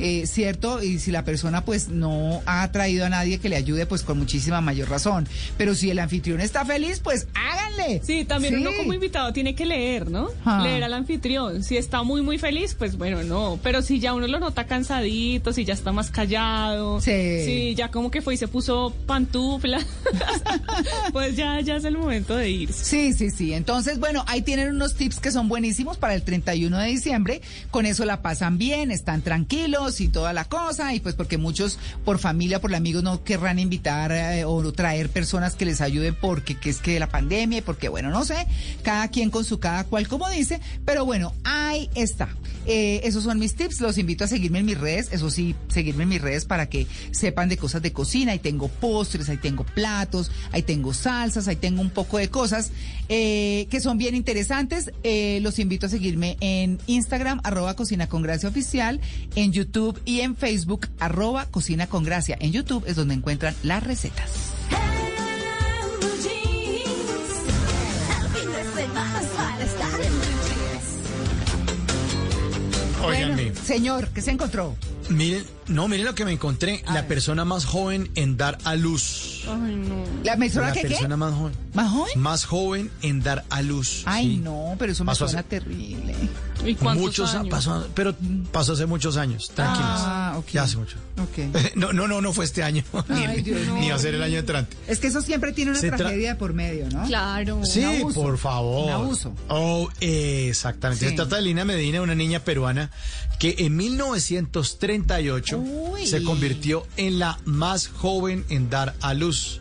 [0.00, 0.82] eh, ¿cierto?
[0.82, 4.18] Y si la persona pues no ha traído a nadie que le ayude, pues con
[4.18, 5.28] muchísima mayor razón.
[5.56, 8.00] Pero si el anfitrión está feliz, pues háganle.
[8.04, 8.60] Sí, también Sí.
[8.60, 10.28] uno como invitado tiene que leer, ¿no?
[10.44, 10.60] Ah.
[10.62, 11.62] Leer al anfitrión.
[11.64, 13.58] Si está muy, muy feliz, pues bueno, no.
[13.62, 17.44] Pero si ya uno lo nota cansadito, si ya está más callado, Sí.
[17.44, 19.78] si ya como que fue y se puso pantufla,
[21.12, 22.84] pues ya, ya es el momento de irse.
[22.84, 23.52] Sí, sí, sí.
[23.52, 27.40] Entonces, bueno, ahí tienen unos tips que son buenísimos para el 31 de diciembre.
[27.70, 31.78] Con eso la pasan bien, están tranquilos y toda la cosa, y pues porque muchos
[32.04, 36.54] por familia, por amigos no querrán invitar eh, o traer personas que les ayuden porque
[36.54, 38.46] que es que la pandemia y porque bueno, no sé,
[38.82, 42.28] cada quien con su cada cual como dice, pero bueno, ahí está.
[42.66, 46.02] Eh, esos son mis tips, los invito a seguirme en mis redes, eso sí, seguirme
[46.02, 49.64] en mis redes para que sepan de cosas de cocina, ahí tengo postres, ahí tengo
[49.64, 52.70] platos, ahí tengo salsas, ahí tengo un poco de cosas
[53.08, 54.90] eh, que son bien interesantes.
[55.40, 60.36] Los invito a seguirme en Instagram, arroba Cocina con Gracia Oficial, en YouTube y en
[60.36, 62.36] Facebook, arroba Cocina con Gracia.
[62.40, 64.52] En YouTube es donde encuentran las recetas.
[73.64, 74.76] Señor, ¿qué se encontró?
[75.68, 76.82] No, miren lo que me encontré.
[76.92, 79.44] la persona más joven en dar a luz.
[79.48, 80.04] Ay, no.
[80.24, 80.88] ¿La persona la que qué?
[80.88, 81.54] persona más joven.
[81.74, 82.20] ¿Más joven?
[82.22, 84.02] Más joven en dar a luz.
[84.06, 84.36] Ay, sí.
[84.38, 86.14] no, pero eso me Pasó suena hace- terrible.
[86.66, 87.50] ¿Y cuántos Muchos años?
[87.50, 88.16] pasó, pero
[88.50, 89.86] pasó hace muchos años, tranquilos.
[89.94, 90.46] Ah, ok.
[90.48, 90.96] Ya hace mucho.
[91.22, 91.54] Ok.
[91.76, 94.38] No, no, no, no fue este año, ni, Dios ni va a ser el año
[94.38, 94.76] entrante.
[94.88, 97.04] Es que eso siempre tiene una Se tra- tragedia de por medio, ¿no?
[97.04, 97.64] Claro.
[97.64, 98.20] Sí, abuso.
[98.22, 98.86] por favor.
[98.86, 99.34] Un abuso.
[99.48, 101.04] Oh, eh, exactamente.
[101.04, 101.10] Sí.
[101.10, 102.90] Se trata de Lina Medina, una niña peruana
[103.38, 106.06] que en 1938 Uy.
[106.06, 109.60] se convirtió en la más joven en dar a luz.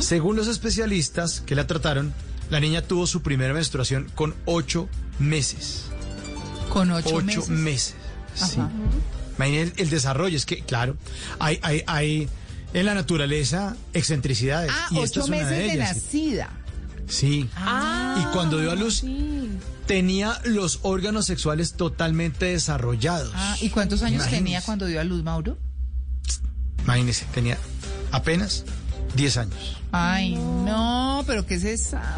[0.00, 2.12] Según los especialistas que la trataron,
[2.50, 4.88] la niña tuvo su primera menstruación con ocho
[5.18, 5.84] meses.
[6.68, 7.48] Con ocho, meses.
[7.48, 7.94] meses.
[8.34, 8.58] Sí.
[9.36, 10.36] Imaginen el, el desarrollo.
[10.36, 10.96] Es que, claro,
[11.38, 12.28] hay, hay, hay
[12.74, 14.70] en la naturaleza excentricidades.
[14.72, 15.96] Ah, y esta ocho es una meses de de, ellas.
[15.96, 16.50] nacida.
[17.12, 17.48] Sí.
[17.56, 19.50] Ah, Y cuando dio a luz, sí.
[19.86, 23.32] tenía los órganos sexuales totalmente desarrollados.
[23.34, 24.42] Ah, ¿y cuántos años Imagínese.
[24.44, 25.58] tenía cuando dio a luz, Mauro?
[26.84, 27.58] Imagínese, tenía
[28.10, 28.64] apenas
[29.14, 29.76] 10 años.
[29.92, 32.16] Ay, no, pero qué es esa.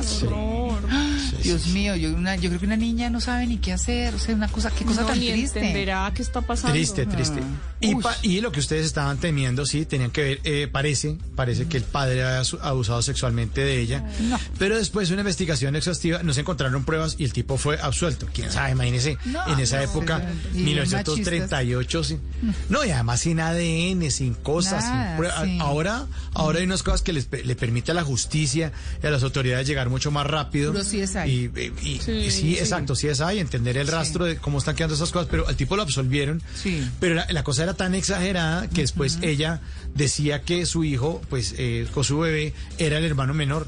[1.43, 4.15] Dios mío, yo, una, yo creo que una niña no sabe ni qué hacer.
[4.15, 5.59] O sea, una cosa, qué cosa No, tan ni triste.
[5.59, 6.73] entenderá qué está pasando.
[6.75, 7.41] Triste, triste.
[7.81, 8.03] Y, Uy.
[8.03, 11.77] pa- y lo que ustedes estaban temiendo, sí, tenían que ver, eh, parece, parece que
[11.77, 14.05] el padre había abusado sexualmente de ella.
[14.21, 14.39] No.
[14.59, 18.27] Pero después de una investigación exhaustiva, no se encontraron pruebas y el tipo fue absuelto.
[18.33, 18.71] ¿Quién sabe?
[18.73, 20.23] Imagínese, No, en esa no, época,
[20.55, 22.21] y 1938, sin-
[22.69, 25.45] no, y además sin ADN, sin cosas, Nada, sin pruebas.
[25.45, 25.59] sí.
[25.61, 28.73] Ahora, ahora hay unas cosas que les, le permite a la justicia
[29.03, 30.73] y a las autoridades llegar mucho más rápido.
[30.73, 31.19] Puro CSI.
[31.27, 32.57] Y, y- y- Sí, y sí, sí.
[32.59, 35.57] exacto, sí es ahí, entender el rastro de cómo están quedando esas cosas, pero al
[35.57, 36.43] tipo lo absolvieron.
[36.61, 36.87] Sí.
[37.01, 39.61] Pero la, la cosa era tan exagerada que después ella
[39.95, 43.67] decía que su hijo, pues eh, con su bebé, era el hermano menor.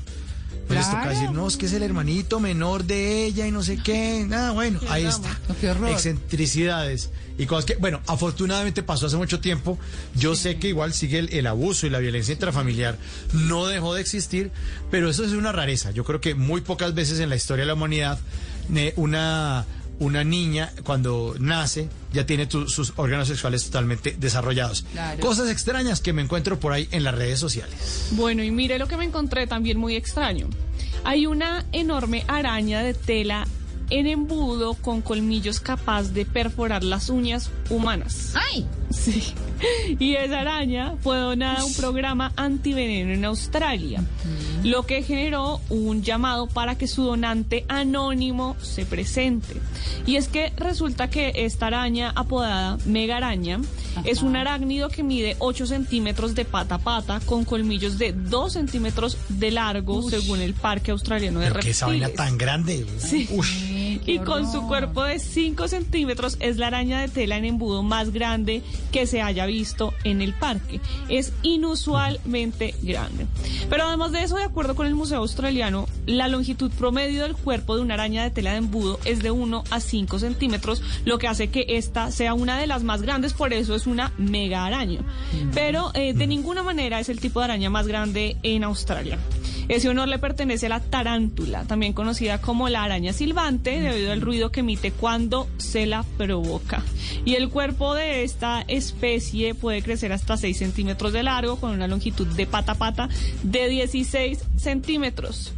[0.67, 1.19] Pues les toca Claro.
[1.21, 4.25] decir, no, es que es el hermanito menor de ella y no sé qué.
[4.27, 5.39] Nada, bueno, ahí está.
[5.89, 9.79] Excentricidades y cosas que, bueno, afortunadamente pasó hace mucho tiempo.
[10.15, 12.97] Yo sé que igual sigue el, el abuso y la violencia intrafamiliar.
[13.33, 14.51] No dejó de existir,
[14.91, 15.91] pero eso es una rareza.
[15.91, 18.19] Yo creo que muy pocas veces en la historia de la humanidad
[18.69, 19.65] ne- una,
[19.99, 24.87] una niña cuando nace ya tiene tu- sus órganos sexuales totalmente desarrollados.
[24.93, 25.21] Claro.
[25.21, 28.09] Cosas extrañas que me encuentro por ahí en las redes sociales.
[28.13, 30.49] Bueno, y mire lo que me encontré también muy extraño.
[31.05, 33.47] Hay una enorme araña de tela
[33.91, 38.33] en embudo con colmillos capaz de perforar las uñas humanas.
[38.35, 38.67] ¡Ay!
[38.91, 39.23] Sí.
[39.99, 44.05] Y esa araña fue donada a un programa antiveneno en Australia,
[44.63, 49.55] lo que generó un llamado para que su donante anónimo se presente.
[50.05, 53.61] Y es que resulta que esta araña apodada mega araña
[54.05, 58.53] es un arácnido que mide 8 centímetros de pata a pata con colmillos de 2
[58.53, 62.29] centímetros de largo según el Parque Australiano de Pero que esa vaina Reptiles.
[62.29, 62.87] tan grande.
[62.99, 63.27] Sí.
[63.31, 63.47] Uy.
[64.05, 68.13] Y con su cuerpo de 5 centímetros es la araña de tela en embudo más
[68.13, 68.63] grande
[68.93, 70.81] que se haya visto en el parque.
[71.09, 73.27] Es inusualmente grande.
[73.69, 77.77] Pero además de eso, de acuerdo con el Museo Australiano, la longitud promedio del cuerpo
[77.77, 81.29] de una araña de tela de embudo es de 1 a 5 centímetros, lo que
[81.29, 85.01] hace que esta sea una de las más grandes, por eso es una mega araña.
[85.55, 89.19] Pero eh, de ninguna manera es el tipo de araña más grande en Australia.
[89.69, 94.21] Ese honor le pertenece a la tarántula, también conocida como la araña silbante, debido al
[94.21, 96.83] ruido que emite cuando se la provoca.
[97.25, 101.89] Y el cuerpo de esta especie puede crecer hasta 6 centímetros de largo, con una
[101.89, 103.09] longitud de pata a pata
[103.43, 105.53] de 16 centímetros.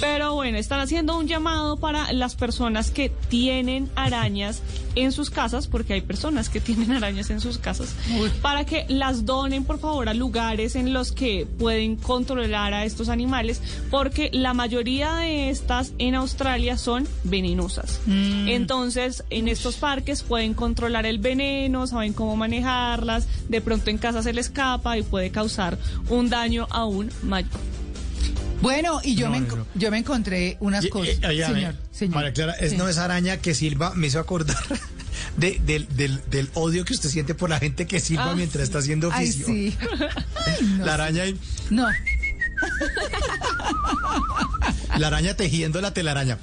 [0.00, 4.62] Pero bueno, están haciendo un llamado para las personas que tienen arañas
[4.94, 7.94] en sus casas, porque hay personas que tienen arañas en sus casas,
[8.40, 13.08] para que las donen por favor a lugares en los que pueden controlar a estos
[13.08, 13.60] animales,
[13.90, 18.00] porque la mayoría de estas en Australia son venenosas.
[18.06, 24.22] Entonces, en estos parques pueden controlar el veneno, saben cómo manejarlas, de pronto en casa
[24.22, 27.73] se les escapa y puede causar un daño aún mayor.
[28.64, 31.16] Bueno, y yo, No, me, no, yo me encontré unas Y- cosas.
[31.20, 32.14] eh, oiga, señor, eh, señor.
[32.14, 32.76] María Clara, es Sí.
[32.78, 34.56] no esa araña que Silva me hizo acordar
[35.36, 38.64] de- del, del, del odio que usted siente por la gente que silba Ah, mientras
[38.64, 39.46] está haciendo Ay, oficio.
[39.46, 39.76] sí.
[40.46, 41.38] Ay, no, La araña, ahí-
[41.68, 41.86] No.
[44.98, 46.38] la araña tejiendo la telaraña.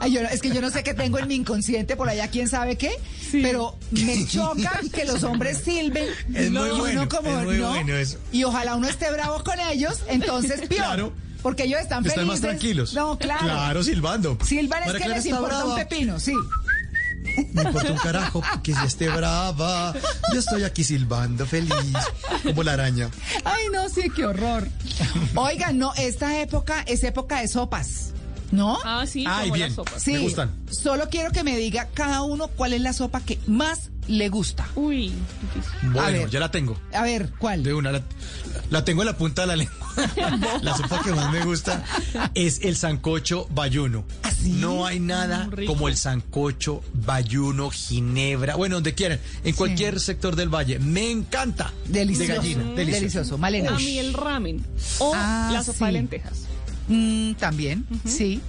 [0.00, 2.28] Ay, yo no- es que yo no sé qué tengo en mi inconsciente por allá,
[2.28, 2.90] quién sabe qué,
[3.32, 6.06] pero me choca que los hombres silben.
[6.34, 7.68] Es muy y uno bueno, como, es muy ¿no?
[7.70, 8.18] bueno eso.
[8.32, 10.68] Y ojalá uno esté bravo con ellos, entonces peor.
[10.80, 11.12] Claro.
[11.42, 12.26] Porque ellos están Están felices.
[12.26, 12.92] más tranquilos.
[12.94, 13.40] No, claro.
[13.44, 14.36] Claro, silbando.
[14.44, 16.34] Silban es María que Clara les importa un pepino, sí.
[17.52, 19.94] Me importa un carajo que si esté brava.
[20.32, 21.74] Yo estoy aquí silbando feliz,
[22.42, 23.10] como la araña.
[23.44, 24.68] Ay, no, sí, qué horror.
[25.34, 28.14] Oigan, no, esta época es época de sopas.
[28.50, 28.78] ¿No?
[28.84, 29.74] Ah, sí, Ay, como bien.
[29.98, 30.50] Sí, Me gustan.
[30.70, 34.66] solo quiero que me diga cada uno cuál es la sopa que más le gusta.
[34.74, 35.12] Uy,
[35.92, 36.30] Bueno, ver.
[36.30, 36.76] ya la tengo.
[36.92, 37.62] A ver, ¿cuál?
[37.62, 38.02] De una, la,
[38.70, 39.76] la tengo en la punta de la lengua.
[40.62, 41.84] la sopa que más me gusta
[42.34, 44.04] es el sancocho bayuno.
[44.44, 50.34] No hay nada Mm, como el sancocho bayuno, ginebra, bueno, donde quieran, en cualquier sector
[50.34, 50.78] del valle.
[50.78, 51.72] Me encanta.
[51.86, 52.32] Delicioso.
[52.32, 52.98] De gallina, delicioso.
[53.00, 53.38] Delicioso.
[53.38, 53.70] Malena.
[53.70, 54.64] a mí el ramen
[54.98, 56.46] o Ah, la sopa de lentejas.
[56.90, 58.40] Mm, también, sí.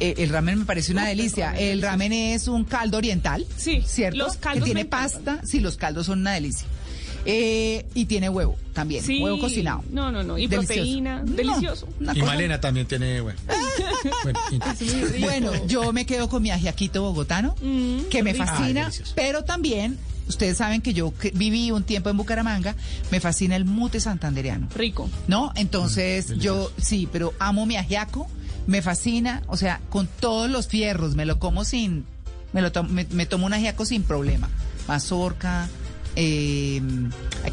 [0.00, 1.52] Eh, el ramen me parece una delicia.
[1.58, 3.46] El ramen es un caldo oriental.
[3.56, 4.18] Sí, ¿Cierto?
[4.18, 5.40] los caldos Que tiene pasta.
[5.44, 6.66] Sí, los caldos son una delicia.
[7.28, 9.02] Eh, y tiene huevo también.
[9.02, 9.20] Sí.
[9.22, 9.82] Huevo cocinado.
[9.90, 10.38] No, no, no.
[10.38, 10.74] Y Delicioso.
[10.74, 11.22] proteína.
[11.22, 11.88] No, Delicioso.
[12.00, 13.40] Y cosa- Malena también tiene, bueno.
[14.22, 14.38] bueno,
[15.20, 18.44] Bueno, yo me quedo con mi ajiaquito bogotano, Mm, que me rico.
[18.44, 19.98] fascina, pero también,
[20.28, 22.74] ustedes saben que yo que viví un tiempo en Bucaramanga,
[23.10, 24.68] me fascina el mute santandereano.
[24.74, 25.08] Rico.
[25.28, 25.52] ¿No?
[25.54, 28.28] Entonces, yo sí, pero amo mi ajiaco,
[28.66, 32.04] me fascina, o sea, con todos los fierros, me lo como sin,
[32.52, 34.48] me lo tomo, me, me tomo un ajiaco sin problema.
[34.88, 35.68] Mazorca,
[36.16, 36.80] eh,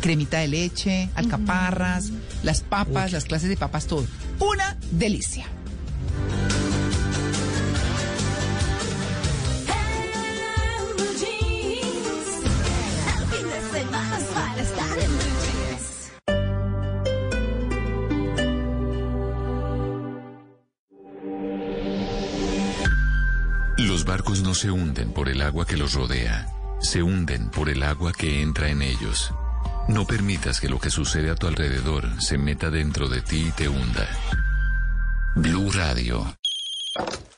[0.02, 2.11] cremita de leche, alcaparras,
[2.43, 4.06] las papas, las clases de papas, todo.
[4.40, 5.45] Una delicia.
[24.53, 26.48] Se hunden por el agua que los rodea,
[26.80, 29.32] se hunden por el agua que entra en ellos.
[29.88, 33.51] No permitas que lo que sucede a tu alrededor se meta dentro de ti y
[33.51, 34.07] te hunda.
[35.35, 36.38] Blue Radio.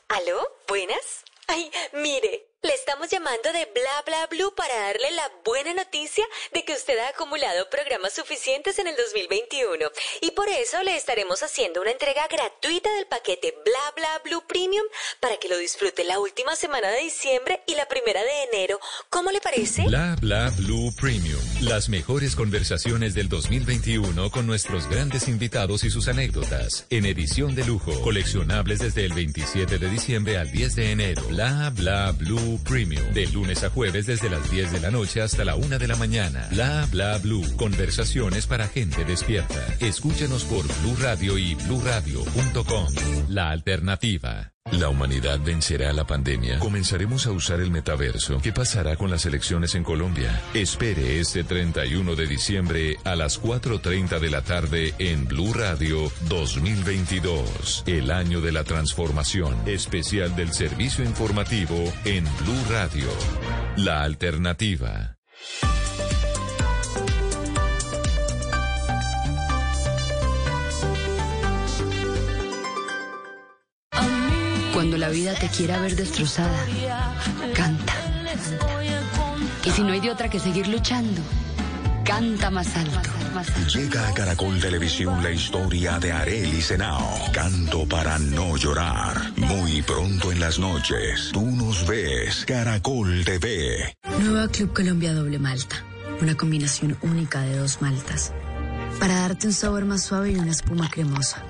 [0.08, 0.48] ¿Aló?
[0.68, 1.24] ¿Buenas?
[1.48, 2.45] Ay, mire,
[2.86, 6.24] estamos llamando de Bla Bla Blue para darle la buena noticia
[6.54, 9.90] de que usted ha acumulado programas suficientes en el 2021
[10.20, 14.84] y por eso le estaremos haciendo una entrega gratuita del paquete Bla Bla Blue Premium
[15.18, 18.78] para que lo disfrute la última semana de diciembre y la primera de enero.
[19.10, 19.82] ¿Cómo le parece?
[19.82, 21.42] Bla Bla Blue Premium.
[21.62, 26.86] Las mejores conversaciones del 2021 con nuestros grandes invitados y sus anécdotas.
[26.90, 28.00] En edición de lujo.
[28.02, 31.22] Coleccionables desde el 27 de diciembre al 10 de enero.
[31.24, 32.75] Bla Bla Blue Premium.
[32.76, 35.96] De lunes a jueves desde las 10 de la noche hasta la 1 de la
[35.96, 36.46] mañana.
[36.50, 37.56] Bla Bla Blue.
[37.56, 39.64] Conversaciones para gente despierta.
[39.80, 42.94] Escúchanos por Blue Radio y bluradio.com.
[43.28, 44.55] La alternativa.
[44.72, 46.58] La humanidad vencerá la pandemia.
[46.58, 48.40] Comenzaremos a usar el metaverso.
[48.42, 50.42] ¿Qué pasará con las elecciones en Colombia?
[50.54, 57.84] Espere este 31 de diciembre a las 4.30 de la tarde en Blue Radio 2022.
[57.86, 59.56] El año de la transformación.
[59.66, 63.06] Especial del servicio informativo en Blue Radio.
[63.76, 65.16] La alternativa.
[75.06, 76.66] La vida te quiera ver destrozada,
[77.54, 77.94] canta.
[79.64, 81.22] Y si no hay de otra que seguir luchando,
[82.04, 83.08] canta más alto.
[83.72, 87.20] Llega a Caracol Televisión la historia de Arely Senao.
[87.32, 89.32] Canto para no llorar.
[89.36, 91.30] Muy pronto en las noches.
[91.32, 92.44] Tú nos ves.
[92.44, 93.94] Caracol TV.
[94.18, 95.84] Nueva Club Colombia Doble Malta.
[96.20, 98.32] Una combinación única de dos maltas.
[98.98, 101.44] Para darte un sabor más suave y una espuma cremosa.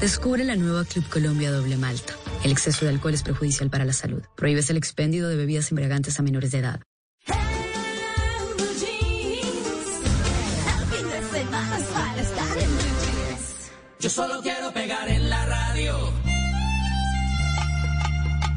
[0.00, 2.14] Descubre la nueva Club Colombia Doble Malta.
[2.44, 4.22] El exceso de alcohol es perjudicial para la salud.
[4.36, 6.80] Prohíbes el expendio de bebidas embriagantes a menores de edad.
[14.00, 16.12] Yo solo quiero pegar en la radio.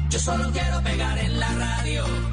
[0.08, 2.31] Yo solo quiero pegar en la radio.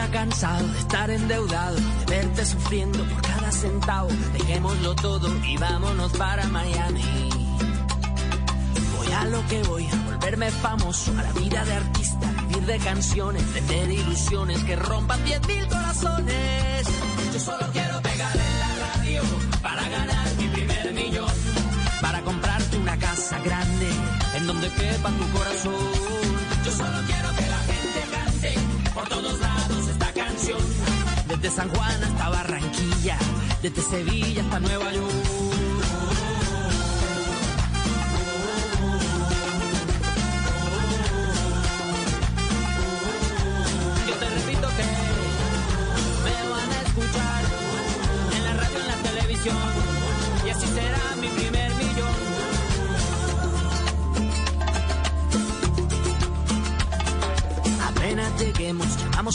[0.00, 4.08] Ya cansado de estar endeudado, de verte sufriendo por cada centavo.
[4.32, 7.04] Dejémoslo todo y vámonos para Miami.
[8.96, 12.78] Voy a lo que voy, a volverme famoso, a la vida de artista, vivir de
[12.78, 16.86] canciones, tener ilusiones que rompan 10.000 corazones.
[17.34, 19.22] Yo solo quiero pegar en la radio
[19.62, 21.34] para ganar mi primer millón.
[22.00, 23.88] Para comprarte una casa grande
[24.36, 25.74] en donde quepa tu corazón.
[26.64, 28.54] Yo solo quiero que la gente cante
[28.94, 29.59] por todos lados
[30.40, 33.18] Desde San Juan hasta Barranquilla,
[33.62, 35.12] desde Sevilla hasta Nueva York.
[44.08, 44.84] Yo te repito que
[46.24, 47.44] me van a escuchar
[48.34, 49.56] en la radio, en la televisión,
[50.46, 52.16] y así será mi primer millón.
[57.88, 58.88] Apenas lleguemos,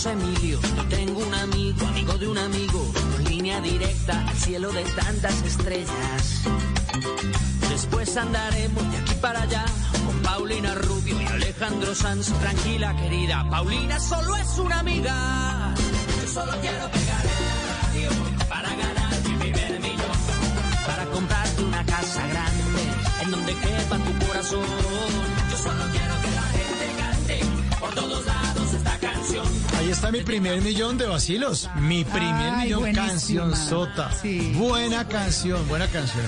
[0.03, 0.59] Emilio.
[0.75, 5.41] Yo tengo un amigo, amigo de un amigo, con línea directa al cielo de tantas
[5.43, 6.41] estrellas.
[7.69, 9.63] Después andaremos de aquí para allá
[10.05, 12.27] con Paulina Rubio y Alejandro Sanz.
[12.39, 15.73] Tranquila, querida, Paulina solo es una amiga.
[16.21, 18.09] Yo solo quiero pegar en la radio
[18.49, 20.17] para ganar mi primer millón.
[20.85, 22.83] Para comprarte una casa grande
[23.23, 24.65] en donde quepa tu corazón.
[25.51, 27.39] Yo solo quiero que la gente cante
[27.79, 29.64] por todos lados esta canción.
[29.95, 31.69] Está mi primer millón de vacilos.
[31.79, 33.07] Mi primer Ay, millón buenísima.
[33.07, 34.11] canción sota.
[34.21, 34.51] Sí.
[34.53, 36.23] Buena canción, buena canción.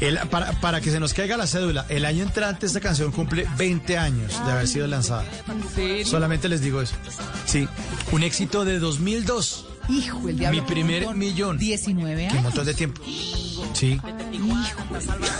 [0.00, 3.46] El- para, para que se nos caiga la cédula, el año entrante esta canción cumple
[3.58, 5.24] 20 años de haber sido lanzada.
[6.04, 6.94] Solamente les digo eso.
[7.44, 7.68] Sí,
[8.12, 9.66] un éxito de 2002.
[9.88, 10.60] Hijo, el diablo.
[10.62, 11.58] Mi primer millón.
[11.58, 12.42] 19 Qué años.
[12.44, 13.02] montón de tiempo.
[13.72, 14.00] Sí.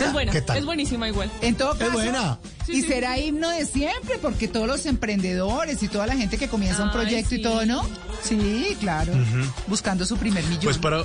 [0.00, 0.58] Es buena, ¿Qué tal?
[0.58, 1.30] es buenísima igual.
[1.40, 2.38] En todo caso, buena.
[2.68, 6.82] y será himno de siempre, porque todos los emprendedores y toda la gente que comienza
[6.84, 7.82] un proyecto y todo, ¿no?
[8.22, 9.12] Sí, claro.
[9.66, 10.62] Buscando su primer millón.
[10.64, 11.04] Pues para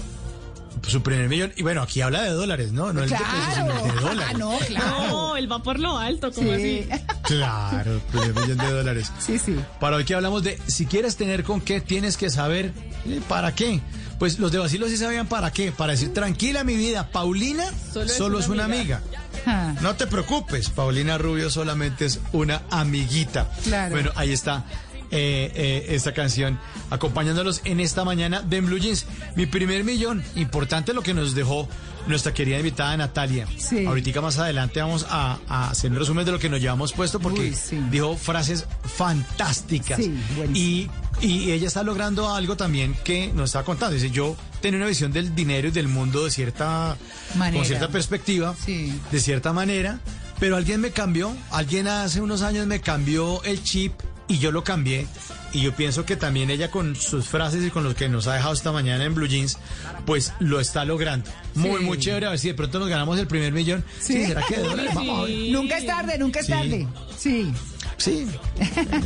[0.87, 1.53] su primer millón.
[1.55, 2.91] Y bueno, aquí habla de dólares, ¿no?
[2.91, 4.37] No es de pesos, sino de Ah, dólares.
[4.37, 5.07] no, claro.
[5.09, 6.87] No, él va por lo alto, como Sí.
[6.89, 7.03] así.
[7.23, 9.11] Claro, primer millón de dólares.
[9.19, 9.55] Sí, sí.
[9.79, 12.73] Para hoy que hablamos de si quieres tener con qué, tienes que saber
[13.05, 13.79] eh, para qué.
[14.21, 15.71] Pues los de Basilo sí sabían para qué.
[15.71, 19.01] Para decir, tranquila mi vida, Paulina solo, es una amiga.
[19.47, 23.49] Ah, No te preocupes, Paulina Rubio solamente es una amiguita.
[23.63, 23.95] Claro.
[23.95, 24.63] Bueno, ahí está
[25.11, 26.59] eh, eh, esta canción
[26.89, 29.05] acompañándolos en esta mañana de Blue Jeans.
[29.35, 31.67] Mi primer millón, importante lo que nos dejó
[32.07, 33.45] nuestra querida invitada Natalia.
[33.57, 33.85] Sí.
[33.85, 37.19] Ahorita más adelante vamos a, a hacer un resumen de lo que nos llevamos puesto
[37.19, 37.79] porque Uy, sí.
[37.91, 39.97] dijo frases fantásticas.
[39.97, 40.13] Sí,
[40.53, 40.89] y,
[41.21, 43.93] y ella está logrando algo también que nos está contando.
[43.93, 46.97] Dice, yo tenía una visión del dinero y del mundo de cierta,
[47.35, 47.57] Manera.
[47.57, 49.99] con cierta perspectiva, de cierta manera,
[50.39, 53.93] pero alguien me cambió, alguien hace unos años me cambió el chip
[54.31, 55.05] y yo lo cambié.
[55.53, 58.35] Y yo pienso que también ella con sus frases y con lo que nos ha
[58.35, 59.57] dejado esta mañana en Blue Jeans,
[60.05, 61.29] pues lo está logrando.
[61.55, 61.83] Muy, Sí.
[61.85, 62.25] muy chévere.
[62.27, 63.83] A ver si de pronto nos ganamos el primer millón.
[63.99, 64.93] Sí, ¿será que de dólares?
[64.95, 65.51] Vamos a ver.
[65.51, 66.51] Nunca es tarde, nunca es Sí.
[66.53, 66.87] tarde.
[67.17, 67.51] Sí.
[67.97, 68.25] Sí.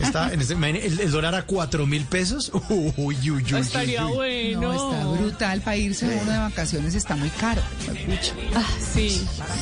[0.04, 2.52] Está en este, el, el dólar a cuatro mil pesos.
[2.70, 4.14] Uy, uy, uy, uy, Estaría uy.
[4.56, 4.62] bueno.
[4.62, 7.62] No, está brutal para irse uno de vacaciones, está muy caro.
[8.54, 8.64] Ah,
[8.94, 9.10] sí.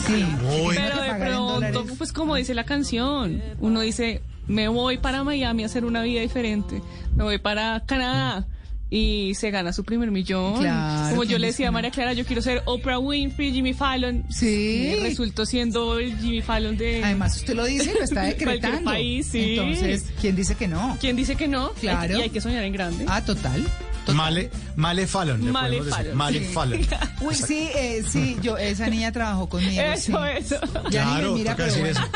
[0.05, 0.23] Sí.
[0.41, 0.75] Muy.
[0.75, 5.65] Pero de pronto, pues como dice la canción, uno dice, me voy para Miami a
[5.67, 6.81] hacer una vida diferente,
[7.15, 8.47] me voy para Canadá
[8.89, 10.59] y se gana su primer millón.
[10.59, 11.71] Claro, como yo ¿quién le decía a?
[11.71, 14.23] María Clara, yo quiero ser Oprah Winfrey, Jimmy Fallon.
[14.29, 14.93] Sí.
[14.95, 17.03] Y resultó siendo el Jimmy Fallon de...
[17.03, 18.91] Además, usted lo dice lo está decretando.
[18.91, 19.55] país, sí.
[19.57, 20.95] Entonces, ¿quién dice que no?
[21.01, 21.71] ¿Quién dice que no?
[21.71, 22.19] Claro.
[22.19, 23.05] Y hay que soñar en grande.
[23.07, 23.65] Ah, total.
[24.11, 25.45] Male, Male Fallon.
[25.45, 25.95] le Male podemos decir.
[26.13, 26.17] Fallon.
[26.17, 26.45] Male Sí.
[26.53, 26.87] Fallon.
[27.21, 29.81] Uy, sí, eh, sí, yo, esa niña trabajó conmigo.
[29.81, 30.29] Eso, sí.
[30.37, 30.55] eso.
[30.89, 32.11] Ya ni me Claro, mira, toca pero decir bueno.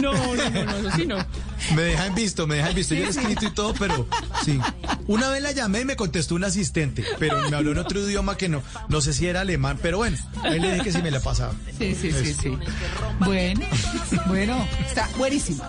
[0.00, 1.16] No, no, no, no, eso sí no.
[1.74, 2.94] Me dejan visto, me dejan visto.
[2.94, 3.18] Yo he Sí, sí.
[3.20, 4.06] escrito y todo, pero
[4.44, 4.58] sí.
[5.08, 8.36] Una vez la llamé y me contestó un asistente, pero me habló en otro idioma
[8.36, 11.10] que no, no sé si era alemán, pero bueno, ahí le dije que sí me
[11.10, 11.52] la pasaba.
[11.78, 12.58] Sí, sí, sí, sí.
[13.20, 13.60] Bueno,
[14.26, 15.62] bueno, está buenísimo.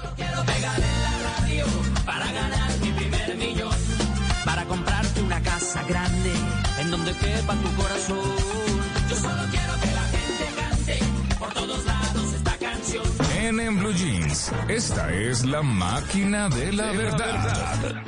[2.05, 3.73] para ganar mi primer millón,
[4.45, 4.98] para casa
[5.89, 6.31] grande
[6.79, 8.19] en donde quepa tu corazón.
[9.09, 10.99] Yo solo quiero que la gente cante
[11.39, 13.03] por todos lados esta canción.
[13.41, 18.03] En, Blue Jeans, esta es la máquina de la verdad.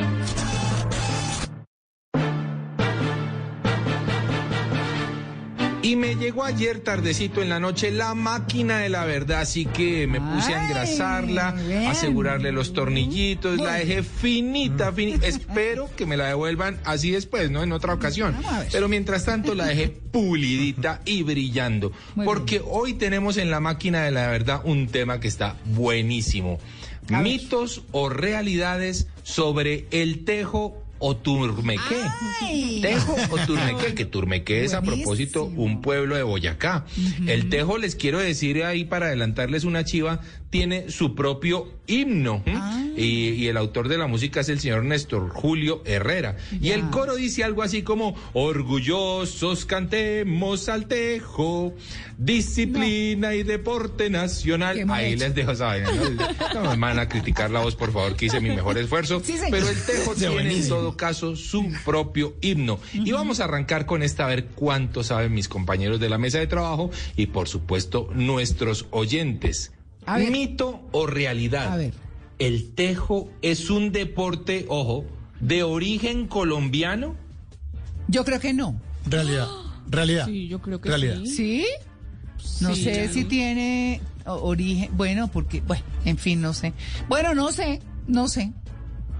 [5.91, 10.07] Y me llegó ayer tardecito en la noche la máquina de la verdad, así que
[10.07, 11.87] me puse a engrasarla, bien.
[11.87, 15.27] asegurarle los tornillitos, la dejé finita, finita.
[15.27, 17.61] Espero que me la devuelvan así después, ¿no?
[17.61, 18.33] En otra ocasión.
[18.71, 21.91] Pero mientras tanto la dejé pulidita y brillando.
[22.15, 26.57] Muy porque hoy tenemos en la máquina de la verdad un tema que está buenísimo.
[27.09, 32.01] Mitos o realidades sobre el tejo o turmequé.
[32.41, 32.79] Ay.
[32.81, 36.85] Tejo o Turmequé, que Turmequé es a propósito un pueblo de Boyacá.
[37.27, 42.43] El Tejo, les quiero decir ahí para adelantarles una chiva, tiene su propio himno.
[42.45, 42.91] ¿m?
[42.97, 46.37] y, y el autor de la música es el señor Néstor Julio Herrera.
[46.59, 51.73] Y el coro dice algo así como, orgullosos cantemos al tejo,
[52.17, 54.85] disciplina y deporte nacional.
[54.89, 55.23] Ahí hecho.
[55.23, 55.89] les dejo esa vaina.
[56.53, 59.21] No, no me van a criticar la voz, por favor, que hice mi mejor esfuerzo.
[59.23, 60.90] Sí, pero el tejo Sí, tiene en buenísimo.
[60.91, 62.79] Todo caso su propio himno.
[62.93, 66.39] Y vamos a arrancar con esta a ver cuánto saben mis compañeros de la mesa
[66.39, 69.71] de trabajo y por supuesto nuestros oyentes.
[70.05, 70.31] A ver.
[70.31, 71.71] ¿Mito o realidad?
[71.73, 71.93] A ver.
[72.39, 75.05] ¿El tejo es un deporte, ojo,
[75.39, 77.15] de origen colombiano?
[78.07, 78.79] Yo creo que no.
[79.05, 79.47] Realidad.
[79.89, 80.25] Realidad.
[80.25, 81.17] Sí, yo creo que Realidad.
[81.25, 81.35] sí.
[81.35, 81.65] ¿Sí?
[82.61, 83.13] No Sí, sé claro.
[83.13, 84.89] si tiene origen.
[84.97, 86.73] Bueno, porque, bueno, en fin, no sé.
[87.07, 88.51] Bueno, no sé, no sé.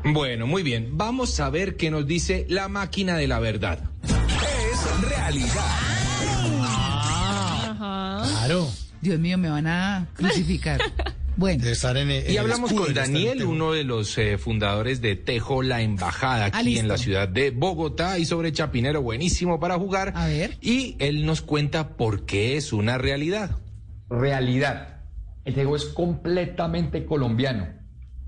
[0.04, 0.90] Bueno, muy bien.
[0.98, 3.80] Vamos a ver qué nos dice la máquina de la verdad.
[4.04, 5.66] Es realidad.
[6.64, 8.24] Ajá.
[8.28, 8.68] Claro.
[9.02, 10.82] Dios mío, me van a crucificar.
[11.38, 14.38] Bueno, De estar en el- en Y hablamos escudo, con Daniel, uno de los eh,
[14.38, 16.82] fundadores de Tejo La Embajada aquí Ah, listo.
[16.82, 20.12] en la ciudad de Bogotá y sobre Chapinero, buenísimo para jugar.
[20.16, 20.58] A ver.
[20.62, 23.58] Y él nos cuenta por qué es una realidad.
[24.10, 25.00] realidad.
[25.46, 27.70] El tejo es completamente colombiano.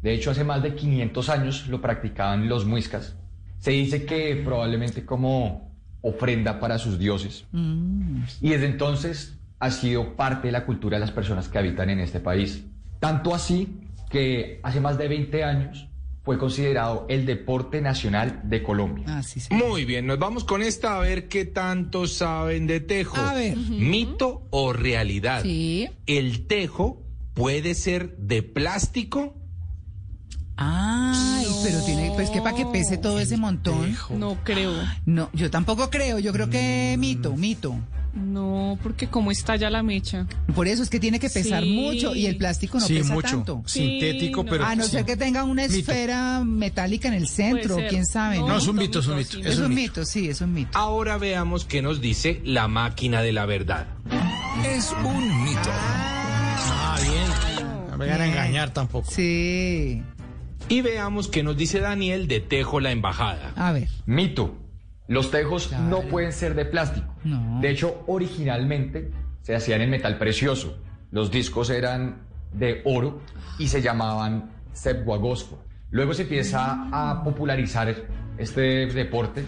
[0.04, 3.16] De hecho, hace más de 500 años lo practicaban los muiscas.
[3.60, 7.46] Se dice que probablemente como ofrenda para sus dioses.
[8.42, 12.02] Y desde entonces ha sido parte de la cultura de las personas que habitan en
[12.02, 12.66] este país.
[13.00, 15.88] Tanto así que hace más de 20 años
[16.24, 19.06] fue considerado el deporte nacional de Colombia.
[19.08, 19.54] ah, sí, sí.
[19.54, 23.16] Muy bien, nos vamos con esta a ver qué tanto saben de Tejo.
[23.18, 23.56] A ver.
[23.56, 25.44] ¿Mito o realidad?
[25.44, 25.90] Sí.
[26.06, 27.02] ¿El Tejo
[27.34, 29.43] puede ser de plástico?
[30.56, 33.98] Ay, pero tiene, pues que para que pese todo ese montón.
[34.12, 34.72] No creo.
[35.06, 36.20] No, yo tampoco creo.
[36.20, 37.76] Yo creo que mito, mito.
[38.14, 40.28] No, porque como está ya la mecha.
[40.54, 41.72] Por eso es que tiene que pesar Sí.
[41.72, 43.28] mucho y el plástico no Sí, pesa mucho.
[43.30, 43.64] tanto.
[43.66, 44.66] Sintético, Sí, pero.
[44.66, 44.92] A no sí.
[44.92, 45.74] ser que tenga una Mito.
[45.80, 48.36] esfera metálica en el centro, quién sabe.
[48.38, 48.48] No, ¿no?
[48.50, 49.48] No, es un mito, es un mito, mito.
[49.50, 49.54] sí.
[49.54, 50.78] es un mito, sí, es un mito.
[50.78, 53.88] Ahora veamos qué nos dice la máquina de la verdad.
[54.64, 55.70] Es un mito.
[55.72, 57.90] Ah, bien.
[57.90, 59.10] No me van a engañar tampoco.
[59.12, 60.04] Sí.
[60.70, 63.54] Y veamos qué nos dice Daniel de Tejo La Embajada.
[63.56, 63.88] A ver.
[64.06, 64.58] Mito.
[65.08, 65.84] Los tejos Claro.
[65.84, 67.14] no pueden ser de plástico.
[67.24, 67.60] No.
[67.62, 69.12] De hecho, originalmente
[69.42, 70.78] se hacían en metal precioso.
[71.12, 73.22] Los discos eran de oro
[73.60, 75.62] y se llamaban sepguagosco.
[75.92, 77.94] Luego se empieza a popularizar
[78.38, 79.44] este deporte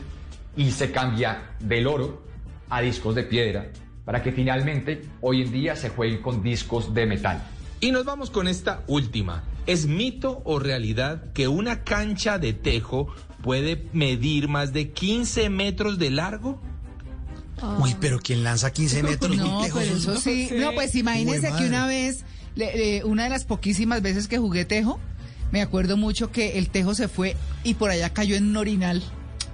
[0.57, 2.23] y se cambia del oro
[2.69, 3.67] a discos de piedra
[4.03, 7.41] para que finalmente hoy en día se jueguen con discos de metal.
[7.79, 9.43] Y nos vamos con esta última.
[9.65, 13.07] ¿Es mito o realidad que una cancha de tejo
[13.41, 16.61] puede medir más de 15 metros de largo?
[17.79, 20.49] Uy, pero quien lanza 15 metros No, un tejo, pero eso eso sí.
[20.53, 24.65] No, pues imagínense que una vez, le- le- una de las poquísimas veces que jugué
[24.65, 24.99] tejo,
[25.51, 29.01] me acuerdo mucho que el tejo se fue y por allá cayó en un orinal.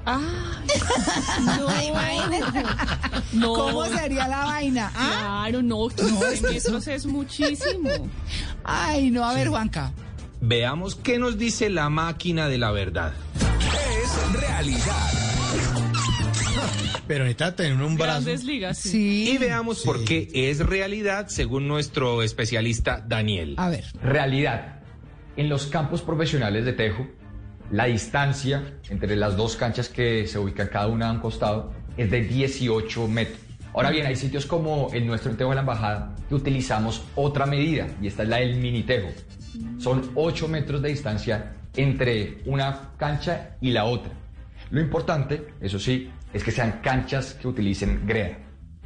[0.06, 0.62] Ah,
[1.46, 1.72] no.
[3.34, 3.54] No.
[3.56, 4.92] ¿Cómo sería la vaina?
[4.96, 5.46] ¿Ah?
[5.48, 7.90] Claro, no, 15 metros es muchísimo.
[8.64, 9.92] Ay, no, a ver, Juanca.
[10.42, 13.14] Veamos qué nos dice la máquina de la verdad.
[13.40, 15.12] Es realidad.
[17.08, 18.22] Pero necesita tener un brazo.
[18.22, 18.78] Grandes ligas.
[18.78, 18.90] Sí.
[18.90, 19.32] Sí.
[19.32, 23.56] Y veamos por qué es realidad según nuestro especialista Daniel.
[23.58, 23.86] A ver.
[24.02, 24.80] Realidad.
[25.38, 27.08] En los campos profesionales de tejo,
[27.72, 32.12] la distancia entre las dos canchas que se ubican cada una a un costado es
[32.12, 33.40] de 18 metros.
[33.74, 37.88] Ahora bien, hay sitios como en nuestro tejo de la embajada que utilizamos otra medida
[38.02, 39.10] y esta es la del mini tejo.
[39.78, 44.12] Son 8 metros de distancia entre una cancha y la otra.
[44.70, 48.38] Lo importante, eso sí, es que sean canchas que utilicen greda.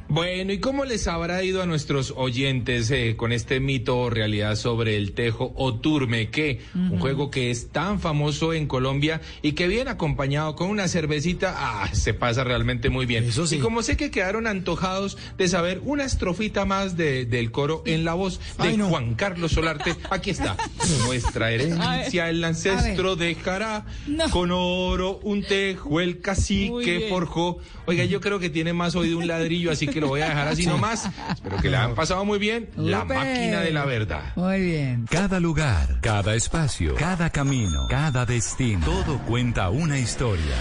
[0.08, 4.54] Bueno, ¿y cómo les habrá ido a nuestros oyentes eh, con este mito o realidad
[4.54, 6.60] sobre el tejo o turmeque?
[6.76, 11.54] Un juego que es tan famoso en Colombia y que viene acompañado con una cervecita,
[11.58, 13.24] ah, se pasa realmente muy bien.
[13.24, 13.56] Eso sí.
[13.56, 18.04] Y como sé que quedaron antojados de saber una estrofita más de- del coro en
[18.04, 18.88] la voz de Ay, no.
[18.88, 20.56] Juan Carlos Solarte, aquí está.
[21.06, 24.30] Nuestra herencia, el ancestro dejará No.
[24.30, 27.10] con oro un tejo, el cacique bien.
[27.10, 27.58] forjó.
[27.86, 30.28] Oiga, yo creo que tiene más hoy de un ladrillo, así que lo voy a
[30.28, 31.08] dejar así nomás.
[31.32, 32.68] Espero que le han pasado muy bien.
[32.76, 34.32] La máquina de la verdad.
[34.36, 35.06] Muy bien.
[35.10, 40.56] Cada lugar, cada espacio, cada camino, cada destino, todo cuenta una historia.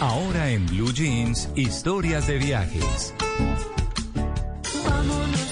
[0.00, 3.14] Ahora en Blue Jeans, historias de viajes.
[4.88, 5.47] Vámonos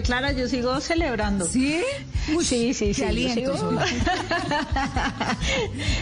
[0.00, 1.44] María Clara, yo sigo celebrando.
[1.44, 1.82] ¿Sí?
[2.42, 3.04] sí, sí, sí.
[3.04, 3.52] aliento.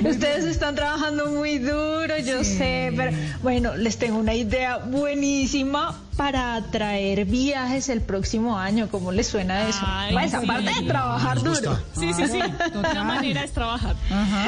[0.05, 6.55] Ustedes están trabajando muy duro, yo sé, pero bueno, les tengo una idea buenísima para
[6.55, 8.89] atraer viajes el próximo año.
[8.91, 9.81] ¿Cómo les suena eso?
[9.83, 10.36] Ay, pues sí.
[10.36, 11.78] aparte de trabajar duro.
[11.99, 12.39] Sí, sí, sí.
[12.75, 13.97] Una manera es trabajar.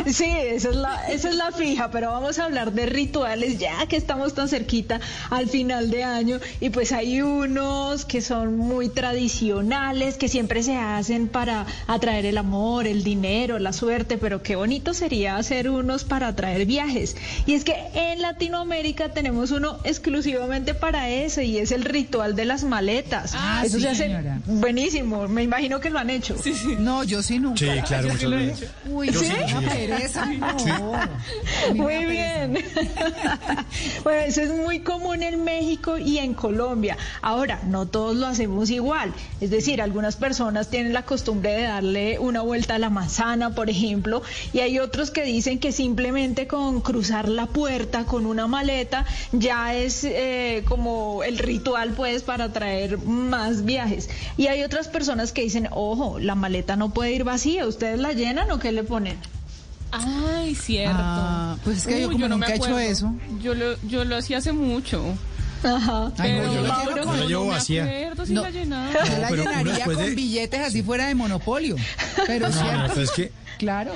[0.07, 3.87] Sí, esa es, la, esa es la fija, pero vamos a hablar de rituales ya
[3.87, 8.89] que estamos tan cerquita al final de año y pues hay unos que son muy
[8.89, 14.57] tradicionales, que siempre se hacen para atraer el amor, el dinero, la suerte, pero qué
[14.57, 17.17] bonito sería hacer unos para atraer viajes.
[17.47, 22.45] Y es que en Latinoamérica tenemos uno exclusivamente para eso y es el ritual de
[22.45, 23.33] las maletas.
[23.37, 24.41] Ah, eso sí, se hace señora.
[24.47, 26.37] buenísimo, me imagino que lo han hecho.
[26.79, 27.59] No, yo sí nunca.
[27.59, 28.63] Sí, claro, muchas veces.
[28.63, 28.73] hecho.
[28.87, 29.67] Uy, sí, sí, una sí.
[29.67, 30.27] pereza.
[30.27, 30.59] No.
[30.59, 31.75] Sí.
[31.75, 32.55] Muy bien.
[34.05, 36.97] bueno, eso es muy común en México y en Colombia.
[37.23, 39.13] Ahora, no todos lo hacemos igual.
[39.41, 43.71] Es decir, algunas personas tienen la costumbre de darle una vuelta a la manzana, por
[43.71, 49.05] ejemplo, y hay otros que dicen que simplemente con cruzar la puerta con una maleta
[49.33, 54.09] ya es eh, como el ritual, pues, para traer más viajes.
[54.37, 57.67] Y hay otras personas que dicen, ojo, la maleta no puede ir vacía.
[57.67, 59.17] ¿Ustedes la llenan o qué le ponen?
[59.93, 60.97] Ay, cierto.
[61.01, 63.13] Ah, pues es que yo como no me nunca he hecho eso.
[63.43, 65.03] Yo lo, yo lo hacía hace mucho.
[65.65, 66.13] Ajá.
[66.17, 67.85] Ay, no, Pero yo la con- no la llevo vacía.
[67.85, 68.43] acuerdo si No.
[68.43, 68.93] la llenaba.
[68.93, 71.77] Yo la pero uno llenaría con de- billetes así fuera de monopolio.
[72.27, 72.79] Pero No, cierto.
[72.79, 73.93] no, pues es que Claro.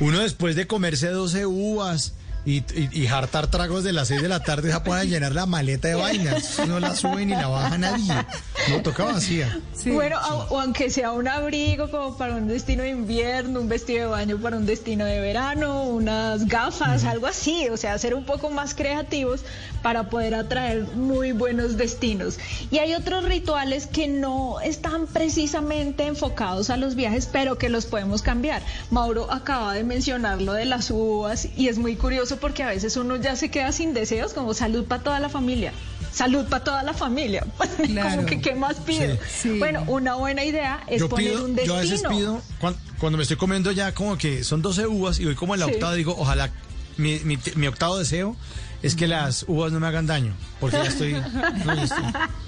[0.00, 2.14] uno después de comerse 12 uvas
[2.44, 5.32] y, y, y hartar tragos de las 6 de la tarde se pone a llenar
[5.32, 6.60] la maleta de vainas.
[6.72, 8.14] No la sube ni la baja nadie.
[8.70, 9.58] No toca vacía.
[9.86, 14.06] bueno, o aunque sea un abrigo como para un destino de invierno, un vestido de
[14.06, 18.50] baño para un destino de verano, unas gafas, algo así, o sea, ser un poco
[18.50, 19.44] más creativos
[19.82, 22.38] para poder atraer muy buenos destinos.
[22.70, 27.86] Y hay otros rituales que no están precisamente enfocados a los viajes, pero que los
[27.86, 28.62] podemos cambiar.
[28.90, 32.96] Mauro acaba de mencionar lo de las uvas y es muy curioso porque a veces
[32.96, 35.72] uno ya se queda sin deseos, como salud para toda la familia.
[36.12, 37.46] Salud para toda la familia.
[37.78, 39.16] como que, ¿qué más pido?
[39.58, 41.74] Bueno, una buena idea es Yo poner pido, un destino.
[41.74, 45.18] yo a veces pido, cuan- cuando, me estoy comiendo ya como que son 12 uvas
[45.20, 45.72] y voy como en la Sí.
[45.74, 46.50] octava, digo, ojalá
[46.98, 48.36] mi, mi, mi octavo deseo
[48.82, 51.12] es que las uvas no me hagan daño, porque ya estoy,
[51.64, 52.04] no, ya estoy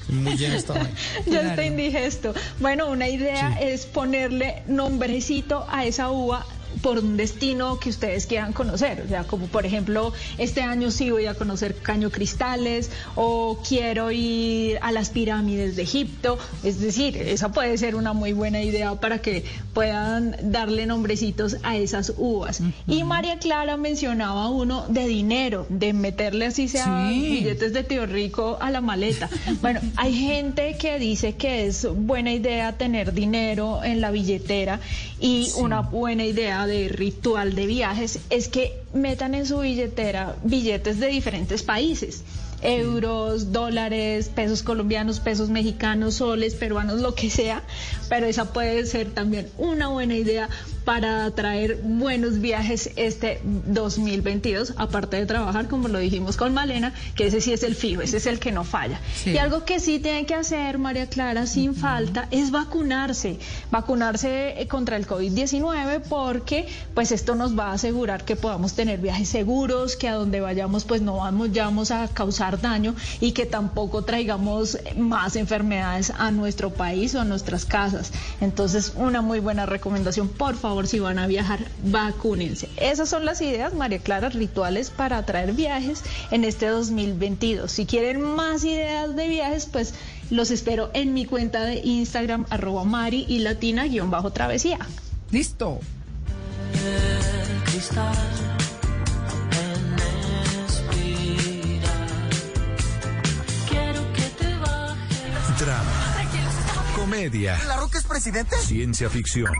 [0.08, 0.90] muy lleno esta vaina.
[1.26, 2.34] Ya está indigesto.
[2.60, 3.64] Bueno, una idea Sí.
[3.66, 6.44] es ponerle nombrecito a esa uva
[6.82, 9.02] por un destino que ustedes quieran conocer.
[9.04, 14.10] O sea, como por ejemplo, este año sí voy a conocer Caño Cristales o quiero
[14.10, 16.38] ir a las pirámides de Egipto.
[16.62, 21.76] Es decir, esa puede ser una muy buena idea para que puedan darle nombrecitos a
[21.76, 22.60] esas uvas.
[22.86, 27.20] Y María Clara mencionaba uno de dinero, de meterle así sea Sí.
[27.20, 29.28] billetes de tío rico a la maleta.
[29.60, 34.80] Bueno, hay gente que dice que es buena idea tener dinero en la billetera
[35.20, 41.00] y una buena idea de ritual de viajes es que metan en su billetera billetes
[41.00, 42.22] de diferentes países.
[42.62, 47.62] Euros, dólares, pesos colombianos, pesos mexicanos, soles, peruanos, lo que sea,
[48.08, 50.48] pero esa puede ser también una buena idea
[50.84, 57.26] para traer buenos viajes este 2022, aparte de trabajar, como lo dijimos con Malena, que
[57.26, 59.00] ese sí es el fijo, ese es el que no falla.
[59.16, 59.30] Sí.
[59.30, 63.38] Y algo que sí tienen que hacer, María Clara, sin falta, es vacunarse,
[63.70, 69.00] vacunarse eh, contra el COVID-19 porque pues esto nos va a asegurar que podamos tener
[69.00, 73.32] viajes seguros, que a donde vayamos pues no vamos, ya vamos a causar daño y
[73.32, 77.93] que tampoco traigamos más enfermedades a nuestro país o a nuestras casas.
[78.40, 82.68] Entonces, una muy buena recomendación, por favor, si van a viajar, vacúnense.
[82.76, 87.70] Esas son las ideas, María Clara, rituales para atraer viajes en este 2022.
[87.70, 89.94] Si quieren más ideas de viajes, pues
[90.30, 94.78] los espero en mi cuenta de Instagram, arroba Mari y Latina guion bajo travesía.
[95.30, 95.80] Listo.
[97.64, 98.14] cristal
[99.52, 99.94] en
[100.66, 102.30] espiral.
[103.68, 105.58] Quiero que te bajes.
[105.58, 106.03] Drama,
[107.04, 108.56] comedia, ¿La Roca es presidente?
[108.56, 109.52] ciencia ficción,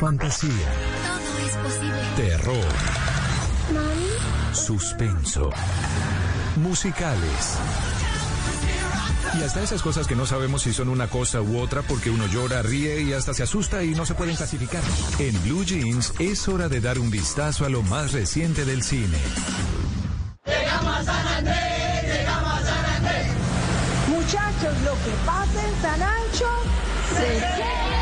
[0.00, 2.02] fantasía, Todo es posible.
[2.16, 2.64] terror,
[4.52, 5.50] suspenso,
[6.56, 7.58] musicales.
[9.38, 12.26] Y hasta esas cosas que no sabemos si son una cosa u otra porque uno
[12.26, 14.82] llora, ríe y hasta se asusta y no se pueden clasificar.
[15.20, 19.18] En Blue Jeans es hora de dar un vistazo a lo más reciente del cine.
[20.44, 21.73] Llegamos a San Andrés,
[24.84, 26.46] lo que pasa en San Ancho
[27.16, 27.93] se queda.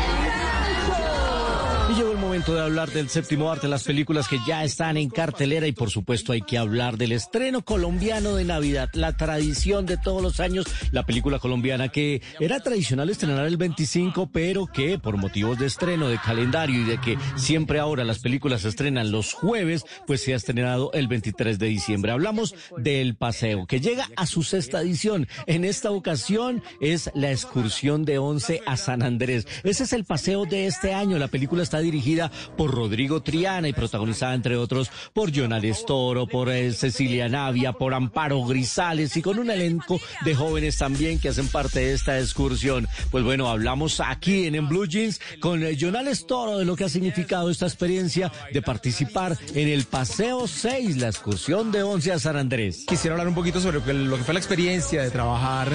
[1.95, 5.67] Llegó el momento de hablar del séptimo arte, las películas que ya están en cartelera
[5.67, 10.23] y por supuesto hay que hablar del estreno colombiano de Navidad, la tradición de todos
[10.23, 15.59] los años, la película colombiana que era tradicional estrenar el 25, pero que por motivos
[15.59, 19.85] de estreno, de calendario y de que siempre ahora las películas se estrenan los jueves,
[20.07, 22.11] pues se ha estrenado el 23 de diciembre.
[22.11, 25.27] Hablamos del paseo que llega a su sexta edición.
[25.45, 29.45] En esta ocasión es la excursión de once a San Andrés.
[29.63, 31.19] Ese es el paseo de este año.
[31.19, 36.49] La película está dirigida por Rodrigo Triana y protagonizada, entre otros, por Jonales Toro, por
[36.49, 41.47] eh, Cecilia Navia, por Amparo Grisales y con un elenco de jóvenes también que hacen
[41.47, 42.87] parte de esta excursión.
[43.11, 46.89] Pues bueno, hablamos aquí en, Blue Jeans con eh, Jonales Toro de lo que ha
[46.89, 52.37] significado esta experiencia de participar en el Paseo 6, la excursión de 11 a San
[52.37, 52.85] Andrés.
[52.87, 55.67] Quisiera hablar un poquito sobre lo que- lo que fue la experiencia de trabajar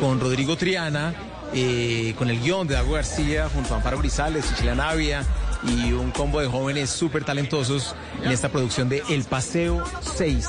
[0.00, 1.14] con Rodrigo Triana,
[1.52, 5.22] eh, con el guion de Dago García, junto a Amparo Grisales, Cecilia Navia
[5.62, 9.82] y un combo de jóvenes súper talentosos en esta producción de El Paseo
[10.16, 10.48] 6,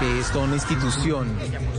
[0.00, 1.28] que es toda una institución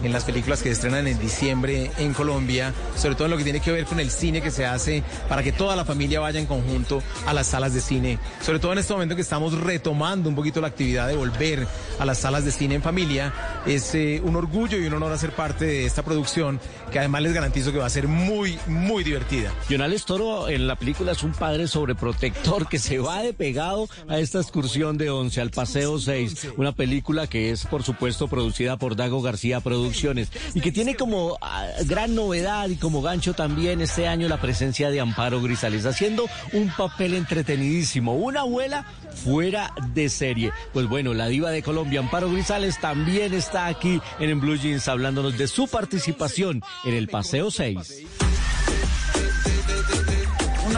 [0.01, 3.43] en las películas que se estrenan en diciembre en Colombia, sobre todo en lo que
[3.43, 6.39] tiene que ver con el cine que se hace para que toda la familia vaya
[6.39, 10.29] en conjunto a las salas de cine, sobre todo en este momento que estamos retomando
[10.29, 11.67] un poquito la actividad de volver
[11.99, 13.33] a las salas de cine en familia,
[13.65, 16.59] es eh, un orgullo y un honor hacer parte de esta producción
[16.91, 19.51] que además les garantizo que va a ser muy, muy divertida.
[19.69, 24.19] Jonales Toro en la película es un padre sobreprotector que se va de pegado a
[24.19, 28.95] esta excursión de once al Paseo 6, una película que es por supuesto producida por
[28.95, 34.07] Dago García Producciones y que tiene como ah, gran novedad y como gancho también este
[34.07, 38.85] año la presencia de Amparo Grisales haciendo un papel entretenidísimo, una abuela
[39.23, 40.51] fuera de serie.
[40.73, 45.39] Pues bueno, la diva de Colombia, Amparo Grisales, también está aquí en Blue Jeans hablándonos
[45.39, 48.03] de su participación en el Paseo 6.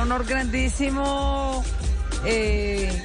[0.05, 1.63] Honor grandísimo
[2.25, 3.03] eh,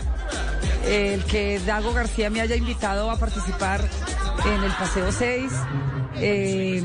[0.86, 3.80] el que Dago García me haya invitado a participar
[4.44, 5.50] en el Paseo 6.
[6.16, 6.82] Eh,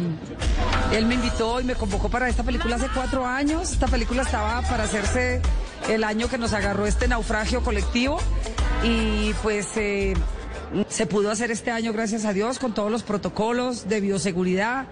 [0.93, 3.73] él me invitó y me convocó para esta película hace cuatro años.
[3.73, 5.41] Esta película estaba para hacerse
[5.89, 8.17] el año que nos agarró este naufragio colectivo
[8.83, 10.13] y pues eh,
[10.87, 14.87] se pudo hacer este año, gracias a Dios, con todos los protocolos de bioseguridad.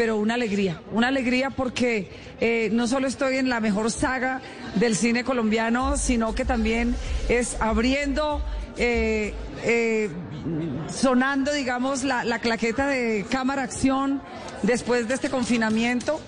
[0.00, 2.08] Pero una alegría, una alegría porque
[2.40, 4.40] eh, no solo estoy en la mejor saga
[4.76, 6.96] del cine colombiano, sino que también
[7.28, 8.42] es abriendo,
[8.78, 10.08] eh, eh,
[10.90, 14.22] sonando, digamos, la, la claqueta de cámara acción
[14.62, 16.18] después de este confinamiento.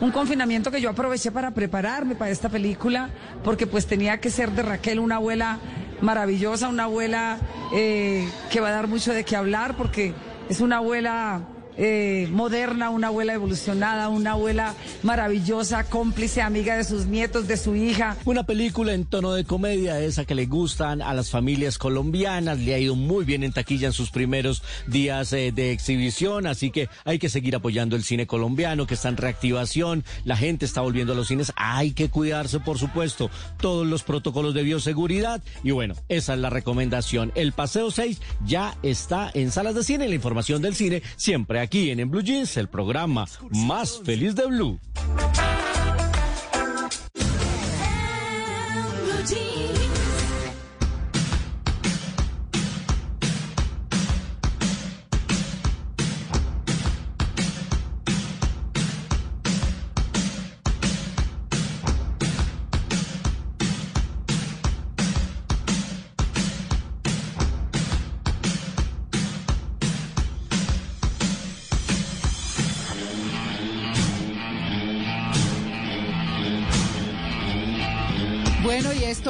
[0.00, 3.10] Un confinamiento que yo aproveché para prepararme para esta película,
[3.44, 5.60] porque pues tenía que ser de Raquel una abuela
[6.00, 7.38] maravillosa, una abuela
[7.70, 10.14] que va a dar mucho de qué hablar, porque
[10.48, 11.46] es una abuela
[11.82, 17.74] eh, moderna, una abuela evolucionada, una abuela maravillosa, cómplice, amiga de sus nietos, de su
[17.74, 18.18] hija.
[18.26, 22.74] Una película en tono de comedia, esa que le gustan a las familias colombianas, le
[22.74, 26.90] ha ido muy bien en taquilla en sus primeros días eh, de exhibición, así que
[27.06, 31.14] hay que seguir apoyando el cine colombiano que está en reactivación, la gente está volviendo
[31.14, 35.42] a los cines, hay que cuidarse por supuesto, todos los protocolos de bioseguridad.
[35.64, 37.32] Y bueno, esa es la recomendación.
[37.34, 41.69] El Paseo 6 ya está en salas de cine, la información del cine siempre aquí
[41.70, 44.78] en, en Blue Jeans, el programa más feliz de Blue.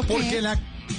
[0.02, 0.58] Porque la...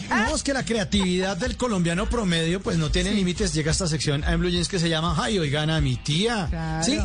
[0.09, 3.53] No, es que la creatividad del colombiano promedio pues no tiene límites.
[3.53, 6.47] Llega a esta sección en Blue Jeans que se llama Ay, oigan a mi tía.
[6.49, 6.85] Claro.
[6.85, 6.99] Sí.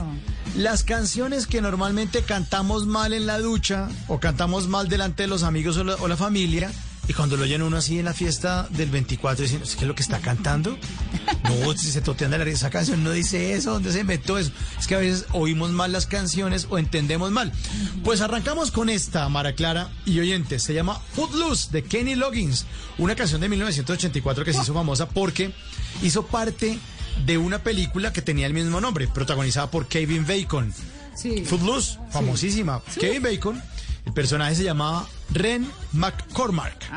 [0.56, 5.42] Las canciones que normalmente cantamos mal en la ducha o cantamos mal delante de los
[5.42, 6.70] amigos o la, o la familia.
[7.08, 9.94] Y cuando lo oyen uno así en la fiesta del 24, dicen, ¿qué es lo
[9.94, 10.76] que está cantando?
[11.44, 14.38] No, si se totean de la risa, esa canción no dice eso, ¿dónde se inventó
[14.38, 14.50] eso?
[14.78, 17.52] Es que a veces oímos mal las canciones o entendemos mal.
[18.02, 20.64] Pues arrancamos con esta, Mara Clara y oyentes.
[20.64, 22.66] Se llama Footloose de Kenny Loggins,
[22.98, 25.52] una canción de 1984 que se hizo famosa porque
[26.02, 26.78] hizo parte
[27.24, 30.74] de una película que tenía el mismo nombre, protagonizada por Kevin Bacon.
[31.14, 31.44] Sí.
[31.44, 32.82] Footloose, famosísima.
[32.98, 33.62] Kevin Bacon,
[34.06, 36.88] el personaje se llamaba Ren McCormack.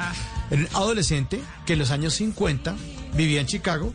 [0.52, 2.76] Era un adolescente que en los años 50
[3.16, 3.94] vivía en Chicago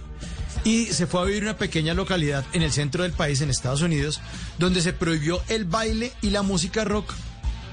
[0.65, 3.83] y se fue a vivir una pequeña localidad en el centro del país, en Estados
[3.83, 4.21] Unidos,
[4.59, 7.13] donde se prohibió el baile y la música rock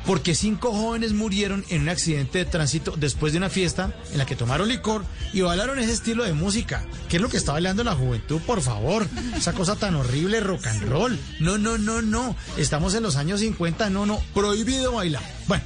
[0.05, 4.25] porque cinco jóvenes murieron en un accidente de tránsito después de una fiesta en la
[4.25, 6.85] que tomaron licor y bailaron ese estilo de música.
[7.09, 9.07] ¿Qué es lo que está bailando la juventud, por favor?
[9.35, 11.19] Esa cosa tan horrible, rock and roll.
[11.39, 12.35] No, no, no, no.
[12.57, 14.19] Estamos en los años 50, no, no.
[14.33, 15.23] Prohibido bailar.
[15.47, 15.63] Bueno,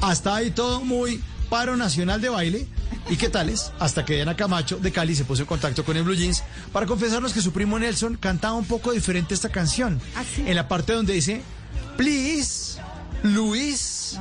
[0.00, 2.66] hasta ahí todo muy paro nacional de baile.
[3.08, 3.72] ¿Y qué tales?
[3.78, 6.86] Hasta que Diana Camacho de Cali se puso en contacto con el Blue Jeans para
[6.86, 10.00] confesarnos que su primo Nelson cantaba un poco diferente esta canción.
[10.38, 11.42] En la parte donde dice,
[11.96, 12.65] please,
[13.34, 14.18] Luis,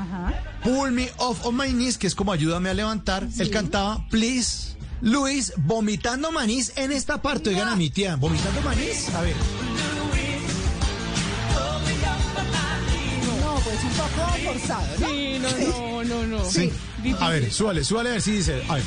[0.64, 3.28] pull me off on my knees, que es como ayúdame a levantar.
[3.38, 7.50] Él cantaba, please, Luis, vomitando manís en esta parte.
[7.50, 9.10] Oigan a mi tía, vomitando manís.
[9.14, 9.36] A ver.
[13.42, 15.08] No, pues un poco forzado, ¿no?
[15.08, 16.50] Sí, no, no, no, no.
[16.50, 16.72] Sí.
[17.20, 18.64] A ver, súbale, súbale a ver si dice.
[18.68, 18.84] A ver.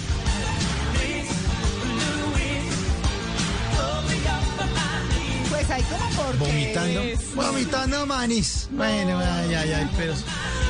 [6.39, 6.53] Porque...
[6.53, 7.01] Vomitando.
[7.35, 8.69] Vomitando manis.
[8.71, 10.15] Bueno, ay, ay, ay, pero,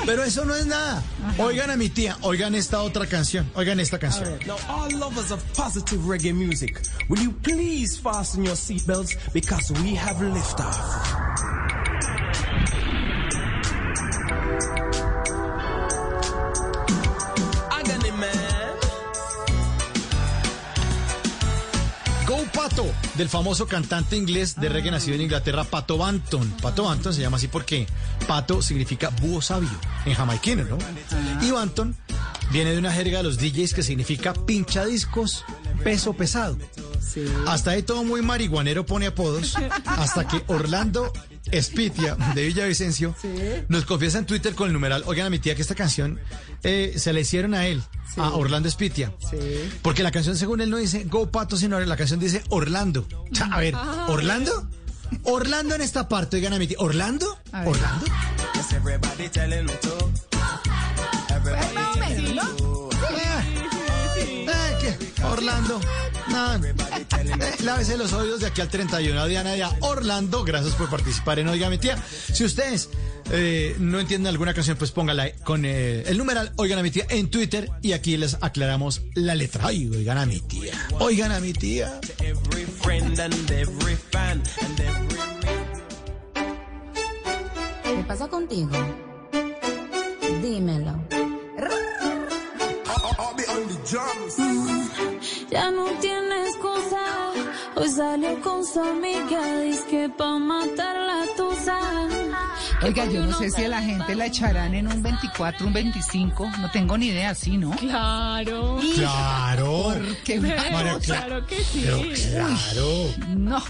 [0.06, 1.02] pero eso no es nada.
[1.38, 4.38] Oigan a mi tía, oigan esta otra canción, oigan esta canción.
[4.46, 9.94] Now, all lovers of positive reggae music, will you please fasten your seatbelts because we
[9.94, 11.48] have liftoff.
[22.68, 26.50] Pato, del famoso cantante inglés de reggae nacido en Inglaterra, Pato Banton.
[26.60, 27.86] Pato Banton se llama así porque
[28.26, 29.70] Pato significa búho sabio
[30.04, 30.76] en jamaiquino, ¿no?
[31.40, 31.96] Y Banton
[32.50, 35.44] viene de una jerga de los DJs que significa pincha discos,
[35.82, 36.58] peso pesado.
[37.46, 39.54] Hasta ahí todo muy marihuanero pone apodos,
[39.86, 41.10] hasta que Orlando
[41.52, 43.14] Espitia de Villavicencio
[43.68, 46.18] nos confiesa en Twitter con el numeral, oigan a mi tía que esta canción
[46.62, 47.82] eh, se la hicieron a él,
[48.16, 49.12] a Orlando Espitia.
[49.82, 53.06] Porque la canción según él no dice Go Pato, sino la canción dice Orlando.
[53.50, 53.74] A ver,
[54.08, 54.68] ¿Orlando?
[55.24, 56.76] Orlando en esta parte, oigan a mi tía.
[56.80, 57.38] ¿Orlando?
[57.52, 58.06] ¿Orlando?
[58.06, 58.26] Pues.
[64.16, 64.46] Eh,
[64.80, 65.22] ¿qué?
[65.24, 65.80] Orlando.
[66.38, 66.74] Eh,
[67.64, 69.26] lávese los oídos de aquí al 31.
[69.26, 69.76] Diana ya.
[69.80, 71.98] Orlando, gracias por participar en Oiga mi tía.
[72.32, 72.90] Si ustedes
[73.32, 77.06] eh, no entienden alguna canción, pues póngala con eh, el numeral Oigan a mi tía
[77.08, 79.66] en Twitter y aquí les aclaramos la letra.
[79.66, 80.72] Ay, oigan a mi tía.
[81.00, 82.00] Oigan a mi tía.
[82.20, 85.18] Every friend and every fan and every.
[87.96, 88.70] ¿Qué pasa contigo?
[90.40, 91.04] Dímelo.
[95.50, 96.27] Ya no excusa.
[97.80, 99.60] Hoy salió con su amiga.
[99.62, 101.78] Dice que pa' matar la tusa.
[102.82, 106.48] Oiga, yo no sé si a la gente la echarán en un 24, un 25.
[106.60, 107.70] No tengo ni idea, ¿sí, no?
[107.72, 108.78] Claro.
[108.94, 109.94] Claro.
[109.94, 111.82] Porque, María Cla- Claro que sí.
[111.84, 112.00] Pero
[112.32, 113.14] claro.
[113.36, 113.62] no.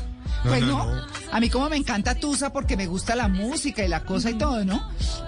[0.44, 1.06] Pues no, no, no.
[1.30, 4.34] A mí como me encanta Tusa porque me gusta la música y la cosa y
[4.34, 4.82] todo, ¿no?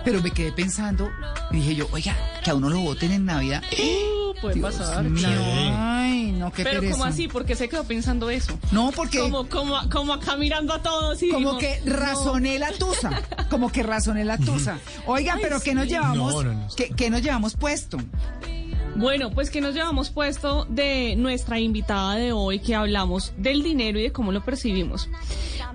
[0.05, 1.09] Pero me quedé pensando
[1.51, 3.63] y dije yo, oiga, que a uno lo voten en Navidad.
[3.73, 5.05] Uh, puede Dios pasar.
[5.05, 5.29] mío.
[5.77, 6.93] Ay, no, qué Pero pereza.
[6.93, 8.59] como así, ¿por qué se quedó pensando eso?
[8.73, 11.97] No, porque Como, como, como acá mirando a todos y como que no.
[11.97, 14.79] razoné la tusa, como que razoné la tusa.
[15.07, 16.33] Oiga, Ay, pero ¿qué nos llevamos?
[16.35, 16.69] No, no, no.
[16.77, 17.99] ¿Qué, qué nos llevamos puesto?
[18.97, 23.99] Bueno, pues que nos llevamos puesto de nuestra invitada de hoy que hablamos del dinero
[23.99, 25.09] y de cómo lo percibimos.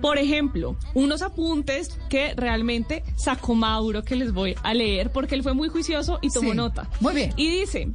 [0.02, 5.42] Por ejemplo, unos apuntes que realmente sacó Mauro que les voy a leer porque él
[5.42, 6.56] fue muy juicioso y tomó Sí.
[6.56, 6.88] nota.
[7.00, 7.32] Muy bien.
[7.36, 7.88] Y dice,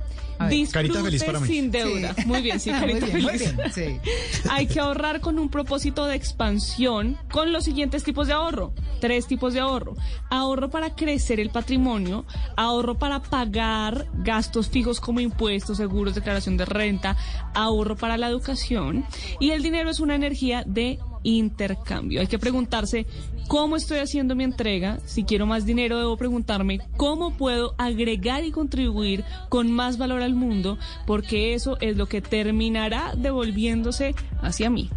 [0.50, 1.48] disfrute feliz para mí.
[1.48, 2.14] sin deuda.
[2.16, 2.26] Sí.
[2.26, 3.56] Muy bien, sí, Muy carita bien, muy feliz.
[3.56, 4.10] bien, sí.
[4.50, 8.74] Hay que ahorrar con un propósito de expansión con los siguientes tipos de ahorro.
[9.00, 9.96] Tres tipos de ahorro.
[10.30, 12.26] Ahorro para crecer el patrimonio,
[12.58, 17.16] ahorro para pagar gastos fijos como impuestos, seguros, declaración de renta,
[17.54, 19.06] ahorro para la educación.
[19.40, 22.22] Y el dinero es una energía de intercambio.
[22.22, 23.06] Hay que preguntarse
[23.48, 25.00] cómo estoy haciendo mi entrega.
[25.06, 30.36] Si quiero más dinero, debo preguntarme cómo puedo agregar y contribuir con más valor al
[30.36, 34.90] mundo, porque eso es lo que terminará devolviéndose hacia mí.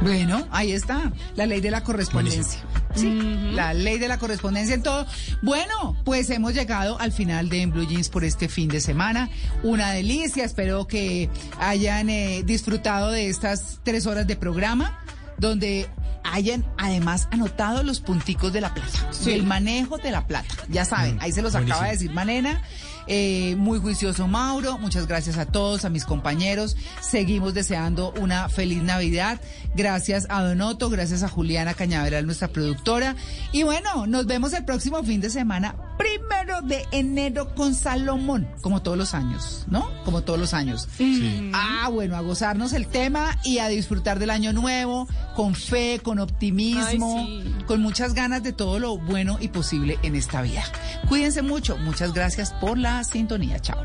[0.00, 2.60] Bueno, ahí está, la ley de la correspondencia.
[2.94, 3.10] Sí,
[3.52, 5.06] la ley de la correspondencia en todo.
[5.42, 9.30] Bueno, pues hemos llegado al final de En Blue Jeans por este fin de semana.
[9.62, 14.98] Una delicia, espero que hayan eh, disfrutado de estas tres horas de programa,
[15.38, 15.88] donde
[16.22, 19.30] hayan además anotado los punticos de la plata, Sí.
[19.30, 20.54] del manejo de la plata.
[20.68, 22.62] Ya saben, ahí se los acaba de decir Manena.
[23.06, 26.76] Eh, muy juicioso Mauro, muchas gracias a todos, a mis compañeros.
[27.00, 29.40] Seguimos deseando una feliz Navidad.
[29.74, 33.16] Gracias a Donoto, gracias a Juliana Cañaveral, nuestra productora.
[33.52, 38.82] Y bueno, nos vemos el próximo fin de semana, primero de enero con Salomón, como
[38.82, 39.90] todos los años, ¿no?
[40.04, 40.88] Como todos los años.
[41.52, 46.18] Ah, bueno, a gozarnos el tema y a disfrutar del año nuevo, con fe, con
[46.18, 47.26] optimismo,
[47.66, 50.62] con muchas ganas de todo lo bueno y posible en esta vida.
[51.08, 53.58] Cuídense mucho, muchas gracias por sintonía.
[53.58, 53.82] Chao.